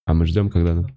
А 0.05 0.13
мы 0.13 0.27
ждем, 0.27 0.51
когда 0.51 0.71
она... 0.73 0.87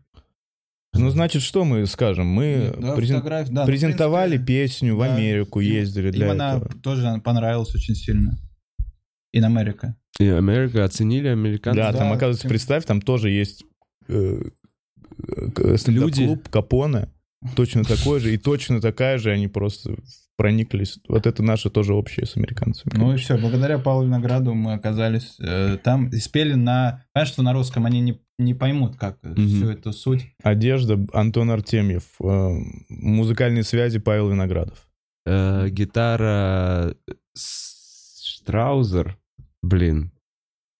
Ну, 0.93 1.10
значит, 1.10 1.40
что 1.43 1.64
мы 1.64 1.86
скажем? 1.86 2.26
Мы 2.26 2.74
Да, 2.78 2.94
презен- 2.94 3.20
фотограф- 3.22 3.48
да, 3.48 3.62
ну, 3.62 3.66
презентовали 3.66 4.36
принципе, 4.36 4.47
песню 4.66 4.97
в 4.97 5.01
да. 5.01 5.14
Америку, 5.14 5.60
Им- 5.60 5.72
ездили 5.72 6.06
Им 6.09 6.12
для 6.12 6.30
она 6.32 6.56
этого. 6.59 6.74
тоже 6.82 7.20
понравилась 7.24 7.74
очень 7.74 7.94
сильно. 7.94 8.38
In 9.34 9.43
America. 9.44 9.94
И 10.18 10.26
Америка 10.28 10.84
оценили 10.84 11.28
американцы. 11.28 11.78
Да, 11.80 11.93
там, 11.93 12.09
Да, 12.09 12.14
оказывается, 12.14 12.43
тем- 12.43 12.51
представь, 12.51 12.84
там 12.84 13.01
тоже 13.02 13.30
есть 13.30 13.64
э, 14.09 14.40
э, 15.56 15.76
стендап-клуб 15.76 16.48
Капоне, 16.48 17.09
точно 17.55 17.84
такой 17.84 18.20
же, 18.20 18.32
и 18.32 18.38
точно 18.38 18.80
такая 18.80 19.18
же, 19.18 19.30
они 19.30 19.48
просто 19.48 19.97
прониклись. 20.38 20.98
Вот 21.09 21.26
это 21.26 21.43
наше 21.43 21.70
тоже 21.70 21.94
общее 21.94 22.26
с 22.26 22.36
американцами. 22.36 22.93
Ну 22.97 23.14
и 23.14 23.16
все, 23.16 23.38
благодаря 23.38 23.78
Павлу 23.78 24.05
Винограду 24.05 24.52
мы 24.55 24.74
оказались 24.74 25.36
э, 25.40 25.78
там 25.82 26.09
и 26.09 26.16
спели 26.18 26.52
на... 26.55 27.05
Понятно, 27.14 27.32
что 27.32 27.43
на 27.43 27.52
русском 27.55 27.86
они 27.86 28.01
не, 28.01 28.20
не 28.38 28.52
поймут, 28.55 28.97
как 28.97 29.18
всю 29.34 29.70
эту 29.70 29.93
суть. 29.93 30.26
Одежда 30.43 30.98
Антон 31.14 31.51
Артемьев, 31.51 32.05
э, 32.22 32.51
музыкальные 32.90 33.62
связи 33.64 33.98
Павел 33.98 34.28
Виноградов. 34.30 34.86
Э, 35.26 35.68
гитара 35.70 36.94
с- 37.34 37.74
Штраузер, 38.47 39.18
блин, 39.62 40.11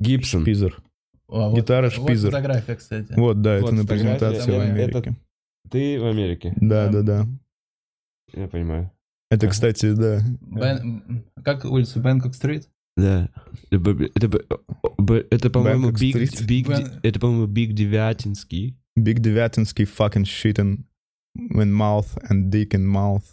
Гибсон. 0.01 0.43
Шпизер. 0.43 0.83
А, 1.29 1.49
вот- 1.49 1.59
Гитара 1.59 1.91
Вот 1.91 1.93
Шпизер. 1.95 2.31
фотография, 2.31 2.77
кстати. 2.77 3.13
Вот, 3.17 3.41
да, 3.43 3.59
Вот 3.61 3.73
это 3.73 3.75
на 3.83 3.87
презентации 3.87 4.51
в 4.51 4.55
это- 4.55 4.63
Америке. 4.63 5.17
Ты 5.71 6.01
в 6.01 6.07
Америке? 6.07 6.53
Да, 6.61 6.87
Да. 6.89 7.03
да, 7.03 7.25
да. 7.25 7.29
Я 8.41 8.49
понимаю. 8.49 8.91
Это, 9.31 9.49
кстати, 9.49 9.93
да. 9.93 10.21
Бен- 10.41 11.25
Как 11.43 11.65
улица? 11.65 11.99
Бэнкок-стрит? 12.01 12.69
Да. 12.97 13.29
Это, 13.71 13.79
б- 13.81 14.11
это, 14.15 14.45
это, 15.31 15.51
по-моему, 15.51 15.87
Бэнкок 15.89 16.01
Биг, 16.01 16.15
Стрит. 16.31 16.47
Биг, 16.47 16.69
это, 17.03 17.19
по-моему, 17.21 17.47
Биг 17.47 17.73
Девятинский. 17.73 18.77
Big 18.99 19.19
Девятинский 19.19 19.85
fucking 19.85 20.23
shitting 20.25 20.85
in 21.37 21.73
mouth 21.73 22.17
and 22.31 22.49
dick 22.51 22.71
in 22.71 22.87
mouth. 22.87 23.25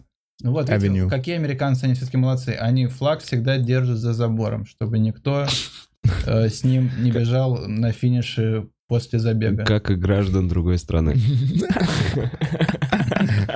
Ну 0.41 0.51
вот, 0.51 0.69
видите, 0.69 1.07
какие 1.09 1.35
американцы, 1.35 1.85
они 1.85 1.93
все-таки 1.93 2.17
молодцы. 2.17 2.49
Они 2.59 2.87
флаг 2.87 3.21
всегда 3.21 3.57
держат 3.57 3.97
за 3.97 4.13
забором, 4.13 4.65
чтобы 4.65 4.99
никто 4.99 5.47
э, 6.25 6.49
с 6.49 6.63
ним 6.63 6.91
не 6.99 7.11
бежал 7.11 7.67
на 7.67 7.91
финише 7.91 8.67
после 8.93 9.17
забега. 9.17 9.65
Как 9.65 9.89
и 9.89 9.95
граждан 9.95 10.47
другой 10.47 10.77
страны. 10.77 11.15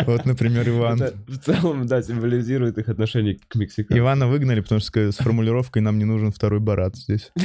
Вот, 0.06 0.26
например, 0.26 0.68
Иван. 0.70 1.02
Это 1.02 1.18
в 1.28 1.38
целом, 1.40 1.86
да, 1.88 2.02
символизирует 2.02 2.78
их 2.78 2.88
отношение 2.88 3.38
к 3.48 3.56
мексиканцам. 3.56 4.00
Ивана 4.00 4.28
выгнали, 4.28 4.62
потому 4.62 4.80
что 4.80 5.12
с 5.12 5.18
формулировкой 5.18 5.82
«нам 5.82 6.00
не 6.00 6.06
нужен 6.06 6.32
второй 6.32 6.60
барат» 6.60 6.96
здесь. 6.96 7.32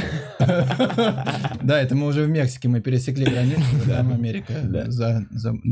Да, 1.63 1.81
это 1.81 1.95
мы 1.95 2.07
уже 2.07 2.25
в 2.25 2.29
Мексике, 2.29 2.69
мы 2.69 2.81
пересекли 2.81 3.25
границу, 3.25 3.63
там 3.87 4.13
Америка. 4.13 4.55
Да. 4.65 4.87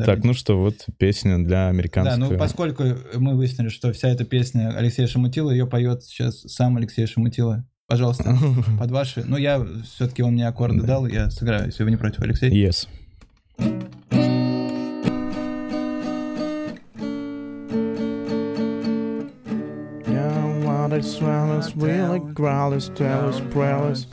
Так, 0.05 0.25
ну 0.25 0.35
что, 0.35 0.59
вот 0.59 0.87
песня 0.99 1.39
для 1.39 1.49
Да, 1.49 1.69
американского. 1.69 2.31
ну 2.31 2.39
поскольку 2.39 2.85
мы 3.17 3.37
выяснили, 3.37 3.69
что 3.69 3.93
вся 3.93 4.09
эта 4.09 4.25
песня 4.25 4.77
Алексея 4.77 5.07
Шамутила, 5.07 5.51
ее 5.51 5.67
поет 5.67 6.05
сейчас 6.05 6.41
сам 6.41 6.77
Алексей 6.77 7.07
Шамутила. 7.07 7.65
Пожалуйста, 7.91 8.37
под 8.79 8.93
ваши... 8.93 9.25
Ну, 9.27 9.37
я 9.37 9.67
все-таки 9.83 10.23
он 10.23 10.35
мне 10.35 10.47
аккорды 10.47 10.83
дал, 10.83 11.09
я 11.09 11.29
сыграю, 11.29 11.67
если 11.67 11.83
вы 11.83 11.91
не 11.91 11.97
против, 11.97 12.23
Алексей. 12.23 12.49
Yes. 12.49 12.87
Yeah, 20.07 20.65
what 20.65 20.93
is 20.93 21.13
swellers, 21.13 21.75
really 21.75 22.21
growlers, 22.33 22.91
tellers, 22.95 23.41
prowlers. 23.53 24.07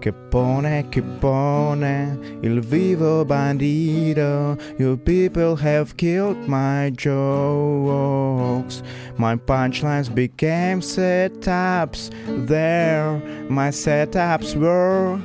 Capone, 0.00 0.84
pone, 1.20 2.18
il 2.42 2.60
vivo 2.60 3.24
bandito. 3.24 4.56
You 4.78 4.96
people 4.96 5.56
have 5.56 5.96
killed 5.96 6.48
my 6.48 6.90
jokes. 6.96 8.82
My 9.16 9.36
punchlines 9.36 10.08
became 10.08 10.80
setups. 10.80 12.10
There, 12.46 13.20
my 13.48 13.68
setups 13.70 14.56
were. 14.56 15.20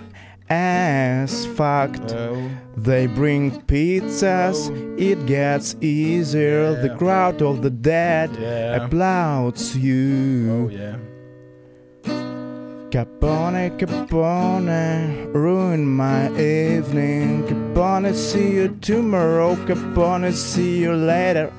as 0.47 1.45
fucked. 1.57 2.11
Well, 2.13 2.49
They 2.77 3.07
bring 3.07 3.51
pizzas, 3.65 4.69
it 4.99 5.25
gets 5.25 5.75
easier. 5.81 6.75
The 6.81 6.93
crowd 6.95 7.41
of 7.41 7.61
the 7.61 7.69
dead 7.71 8.29
yeah. 8.39 8.83
applauds 8.85 9.75
Oh, 9.75 9.79
you. 9.79 10.69
yeah. 10.71 10.97
Capone, 12.95 13.77
Capone, 13.77 15.33
ruin 15.33 15.85
my 15.85 16.27
evening. 16.39 17.43
Capone, 17.43 18.15
see 18.15 18.53
you 18.53 18.69
tomorrow. 18.79 19.55
Capone, 19.67 20.31
see 20.31 20.79
you 20.79 20.93
later. 20.93 21.51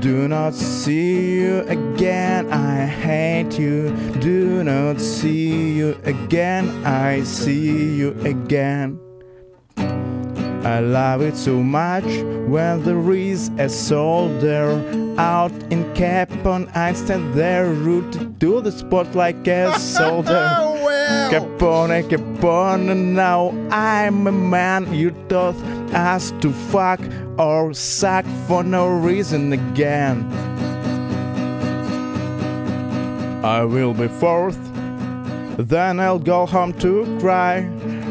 Do 0.00 0.26
not 0.26 0.54
see 0.54 1.38
you 1.38 1.60
again. 1.68 2.52
I 2.52 2.86
hate 2.86 3.60
you. 3.60 3.94
Do 4.18 4.64
not 4.64 5.00
see 5.00 5.70
you 5.70 5.96
again. 6.02 6.68
I 6.84 7.22
see 7.22 7.94
you 7.94 8.20
again. 8.24 8.98
I 10.64 10.78
love 10.78 11.22
it 11.22 11.36
so 11.36 11.60
much 11.60 12.04
when 12.46 12.84
there 12.84 13.12
is 13.12 13.50
a 13.58 13.68
soldier 13.68 14.70
out 15.18 15.52
in 15.70 15.84
Capone. 15.94 16.70
I 16.76 16.92
stand 16.92 17.34
there 17.34 17.66
rooted 17.66 18.38
to 18.40 18.60
the 18.60 18.70
spot 18.70 19.14
like 19.16 19.44
a 19.48 19.76
soldier. 19.78 20.48
Capone, 21.30 22.08
Capone, 22.08 22.94
now 22.94 23.50
I'm 23.70 24.26
a 24.28 24.32
man. 24.32 24.94
You 24.94 25.10
taught 25.28 25.56
us 25.92 26.32
to 26.42 26.52
fuck 26.70 27.00
or 27.38 27.74
suck 27.74 28.24
for 28.46 28.62
no 28.62 28.88
reason 28.88 29.52
again. 29.52 30.30
I 33.44 33.64
will 33.64 33.94
be 33.94 34.06
fourth, 34.06 34.60
then 35.58 35.98
I'll 35.98 36.20
go 36.20 36.46
home 36.46 36.72
to 36.74 37.18
cry. 37.20 37.68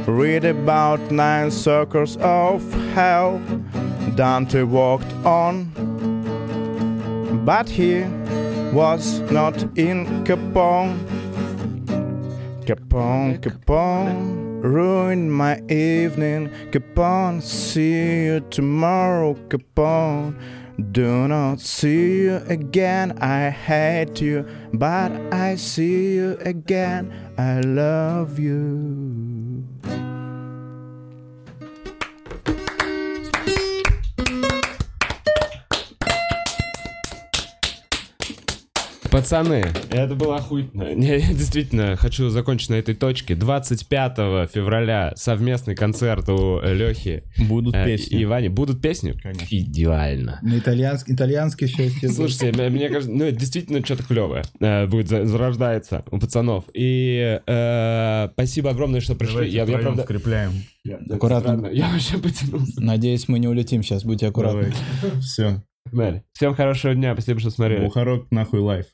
Read 0.08 0.46
about 0.46 1.00
nine 1.12 1.52
circles 1.52 2.18
of 2.18 2.62
hell. 2.94 3.40
Dante 4.16 4.64
walked 4.64 5.12
on, 5.26 5.72
but 7.46 7.70
he 7.70 8.04
was 8.74 9.20
not 9.32 9.56
in 9.78 10.24
Capone. 10.26 10.98
Capone, 12.66 13.40
Capone, 13.40 14.64
ruined 14.64 15.32
my 15.32 15.60
evening. 15.70 16.50
Capone, 16.72 17.42
see 17.42 18.26
you 18.26 18.40
tomorrow, 18.50 19.36
Capone. 19.50 20.36
Do 20.92 21.28
not 21.28 21.60
see 21.60 22.24
you 22.24 22.38
again, 22.48 23.18
I 23.20 23.50
hate 23.50 24.20
you, 24.20 24.46
but 24.74 25.12
I 25.32 25.56
see 25.56 26.16
you 26.16 26.38
again, 26.42 27.12
I 27.38 27.60
love 27.62 28.40
you. 28.40 29.31
Пацаны, 39.12 39.66
это 39.90 40.16
было 40.16 40.38
охуительно. 40.38 40.96
Не, 40.96 41.20
я 41.20 41.34
действительно 41.34 41.98
хочу 41.98 42.30
закончить 42.30 42.70
на 42.70 42.76
этой 42.76 42.96
точке. 42.96 43.36
25 43.36 44.50
февраля 44.50 45.12
совместный 45.18 45.76
концерт 45.76 46.30
у 46.30 46.62
Лехи 46.62 47.24
Будут 47.50 47.76
э, 47.76 47.86
песни. 47.86 48.22
и 48.22 48.26
Вани. 48.26 48.48
Будут 48.48 48.82
песни? 48.82 49.12
Конечно. 49.12 49.48
Идеально. 49.52 50.40
На 50.42 50.58
итальянск, 50.58 51.10
итальянский 51.10 51.68
счастье. 51.68 52.08
Слушайте, 52.08 52.54
мне, 52.70 52.88
кажется, 52.88 53.12
ну, 53.12 53.26
это 53.26 53.38
действительно 53.38 53.84
что-то 53.84 54.04
клевое 54.04 54.44
э, 54.62 54.88
будет, 54.88 55.10
за- 55.10 55.26
зарождается 55.26 56.06
у 56.10 56.18
пацанов. 56.18 56.64
И 56.74 57.42
э, 57.46 58.30
спасибо 58.32 58.70
огромное, 58.70 59.02
что 59.02 59.16
пришли. 59.16 59.50
Я, 59.50 59.66
я, 59.66 59.78
правда... 59.78 60.04
скрепляем. 60.04 60.54
Аккуратно. 61.10 61.68
Я 61.68 61.90
вообще 61.90 62.18
потянулся. 62.18 62.80
Надеюсь, 62.82 63.28
мы 63.28 63.40
не 63.40 63.50
улетим 63.50 63.84
сейчас, 63.84 64.06
будьте 64.06 64.28
аккуратны. 64.28 64.72
Все. 65.20 65.62
Погнали. 65.84 66.24
Всем 66.32 66.56
хорошего 66.56 66.96
дня, 66.96 67.14
спасибо, 67.14 67.42
что 67.42 67.50
смотрели. 67.50 67.84
Бухарок 67.84 68.32
нахуй 68.32 68.62
лайф. 68.62 68.86